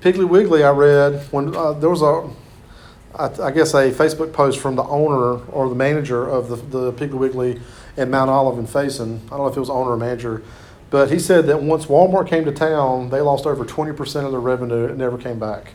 Piggly 0.00 0.28
Wiggly, 0.28 0.62
I 0.62 0.70
read 0.70 1.22
when 1.30 1.54
uh, 1.56 1.72
there 1.72 1.90
was 1.90 2.02
a, 2.02 2.30
I, 3.14 3.48
I 3.48 3.50
guess 3.50 3.74
a 3.74 3.90
Facebook 3.90 4.32
post 4.32 4.58
from 4.58 4.76
the 4.76 4.84
owner 4.84 5.44
or 5.46 5.68
the 5.68 5.74
manager 5.74 6.28
of 6.28 6.48
the, 6.48 6.56
the 6.56 6.92
Piggly 6.92 7.18
Wiggly 7.18 7.60
in 7.96 8.10
Mount 8.10 8.30
Olive 8.30 8.58
and 8.58 8.68
Faison. 8.68 9.18
I 9.26 9.30
don't 9.30 9.38
know 9.38 9.46
if 9.48 9.56
it 9.56 9.60
was 9.60 9.70
owner 9.70 9.90
or 9.90 9.96
manager, 9.96 10.42
but 10.90 11.10
he 11.10 11.18
said 11.18 11.46
that 11.46 11.62
once 11.62 11.86
Walmart 11.86 12.28
came 12.28 12.44
to 12.44 12.52
town, 12.52 13.10
they 13.10 13.20
lost 13.20 13.46
over 13.46 13.64
20% 13.64 14.24
of 14.24 14.32
their 14.32 14.40
revenue 14.40 14.86
and 14.86 14.98
never 14.98 15.16
came 15.16 15.38
back. 15.38 15.74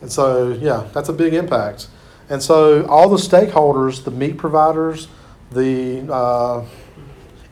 And 0.00 0.10
so, 0.10 0.52
yeah, 0.52 0.88
that's 0.92 1.08
a 1.08 1.12
big 1.12 1.32
impact. 1.32 1.86
And 2.28 2.42
so, 2.42 2.84
all 2.86 3.08
the 3.08 3.16
stakeholders, 3.16 4.04
the 4.04 4.10
meat 4.10 4.36
providers, 4.36 5.06
the 5.52 6.12
uh, 6.12 6.64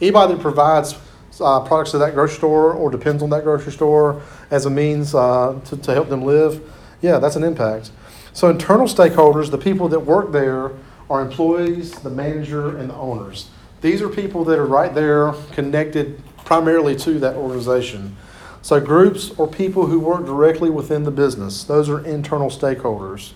anybody 0.01 0.35
that 0.35 0.41
provides 0.41 0.95
uh, 1.41 1.61
products 1.61 1.93
to 1.93 1.99
that 1.99 2.15
grocery 2.15 2.37
store 2.37 2.73
or 2.73 2.91
depends 2.91 3.23
on 3.23 3.31
that 3.31 3.45
grocery 3.45 3.73
store 3.73 4.23
as 4.51 4.67
a 4.67 4.71
means 4.71 5.15
uh, 5.15 5.59
to, 5.67 5.77
to 5.77 5.95
help 5.95 6.09
them 6.09 6.23
live, 6.23 6.61
yeah, 7.03 7.19
that's 7.19 7.37
an 7.37 7.45
impact. 7.45 7.93
So, 8.33 8.49
internal 8.51 8.87
stakeholders, 8.87 9.51
the 9.51 9.59
people 9.59 9.89
that 9.89 10.01
work 10.01 10.33
there, 10.33 10.73
are 11.09 11.21
employees, 11.21 11.91
the 11.93 12.11
manager, 12.11 12.77
and 12.79 12.91
the 12.91 12.95
owners. 12.95 13.51
These 13.81 14.01
are 14.01 14.09
people 14.09 14.45
that 14.45 14.59
are 14.59 14.67
right 14.67 14.95
there 14.95 15.33
connected 15.53 16.23
primarily 16.51 16.97
to 16.97 17.17
that 17.21 17.37
organization. 17.37 18.17
So 18.61 18.81
groups 18.81 19.31
or 19.39 19.47
people 19.47 19.87
who 19.87 20.01
work 20.01 20.27
directly 20.27 20.69
within 20.69 21.05
the 21.05 21.13
business, 21.13 21.63
those 21.63 21.89
are 21.89 22.05
internal 22.05 22.51
stakeholders. 22.51 23.35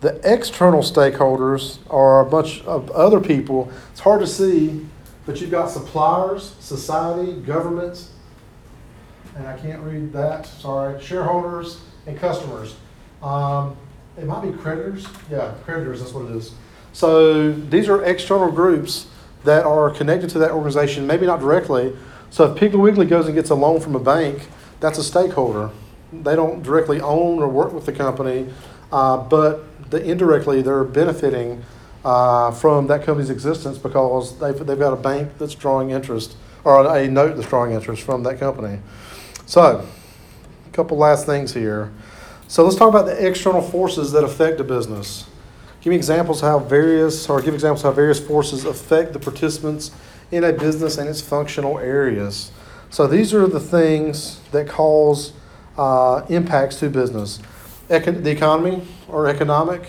The 0.00 0.20
external 0.22 0.82
stakeholders 0.82 1.78
are 1.90 2.20
a 2.20 2.24
bunch 2.24 2.62
of 2.62 2.88
other 2.92 3.18
people. 3.18 3.68
It's 3.90 3.98
hard 3.98 4.20
to 4.20 4.28
see, 4.28 4.86
but 5.26 5.40
you've 5.40 5.50
got 5.50 5.70
suppliers, 5.70 6.54
society, 6.60 7.32
governments, 7.32 8.12
and 9.34 9.48
I 9.48 9.58
can't 9.58 9.82
read 9.82 10.12
that, 10.12 10.46
sorry, 10.46 11.02
shareholders 11.02 11.80
and 12.06 12.16
customers. 12.16 12.76
Um, 13.24 13.76
it 14.16 14.24
might 14.24 14.42
be 14.42 14.56
creditors. 14.56 15.04
Yeah, 15.28 15.52
creditors, 15.64 15.98
that's 15.98 16.12
what 16.12 16.26
it 16.26 16.36
is. 16.36 16.52
So 16.92 17.50
these 17.50 17.88
are 17.88 18.04
external 18.04 18.52
groups 18.52 19.08
that 19.42 19.64
are 19.64 19.90
connected 19.90 20.30
to 20.30 20.38
that 20.38 20.52
organization, 20.52 21.08
maybe 21.08 21.26
not 21.26 21.40
directly. 21.40 21.92
So 22.30 22.44
if 22.44 22.58
Piggly 22.58 22.80
Wiggly 22.80 23.06
goes 23.06 23.26
and 23.26 23.34
gets 23.34 23.50
a 23.50 23.54
loan 23.54 23.80
from 23.80 23.94
a 23.94 24.00
bank, 24.00 24.48
that's 24.78 24.98
a 24.98 25.04
stakeholder. 25.04 25.70
They 26.12 26.34
don't 26.34 26.62
directly 26.62 27.00
own 27.00 27.40
or 27.40 27.48
work 27.48 27.72
with 27.72 27.86
the 27.86 27.92
company, 27.92 28.48
uh, 28.92 29.18
but 29.18 29.90
the, 29.90 30.02
indirectly 30.02 30.62
they're 30.62 30.84
benefiting 30.84 31.64
uh, 32.04 32.50
from 32.52 32.86
that 32.86 33.04
company's 33.04 33.30
existence 33.30 33.78
because 33.78 34.38
they've, 34.38 34.58
they've 34.66 34.78
got 34.78 34.92
a 34.92 34.96
bank 34.96 35.38
that's 35.38 35.54
drawing 35.54 35.90
interest 35.90 36.36
or 36.64 36.86
a 36.96 37.08
note 37.08 37.36
that's 37.36 37.48
drawing 37.48 37.72
interest 37.72 38.02
from 38.02 38.22
that 38.22 38.38
company. 38.38 38.80
So, 39.46 39.86
a 40.66 40.72
couple 40.72 40.96
last 40.96 41.26
things 41.26 41.52
here. 41.52 41.92
So 42.46 42.64
let's 42.64 42.76
talk 42.76 42.88
about 42.88 43.06
the 43.06 43.26
external 43.26 43.62
forces 43.62 44.12
that 44.12 44.24
affect 44.24 44.60
a 44.60 44.64
business. 44.64 45.26
Give 45.80 45.92
me 45.92 45.96
examples 45.96 46.40
how 46.40 46.58
various, 46.58 47.28
or 47.28 47.40
give 47.40 47.54
examples 47.54 47.82
how 47.82 47.92
various 47.92 48.20
forces 48.20 48.64
affect 48.64 49.12
the 49.12 49.18
participants 49.18 49.92
in 50.30 50.44
a 50.44 50.52
business 50.52 50.98
and 50.98 51.08
its 51.08 51.20
functional 51.20 51.78
areas. 51.78 52.52
So 52.90 53.06
these 53.06 53.34
are 53.34 53.46
the 53.46 53.60
things 53.60 54.40
that 54.50 54.68
cause 54.68 55.32
uh, 55.76 56.24
impacts 56.28 56.76
to 56.80 56.90
business. 56.90 57.40
The 57.88 58.30
economy 58.30 58.86
or 59.08 59.26
economic. 59.26 59.82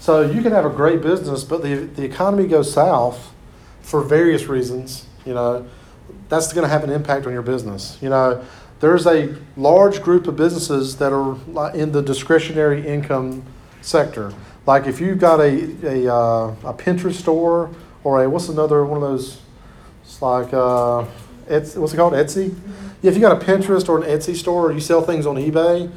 So 0.00 0.22
you 0.22 0.42
can 0.42 0.52
have 0.52 0.64
a 0.64 0.70
great 0.70 1.02
business, 1.02 1.44
but 1.44 1.62
the, 1.62 1.74
the 1.74 2.04
economy 2.04 2.46
goes 2.46 2.72
south 2.72 3.32
for 3.82 4.02
various 4.02 4.46
reasons. 4.46 5.06
You 5.24 5.34
know, 5.34 5.66
that's 6.28 6.52
going 6.52 6.62
to 6.62 6.68
have 6.68 6.84
an 6.84 6.90
impact 6.90 7.26
on 7.26 7.32
your 7.32 7.42
business. 7.42 7.98
You 8.00 8.10
know, 8.10 8.44
there's 8.80 9.06
a 9.06 9.34
large 9.56 10.02
group 10.02 10.26
of 10.26 10.36
businesses 10.36 10.96
that 10.98 11.12
are 11.12 11.36
in 11.74 11.92
the 11.92 12.02
discretionary 12.02 12.86
income 12.86 13.44
sector. 13.80 14.32
Like 14.66 14.86
if 14.86 15.00
you've 15.00 15.18
got 15.18 15.40
a, 15.40 16.06
a, 16.06 16.14
uh, 16.14 16.54
a 16.64 16.74
Pinterest 16.74 17.14
store 17.14 17.70
or 18.04 18.22
a, 18.22 18.28
what's 18.28 18.48
another 18.48 18.84
one 18.84 19.02
of 19.02 19.08
those, 19.08 19.40
it's 20.06 20.22
like, 20.22 20.54
uh, 20.54 21.04
Etsy, 21.48 21.78
what's 21.78 21.92
it 21.92 21.96
called, 21.96 22.12
Etsy? 22.12 22.56
Yeah, 23.02 23.10
if 23.10 23.16
you 23.16 23.20
got 23.20 23.42
a 23.42 23.44
Pinterest 23.44 23.88
or 23.88 24.02
an 24.02 24.04
Etsy 24.04 24.36
store 24.36 24.68
or 24.68 24.72
you 24.72 24.80
sell 24.80 25.02
things 25.02 25.26
on 25.26 25.34
eBay, 25.34 25.90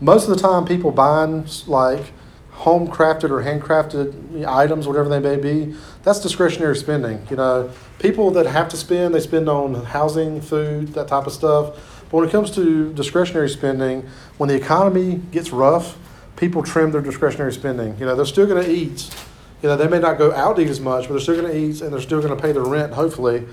most 0.00 0.28
of 0.28 0.36
the 0.36 0.40
time 0.40 0.66
people 0.66 0.90
buying 0.90 1.46
like 1.66 2.12
home 2.50 2.86
crafted 2.86 3.30
or 3.30 3.42
handcrafted 3.42 4.44
items, 4.46 4.86
whatever 4.86 5.08
they 5.08 5.18
may 5.18 5.36
be, 5.36 5.74
that's 6.02 6.20
discretionary 6.20 6.76
spending. 6.76 7.26
You 7.30 7.36
know, 7.36 7.70
people 7.98 8.30
that 8.32 8.46
have 8.46 8.68
to 8.68 8.76
spend, 8.76 9.14
they 9.14 9.20
spend 9.20 9.48
on 9.48 9.74
housing, 9.74 10.42
food, 10.42 10.88
that 10.88 11.08
type 11.08 11.26
of 11.26 11.32
stuff. 11.32 12.02
But 12.10 12.18
when 12.18 12.28
it 12.28 12.30
comes 12.30 12.50
to 12.52 12.92
discretionary 12.92 13.48
spending, 13.48 14.06
when 14.36 14.48
the 14.48 14.54
economy 14.54 15.22
gets 15.32 15.50
rough, 15.50 15.96
people 16.36 16.62
trim 16.62 16.92
their 16.92 17.00
discretionary 17.00 17.52
spending. 17.52 17.98
You 17.98 18.06
know, 18.06 18.14
they're 18.14 18.26
still 18.26 18.46
going 18.46 18.62
to 18.62 18.70
eat. 18.70 19.10
You 19.64 19.70
know, 19.70 19.76
they 19.78 19.88
may 19.88 19.98
not 19.98 20.18
go 20.18 20.30
out 20.34 20.56
to 20.56 20.62
eat 20.62 20.68
as 20.68 20.78
much, 20.78 21.04
but 21.04 21.14
they're 21.14 21.20
still 21.20 21.40
going 21.40 21.50
to 21.50 21.58
eat 21.58 21.80
and 21.80 21.90
they're 21.90 22.02
still 22.02 22.20
going 22.20 22.36
to 22.36 22.42
pay 22.42 22.52
their 22.52 22.64
rent, 22.64 22.92
hopefully. 22.92 23.46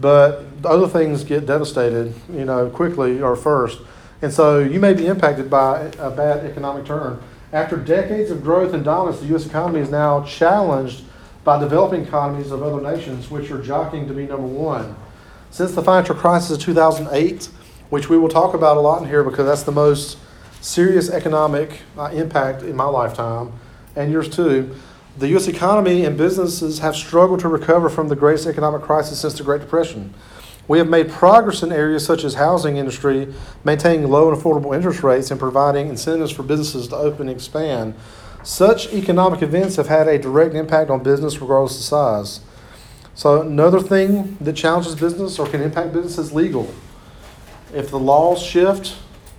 But 0.00 0.62
the 0.62 0.68
other 0.70 0.88
things 0.88 1.24
get 1.24 1.44
devastated, 1.44 2.14
you 2.32 2.46
know, 2.46 2.70
quickly 2.70 3.20
or 3.20 3.36
first. 3.36 3.78
And 4.22 4.32
so 4.32 4.60
you 4.60 4.80
may 4.80 4.94
be 4.94 5.06
impacted 5.06 5.50
by 5.50 5.92
a 5.98 6.10
bad 6.10 6.46
economic 6.46 6.86
turn. 6.86 7.22
After 7.52 7.76
decades 7.76 8.30
of 8.30 8.42
growth 8.42 8.72
and 8.72 8.82
dominance, 8.82 9.20
the 9.20 9.26
U.S. 9.26 9.44
economy 9.44 9.80
is 9.80 9.90
now 9.90 10.24
challenged 10.24 11.02
by 11.44 11.60
developing 11.60 12.00
economies 12.00 12.50
of 12.50 12.62
other 12.62 12.80
nations, 12.80 13.30
which 13.30 13.50
are 13.50 13.60
jockeying 13.60 14.08
to 14.08 14.14
be 14.14 14.26
number 14.26 14.46
one. 14.46 14.96
Since 15.50 15.74
the 15.74 15.82
financial 15.82 16.14
crisis 16.14 16.52
of 16.52 16.62
2008, 16.62 17.50
which 17.90 18.08
we 18.08 18.16
will 18.16 18.30
talk 18.30 18.54
about 18.54 18.78
a 18.78 18.80
lot 18.80 19.02
in 19.02 19.08
here 19.10 19.22
because 19.22 19.44
that's 19.44 19.64
the 19.64 19.72
most 19.72 20.16
serious 20.62 21.10
economic 21.10 21.82
uh, 21.98 22.04
impact 22.04 22.62
in 22.62 22.74
my 22.74 22.86
lifetime, 22.86 23.52
and 23.94 24.10
yours 24.10 24.30
too, 24.30 24.74
the 25.18 25.28
U.S. 25.28 25.48
economy 25.48 26.04
and 26.04 26.16
businesses 26.16 26.78
have 26.78 26.94
struggled 26.94 27.40
to 27.40 27.48
recover 27.48 27.88
from 27.88 28.08
the 28.08 28.14
greatest 28.14 28.46
economic 28.46 28.82
crisis 28.82 29.20
since 29.20 29.34
the 29.34 29.42
Great 29.42 29.60
Depression. 29.60 30.14
We 30.68 30.78
have 30.78 30.88
made 30.88 31.10
progress 31.10 31.62
in 31.62 31.72
areas 31.72 32.04
such 32.04 32.22
as 32.22 32.34
housing 32.34 32.76
industry, 32.76 33.34
maintaining 33.64 34.08
low 34.08 34.30
and 34.30 34.40
affordable 34.40 34.76
interest 34.76 35.02
rates, 35.02 35.30
and 35.30 35.40
providing 35.40 35.88
incentives 35.88 36.30
for 36.30 36.44
businesses 36.44 36.88
to 36.88 36.96
open 36.96 37.22
and 37.22 37.30
expand. 37.30 37.94
Such 38.44 38.92
economic 38.92 39.42
events 39.42 39.76
have 39.76 39.88
had 39.88 40.06
a 40.06 40.18
direct 40.18 40.54
impact 40.54 40.90
on 40.90 41.02
business 41.02 41.40
regardless 41.40 41.78
of 41.78 41.84
size. 41.84 42.40
So 43.14 43.40
another 43.40 43.80
thing 43.80 44.36
that 44.40 44.52
challenges 44.52 44.94
business 44.94 45.38
or 45.40 45.48
can 45.48 45.62
impact 45.62 45.92
business 45.92 46.18
is 46.18 46.32
legal. 46.32 46.72
If 47.74 47.90
the 47.90 47.98
laws 47.98 48.40
shift, 48.40 48.94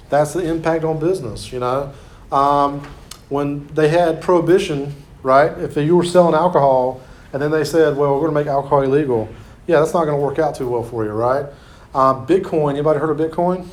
that's 0.10 0.34
the 0.34 0.44
impact 0.44 0.84
on 0.84 1.00
business. 1.00 1.54
You 1.54 1.60
know, 1.60 1.94
um, 2.32 2.82
when 3.30 3.68
they 3.68 3.88
had 3.88 4.22
prohibition, 4.22 4.96
right? 5.24 5.52
If 5.58 5.76
you 5.78 5.96
were 5.96 6.04
selling 6.04 6.36
alcohol 6.36 7.02
and 7.34 7.42
then 7.42 7.52
they 7.52 7.64
said, 7.64 7.98
"Well, 7.98 8.14
we're 8.16 8.22
going 8.22 8.34
to 8.34 8.40
make 8.40 8.48
alcohol 8.48 8.82
illegal," 8.82 9.30
yeah, 9.68 9.80
that's 9.80 9.94
not 9.94 10.06
going 10.06 10.18
to 10.18 10.26
work 10.26 10.40
out 10.40 10.56
too 10.56 10.68
well 10.68 10.84
for 10.84 11.06
you, 11.06 11.12
right? 11.12 11.46
Um, 11.94 12.26
Bitcoin. 12.26 12.72
Anybody 12.72 13.00
heard 13.00 13.10
of 13.10 13.18
Bitcoin? 13.18 13.68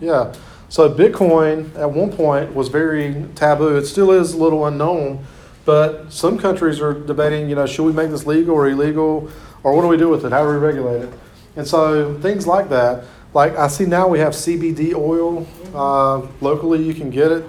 Yeah. 0.00 0.34
So 0.68 0.92
Bitcoin 0.92 1.76
at 1.76 1.90
one 1.90 2.12
point 2.12 2.54
was 2.54 2.68
very 2.68 3.24
taboo. 3.34 3.76
It 3.76 3.86
still 3.86 4.10
is 4.10 4.34
a 4.34 4.36
little 4.36 4.66
unknown, 4.66 5.24
but 5.64 6.12
some 6.12 6.38
countries 6.38 6.80
are 6.80 6.92
debating, 6.92 7.48
you 7.48 7.54
know, 7.54 7.66
should 7.66 7.84
we 7.84 7.92
make 7.92 8.10
this 8.10 8.26
legal 8.26 8.56
or 8.56 8.68
illegal, 8.68 9.30
or 9.62 9.74
what 9.74 9.82
do 9.82 9.88
we 9.88 9.96
do 9.96 10.08
with 10.08 10.24
it? 10.24 10.32
How 10.32 10.42
do 10.42 10.48
we 10.48 10.56
regulate 10.56 11.02
it? 11.02 11.10
And 11.54 11.66
so 11.66 12.18
things 12.20 12.46
like 12.46 12.68
that. 12.70 13.04
Like 13.32 13.56
I 13.56 13.68
see 13.68 13.86
now 13.86 14.08
we 14.08 14.18
have 14.18 14.32
CBD 14.32 14.94
oil 14.94 15.46
uh, 15.74 16.26
locally. 16.40 16.82
You 16.82 16.94
can 16.94 17.10
get 17.10 17.30
it. 17.30 17.44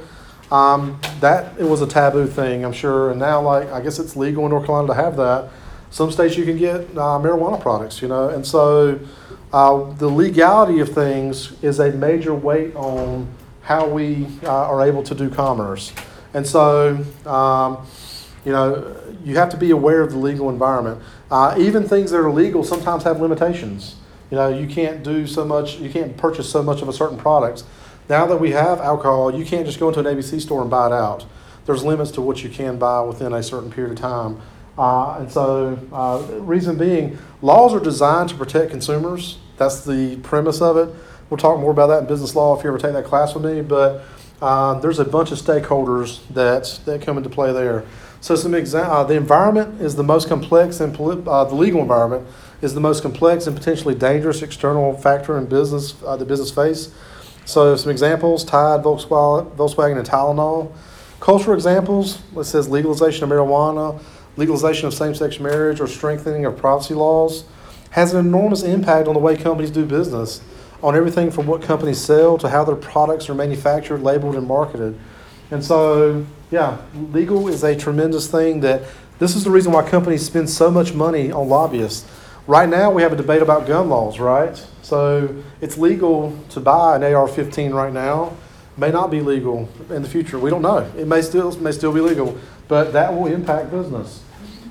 Um, 0.51 0.99
that 1.19 1.59
it 1.59 1.65
was 1.65 1.81
a 1.81 1.87
taboo 1.87 2.25
thing, 2.25 2.63
I'm 2.63 2.73
sure, 2.73 3.11
and 3.11 3.19
now 3.19 3.41
like 3.41 3.69
I 3.71 3.81
guess 3.81 3.99
it's 3.99 4.15
legal 4.15 4.45
in 4.45 4.51
North 4.51 4.65
Carolina 4.65 4.87
to 4.87 4.93
have 4.93 5.17
that. 5.17 5.49
Some 5.89 6.11
states 6.11 6.37
you 6.37 6.45
can 6.45 6.57
get 6.57 6.81
uh, 6.91 7.19
marijuana 7.19 7.59
products, 7.61 8.01
you 8.01 8.07
know, 8.07 8.29
and 8.29 8.45
so 8.45 8.99
uh, 9.51 9.93
the 9.93 10.07
legality 10.07 10.79
of 10.79 10.89
things 10.89 11.51
is 11.63 11.79
a 11.79 11.91
major 11.91 12.33
weight 12.33 12.75
on 12.75 13.27
how 13.61 13.87
we 13.87 14.27
uh, 14.43 14.49
are 14.49 14.85
able 14.85 15.03
to 15.03 15.15
do 15.15 15.29
commerce. 15.29 15.91
And 16.33 16.45
so, 16.45 17.03
um, 17.25 17.85
you 18.45 18.51
know, 18.51 18.95
you 19.23 19.35
have 19.35 19.49
to 19.49 19.57
be 19.57 19.71
aware 19.71 20.01
of 20.01 20.11
the 20.11 20.17
legal 20.17 20.49
environment. 20.49 21.01
Uh, 21.29 21.55
even 21.57 21.87
things 21.87 22.11
that 22.11 22.19
are 22.19 22.31
legal 22.31 22.63
sometimes 22.63 23.03
have 23.03 23.19
limitations. 23.19 23.95
You 24.31 24.37
know, 24.37 24.49
you 24.49 24.67
can't 24.67 25.03
do 25.03 25.27
so 25.27 25.45
much, 25.45 25.79
you 25.79 25.89
can't 25.89 26.15
purchase 26.15 26.49
so 26.49 26.61
much 26.61 26.81
of 26.81 26.89
a 26.89 26.93
certain 26.93 27.17
product. 27.17 27.63
Now 28.09 28.25
that 28.27 28.37
we 28.37 28.51
have 28.51 28.79
alcohol, 28.79 29.37
you 29.37 29.45
can't 29.45 29.65
just 29.65 29.79
go 29.79 29.89
into 29.89 29.99
an 29.99 30.05
ABC 30.05 30.39
store 30.39 30.61
and 30.61 30.69
buy 30.69 30.87
it 30.87 30.93
out. 30.93 31.25
There's 31.65 31.83
limits 31.83 32.11
to 32.11 32.21
what 32.21 32.41
you 32.43 32.49
can 32.49 32.79
buy 32.79 33.01
within 33.01 33.33
a 33.33 33.43
certain 33.43 33.69
period 33.69 33.91
of 33.91 33.99
time. 33.99 34.41
Uh, 34.77 35.17
and 35.19 35.31
so, 35.31 35.77
uh, 35.91 36.23
reason 36.39 36.77
being, 36.77 37.17
laws 37.41 37.73
are 37.73 37.79
designed 37.79 38.29
to 38.29 38.35
protect 38.35 38.71
consumers. 38.71 39.39
That's 39.57 39.83
the 39.83 40.17
premise 40.17 40.61
of 40.61 40.77
it. 40.77 40.95
We'll 41.29 41.37
talk 41.37 41.59
more 41.59 41.71
about 41.71 41.87
that 41.87 42.03
in 42.03 42.05
business 42.07 42.35
law 42.35 42.57
if 42.57 42.63
you 42.63 42.69
ever 42.69 42.77
take 42.77 42.93
that 42.93 43.03
class 43.03 43.33
with 43.35 43.43
me. 43.43 43.61
But 43.61 44.05
uh, 44.41 44.79
there's 44.79 44.99
a 44.99 45.05
bunch 45.05 45.31
of 45.31 45.39
stakeholders 45.39 46.25
that 46.29 46.79
that 46.85 47.01
come 47.01 47.17
into 47.17 47.29
play 47.29 47.51
there. 47.51 47.83
So, 48.21 48.35
some 48.35 48.53
exa- 48.53 48.87
uh, 48.87 49.03
the 49.03 49.15
environment 49.15 49.81
is 49.81 49.95
the 49.95 50.03
most 50.03 50.29
complex, 50.29 50.79
and 50.79 50.93
poli- 50.93 51.23
uh, 51.27 51.43
the 51.45 51.55
legal 51.55 51.81
environment 51.81 52.27
is 52.61 52.73
the 52.73 52.79
most 52.79 53.01
complex 53.01 53.47
and 53.47 53.57
potentially 53.57 53.95
dangerous 53.95 54.41
external 54.41 54.95
factor 54.95 55.37
in 55.37 55.47
business 55.47 55.95
uh, 56.05 56.15
the 56.15 56.25
business 56.25 56.51
face. 56.51 56.93
So, 57.47 57.75
some 57.75 57.89
examples: 57.89 58.43
Tide, 58.43 58.83
Volkswagen, 58.83 59.97
and 59.97 60.07
Tylenol. 60.07 60.71
Cultural 61.19 61.55
examples: 61.55 62.21
it 62.35 62.43
says 62.43 62.69
legalization 62.69 63.23
of 63.23 63.31
marijuana 63.31 63.99
legalization 64.37 64.87
of 64.87 64.93
same 64.93 65.13
sex 65.13 65.39
marriage 65.39 65.81
or 65.81 65.87
strengthening 65.87 66.45
of 66.45 66.55
privacy 66.55 66.93
laws 66.93 67.43
has 67.89 68.13
an 68.13 68.25
enormous 68.25 68.63
impact 68.63 69.07
on 69.07 69.13
the 69.13 69.19
way 69.19 69.35
companies 69.35 69.71
do 69.71 69.85
business, 69.85 70.41
on 70.83 70.95
everything 70.95 71.31
from 71.31 71.47
what 71.47 71.61
companies 71.61 71.99
sell 71.99 72.37
to 72.37 72.47
how 72.47 72.63
their 72.63 72.75
products 72.75 73.29
are 73.29 73.33
manufactured, 73.33 74.03
labeled, 74.03 74.35
and 74.35 74.47
marketed. 74.47 74.97
And 75.49 75.63
so, 75.63 76.25
yeah, 76.51 76.77
legal 77.11 77.47
is 77.47 77.63
a 77.63 77.75
tremendous 77.75 78.29
thing 78.29 78.59
that 78.59 78.83
this 79.19 79.35
is 79.35 79.43
the 79.43 79.49
reason 79.49 79.71
why 79.71 79.89
companies 79.89 80.23
spend 80.23 80.49
so 80.49 80.69
much 80.69 80.93
money 80.93 81.31
on 81.31 81.49
lobbyists. 81.49 82.05
Right 82.47 82.69
now, 82.69 82.91
we 82.91 83.01
have 83.01 83.11
a 83.11 83.17
debate 83.17 83.41
about 83.41 83.67
gun 83.67 83.89
laws, 83.89 84.19
right? 84.19 84.55
So 84.81 85.43
it's 85.59 85.77
legal 85.77 86.37
to 86.51 86.61
buy 86.61 86.95
an 86.95 87.03
AR 87.03 87.27
15 87.27 87.73
right 87.73 87.91
now. 87.91 88.37
May 88.77 88.89
not 88.89 89.11
be 89.11 89.19
legal 89.19 89.67
in 89.89 90.01
the 90.01 90.07
future. 90.07 90.39
We 90.39 90.49
don't 90.49 90.61
know. 90.61 90.89
It 90.97 91.07
may 91.07 91.21
still, 91.21 91.51
may 91.59 91.73
still 91.73 91.91
be 91.91 91.99
legal, 91.99 92.37
but 92.69 92.93
that 92.93 93.13
will 93.13 93.27
impact 93.27 93.71
business. 93.71 94.23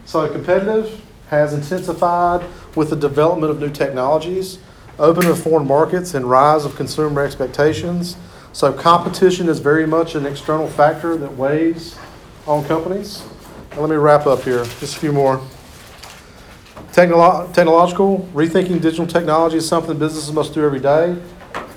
So 0.06 0.26
competitive 0.32 1.02
has 1.28 1.52
intensified 1.52 2.46
with 2.74 2.88
the 2.88 2.96
development 2.96 3.50
of 3.50 3.60
new 3.60 3.70
technologies. 3.70 4.58
open 4.98 5.26
of 5.26 5.42
foreign 5.42 5.66
markets 5.66 6.14
and 6.14 6.30
rise 6.30 6.64
of 6.64 6.74
consumer 6.76 7.22
expectations. 7.22 8.16
So 8.54 8.72
competition 8.72 9.50
is 9.50 9.58
very 9.58 9.86
much 9.86 10.14
an 10.14 10.24
external 10.24 10.66
factor 10.66 11.14
that 11.18 11.36
weighs 11.36 11.94
on 12.46 12.64
companies. 12.64 13.22
And 13.72 13.80
let 13.80 13.90
me 13.90 13.96
wrap 13.96 14.26
up 14.26 14.44
here, 14.44 14.64
just 14.80 14.96
a 14.96 14.98
few 14.98 15.12
more. 15.12 15.42
Technolo- 16.96 17.52
technological, 17.52 18.26
rethinking 18.32 18.80
digital 18.80 19.06
technology 19.06 19.58
is 19.58 19.68
something 19.68 19.98
businesses 19.98 20.32
must 20.32 20.54
do 20.54 20.64
every 20.64 20.80
day. 20.80 21.14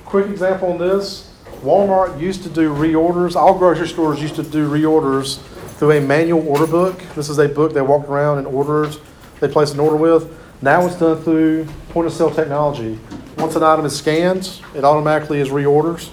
Quick 0.05 0.27
example 0.27 0.71
on 0.71 0.77
this 0.77 1.29
Walmart 1.61 2.17
used 2.21 2.41
to 2.43 2.49
do 2.49 2.73
reorders, 2.73 3.35
all 3.35 3.53
grocery 3.57 3.89
stores 3.89 4.21
used 4.21 4.35
to 4.35 4.43
do 4.43 4.69
reorders 4.69 5.39
through 5.75 5.91
a 5.91 5.99
manual 5.99 6.47
order 6.47 6.65
book. 6.65 7.03
This 7.15 7.27
is 7.27 7.37
a 7.37 7.49
book 7.49 7.73
they 7.73 7.81
walked 7.81 8.07
around 8.07 8.37
and 8.37 8.47
ordered, 8.47 8.95
they 9.41 9.49
placed 9.49 9.73
an 9.73 9.81
order 9.81 9.97
with. 9.97 10.33
Now 10.61 10.85
it's 10.85 10.95
done 10.95 11.21
through 11.21 11.65
point 11.89 12.07
of 12.07 12.13
sale 12.13 12.31
technology. 12.31 12.97
Once 13.37 13.57
an 13.57 13.63
item 13.63 13.85
is 13.85 13.97
scanned, 13.97 14.61
it 14.73 14.85
automatically 14.85 15.41
is 15.41 15.49
reorders. 15.49 16.11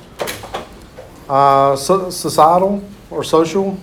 Uh, 1.28 1.76
so- 1.76 2.10
societal 2.10 2.82
or 3.12 3.22
social, 3.22 3.78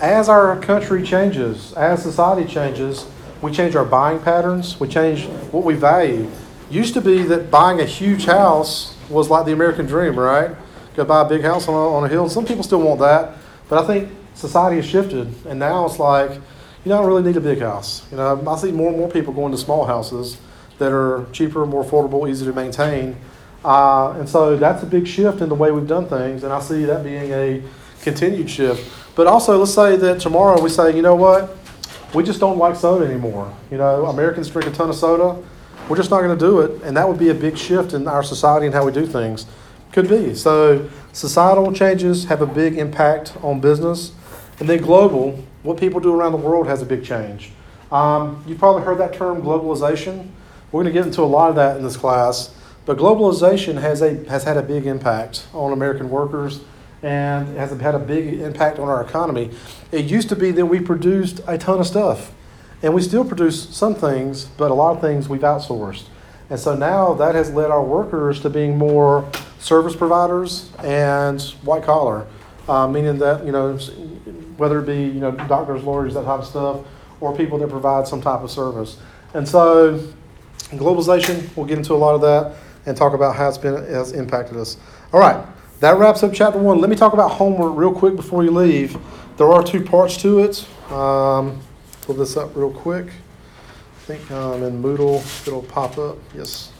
as 0.00 0.28
our 0.28 0.54
country 0.60 1.02
changes, 1.02 1.72
as 1.72 2.02
society 2.02 2.44
changes, 2.44 3.06
we 3.42 3.50
change 3.50 3.74
our 3.76 3.84
buying 3.84 4.20
patterns, 4.20 4.78
we 4.78 4.88
change 4.88 5.26
what 5.52 5.64
we 5.64 5.74
value. 5.74 6.30
Used 6.70 6.94
to 6.94 7.00
be 7.00 7.22
that 7.24 7.50
buying 7.50 7.80
a 7.80 7.84
huge 7.84 8.26
house 8.26 8.96
was 9.08 9.28
like 9.28 9.46
the 9.46 9.52
American 9.52 9.86
dream, 9.86 10.18
right? 10.18 10.54
Go 10.94 11.04
buy 11.04 11.22
a 11.22 11.28
big 11.28 11.42
house 11.42 11.68
on 11.68 11.74
a, 11.74 11.96
on 11.96 12.04
a 12.04 12.08
hill. 12.08 12.28
Some 12.28 12.44
people 12.44 12.62
still 12.62 12.80
want 12.80 13.00
that, 13.00 13.36
but 13.68 13.82
I 13.82 13.86
think 13.86 14.10
society 14.34 14.76
has 14.76 14.86
shifted, 14.86 15.32
and 15.46 15.58
now 15.58 15.86
it's 15.86 15.98
like 15.98 16.32
you 16.32 16.88
don't 16.88 17.06
really 17.06 17.22
need 17.22 17.36
a 17.36 17.40
big 17.40 17.60
house. 17.60 18.06
You 18.10 18.16
know, 18.16 18.42
I 18.48 18.56
see 18.56 18.72
more 18.72 18.88
and 18.88 18.98
more 18.98 19.10
people 19.10 19.32
going 19.32 19.52
to 19.52 19.58
small 19.58 19.84
houses 19.84 20.38
that 20.78 20.92
are 20.92 21.26
cheaper, 21.32 21.66
more 21.66 21.84
affordable, 21.84 22.28
easy 22.28 22.46
to 22.46 22.52
maintain. 22.52 23.16
Uh, 23.64 24.12
and 24.12 24.28
so 24.28 24.56
that's 24.56 24.82
a 24.82 24.86
big 24.86 25.06
shift 25.06 25.42
in 25.42 25.48
the 25.48 25.54
way 25.54 25.70
we've 25.70 25.86
done 25.86 26.06
things, 26.06 26.42
and 26.44 26.52
I 26.52 26.60
see 26.60 26.84
that 26.86 27.04
being 27.04 27.30
a 27.32 27.62
continued 28.02 28.48
shift. 28.48 28.90
But 29.14 29.26
also, 29.26 29.58
let's 29.58 29.74
say 29.74 29.96
that 29.96 30.20
tomorrow 30.20 30.60
we 30.62 30.70
say, 30.70 30.96
you 30.96 31.02
know 31.02 31.14
what, 31.14 31.59
we 32.14 32.24
just 32.24 32.40
don't 32.40 32.58
like 32.58 32.76
soda 32.76 33.04
anymore. 33.04 33.54
You 33.70 33.78
know, 33.78 34.06
Americans 34.06 34.48
drink 34.48 34.68
a 34.68 34.72
ton 34.72 34.88
of 34.88 34.96
soda. 34.96 35.40
We're 35.88 35.96
just 35.96 36.10
not 36.10 36.20
going 36.20 36.36
to 36.36 36.44
do 36.44 36.60
it, 36.60 36.82
and 36.82 36.96
that 36.96 37.08
would 37.08 37.18
be 37.18 37.30
a 37.30 37.34
big 37.34 37.56
shift 37.56 37.94
in 37.94 38.06
our 38.06 38.22
society 38.22 38.66
and 38.66 38.74
how 38.74 38.84
we 38.84 38.92
do 38.92 39.06
things. 39.06 39.46
Could 39.92 40.08
be. 40.08 40.34
So, 40.34 40.88
societal 41.12 41.72
changes 41.72 42.24
have 42.26 42.42
a 42.42 42.46
big 42.46 42.78
impact 42.78 43.36
on 43.42 43.60
business, 43.60 44.12
and 44.58 44.68
then 44.68 44.80
global. 44.82 45.44
What 45.62 45.78
people 45.78 46.00
do 46.00 46.14
around 46.14 46.32
the 46.32 46.38
world 46.38 46.66
has 46.68 46.80
a 46.80 46.86
big 46.86 47.04
change. 47.04 47.52
Um, 47.92 48.42
you've 48.46 48.58
probably 48.58 48.82
heard 48.82 48.98
that 48.98 49.12
term, 49.12 49.42
globalization. 49.42 50.28
We're 50.70 50.82
going 50.82 50.94
to 50.94 50.98
get 50.98 51.06
into 51.06 51.22
a 51.22 51.24
lot 51.24 51.50
of 51.50 51.56
that 51.56 51.76
in 51.76 51.82
this 51.82 51.96
class. 51.96 52.54
But 52.86 52.96
globalization 52.96 53.80
has 53.80 54.00
a 54.00 54.24
has 54.30 54.44
had 54.44 54.56
a 54.56 54.62
big 54.62 54.86
impact 54.86 55.46
on 55.52 55.72
American 55.72 56.08
workers 56.08 56.60
and 57.02 57.48
it 57.48 57.58
has 57.58 57.70
had 57.80 57.94
a 57.94 57.98
big 57.98 58.40
impact 58.40 58.78
on 58.78 58.88
our 58.88 59.02
economy. 59.02 59.50
It 59.92 60.06
used 60.06 60.28
to 60.30 60.36
be 60.36 60.50
that 60.52 60.66
we 60.66 60.80
produced 60.80 61.40
a 61.46 61.56
ton 61.56 61.80
of 61.80 61.86
stuff, 61.86 62.32
and 62.82 62.94
we 62.94 63.02
still 63.02 63.24
produce 63.24 63.68
some 63.74 63.94
things, 63.94 64.44
but 64.44 64.70
a 64.70 64.74
lot 64.74 64.94
of 64.96 65.00
things 65.00 65.28
we've 65.28 65.40
outsourced. 65.40 66.04
And 66.50 66.58
so 66.58 66.74
now 66.74 67.14
that 67.14 67.34
has 67.34 67.52
led 67.52 67.70
our 67.70 67.82
workers 67.82 68.40
to 68.40 68.50
being 68.50 68.76
more 68.76 69.30
service 69.60 69.94
providers 69.94 70.70
and 70.82 71.40
white 71.62 71.84
collar, 71.84 72.26
uh, 72.68 72.88
meaning 72.88 73.18
that 73.18 73.44
you 73.44 73.52
know 73.52 73.76
whether 74.56 74.80
it 74.80 74.86
be 74.86 75.02
you 75.02 75.20
know 75.20 75.30
doctors, 75.30 75.82
lawyers, 75.84 76.14
that 76.14 76.24
type 76.24 76.40
of 76.40 76.46
stuff, 76.46 76.80
or 77.20 77.36
people 77.36 77.58
that 77.58 77.70
provide 77.70 78.08
some 78.08 78.20
type 78.20 78.40
of 78.40 78.50
service. 78.50 78.98
And 79.32 79.48
so 79.48 79.98
globalization, 80.72 81.54
we'll 81.56 81.66
get 81.66 81.78
into 81.78 81.94
a 81.94 81.96
lot 81.96 82.14
of 82.14 82.20
that 82.22 82.56
and 82.86 82.96
talk 82.96 83.14
about 83.14 83.36
how 83.36 83.48
it's 83.48 83.58
been 83.58 83.74
has 83.74 84.12
impacted 84.12 84.56
us. 84.56 84.76
All 85.12 85.20
right, 85.20 85.44
that 85.80 85.98
wraps 85.98 86.22
up 86.22 86.32
chapter 86.32 86.58
one. 86.58 86.80
Let 86.80 86.90
me 86.90 86.96
talk 86.96 87.12
about 87.12 87.32
homework 87.32 87.76
real 87.76 87.92
quick 87.92 88.16
before 88.16 88.44
you 88.44 88.50
leave. 88.50 88.98
There 89.36 89.50
are 89.50 89.62
two 89.62 89.82
parts 89.82 90.16
to 90.18 90.40
it. 90.40 90.66
Um, 90.92 91.60
pull 92.02 92.14
this 92.14 92.36
up 92.36 92.54
real 92.54 92.70
quick. 92.70 93.06
I 93.06 94.02
think 94.04 94.30
um, 94.30 94.62
in 94.62 94.82
Moodle 94.82 95.18
it'll 95.46 95.62
pop 95.62 95.96
up. 95.96 96.18
Yes. 96.34 96.72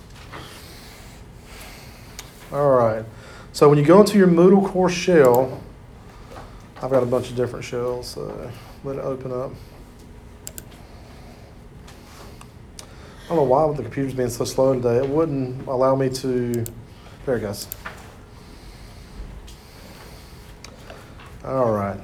All 2.53 2.71
right. 2.71 3.05
So 3.53 3.69
when 3.69 3.79
you 3.79 3.85
go 3.85 4.01
into 4.01 4.19
your 4.19 4.29
Moodle 4.29 4.67
course 4.67 4.93
shell, 4.93 5.61
I've 6.83 6.91
got 6.91 7.03
a 7.03 7.07
bunch 7.07 7.31
of 7.31 7.37
different 7.37 7.65
shells. 7.65 8.09
So 8.09 8.51
let 8.85 8.97
it 8.97 9.03
open 9.03 9.33
up. 9.33 9.53
I 13.25 13.29
don't 13.29 13.37
know 13.37 13.43
why 13.45 13.73
the 13.73 13.83
computer's 13.83 14.15
being 14.15 14.29
so 14.29 14.45
slow 14.45 14.75
today. 14.75 14.97
It 14.97 15.09
wouldn't 15.09 15.67
allow 15.69 15.95
me 15.95 16.11
to. 16.11 16.65
There 17.25 17.37
it 17.37 17.41
goes. 17.41 17.69
All 21.45 21.71
right. 21.71 21.99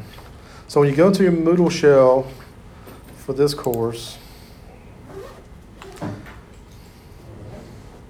So 0.77 0.81
when 0.81 0.91
you 0.91 0.95
go 0.95 1.11
to 1.11 1.23
your 1.23 1.33
Moodle 1.33 1.71
shell 1.71 2.31
for 3.17 3.33
this 3.33 3.55
course, 3.55 4.19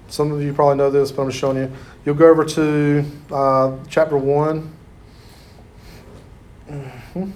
some 0.08 0.32
of 0.32 0.42
you 0.42 0.52
probably 0.52 0.76
know 0.76 0.90
this, 0.90 1.12
but 1.12 1.22
I'm 1.22 1.28
just 1.28 1.38
showing 1.38 1.58
you. 1.58 1.72
You'll 2.04 2.16
go 2.16 2.28
over 2.28 2.44
to 2.44 3.04
uh, 3.30 3.76
chapter 3.88 4.18
one. 4.18 4.72
Mhm. 6.68 7.30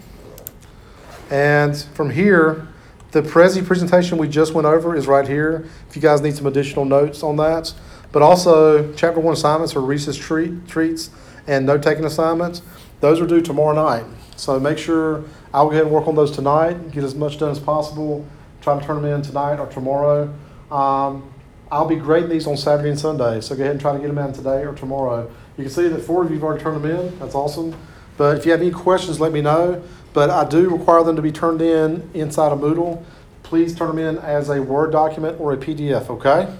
And 1.30 1.76
from 1.94 2.10
here, 2.10 2.66
the 3.12 3.22
Prezi 3.22 3.64
presentation 3.64 4.18
we 4.18 4.26
just 4.26 4.52
went 4.52 4.66
over 4.66 4.96
is 4.96 5.06
right 5.06 5.28
here. 5.28 5.64
If 5.88 5.94
you 5.94 6.02
guys 6.02 6.22
need 6.22 6.34
some 6.34 6.46
additional 6.46 6.84
notes 6.84 7.22
on 7.22 7.36
that. 7.36 7.72
But 8.10 8.22
also, 8.22 8.92
chapter 8.94 9.20
one 9.20 9.34
assignments 9.34 9.74
for 9.74 9.80
Reese's 9.80 10.16
treat, 10.16 10.66
treats 10.66 11.10
and 11.46 11.66
note 11.66 11.84
taking 11.84 12.04
assignments. 12.04 12.62
Those 12.98 13.20
are 13.20 13.28
due 13.28 13.40
tomorrow 13.40 13.76
night. 13.76 14.06
So 14.40 14.58
make 14.58 14.78
sure 14.78 15.22
I'll 15.52 15.66
go 15.66 15.72
ahead 15.72 15.84
and 15.84 15.92
work 15.92 16.08
on 16.08 16.14
those 16.14 16.30
tonight, 16.30 16.92
get 16.92 17.04
as 17.04 17.14
much 17.14 17.38
done 17.38 17.50
as 17.50 17.58
possible, 17.58 18.26
try 18.62 18.78
to 18.78 18.84
turn 18.84 19.02
them 19.02 19.12
in 19.12 19.20
tonight 19.20 19.60
or 19.60 19.66
tomorrow. 19.66 20.32
Um, 20.70 21.30
I'll 21.70 21.86
be 21.86 21.96
grading 21.96 22.30
these 22.30 22.46
on 22.46 22.56
Saturday 22.56 22.88
and 22.88 22.98
Sunday, 22.98 23.42
so 23.42 23.54
go 23.54 23.62
ahead 23.62 23.72
and 23.72 23.80
try 23.80 23.92
to 23.92 23.98
get 23.98 24.08
them 24.08 24.16
in 24.16 24.32
today 24.32 24.64
or 24.64 24.74
tomorrow. 24.74 25.30
You 25.58 25.64
can 25.64 25.72
see 25.72 25.88
that 25.88 26.00
four 26.00 26.24
of 26.24 26.30
you 26.30 26.36
have 26.36 26.44
already 26.44 26.62
turned 26.62 26.82
them 26.82 26.90
in. 26.90 27.18
That's 27.18 27.34
awesome. 27.34 27.76
But 28.16 28.38
if 28.38 28.46
you 28.46 28.52
have 28.52 28.62
any 28.62 28.70
questions, 28.70 29.20
let 29.20 29.30
me 29.30 29.42
know. 29.42 29.82
But 30.14 30.30
I 30.30 30.48
do 30.48 30.70
require 30.70 31.04
them 31.04 31.16
to 31.16 31.22
be 31.22 31.32
turned 31.32 31.60
in 31.60 32.08
inside 32.14 32.50
of 32.50 32.60
Moodle. 32.60 33.04
Please 33.42 33.74
turn 33.74 33.94
them 33.94 33.98
in 33.98 34.18
as 34.18 34.48
a 34.48 34.62
Word 34.62 34.90
document 34.90 35.38
or 35.38 35.52
a 35.52 35.56
PDF, 35.58 36.08
okay? 36.08 36.52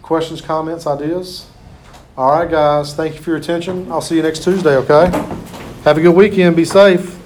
Questions, 0.00 0.40
comments, 0.40 0.86
ideas? 0.86 1.48
All 2.16 2.30
right, 2.30 2.50
guys, 2.50 2.94
thank 2.94 3.14
you 3.14 3.20
for 3.20 3.30
your 3.30 3.38
attention. 3.38 3.92
I'll 3.92 4.00
see 4.00 4.16
you 4.16 4.22
next 4.22 4.42
Tuesday, 4.42 4.76
okay? 4.76 5.39
Have 5.84 5.96
a 5.96 6.02
good 6.02 6.14
weekend. 6.14 6.56
Be 6.56 6.66
safe. 6.66 7.19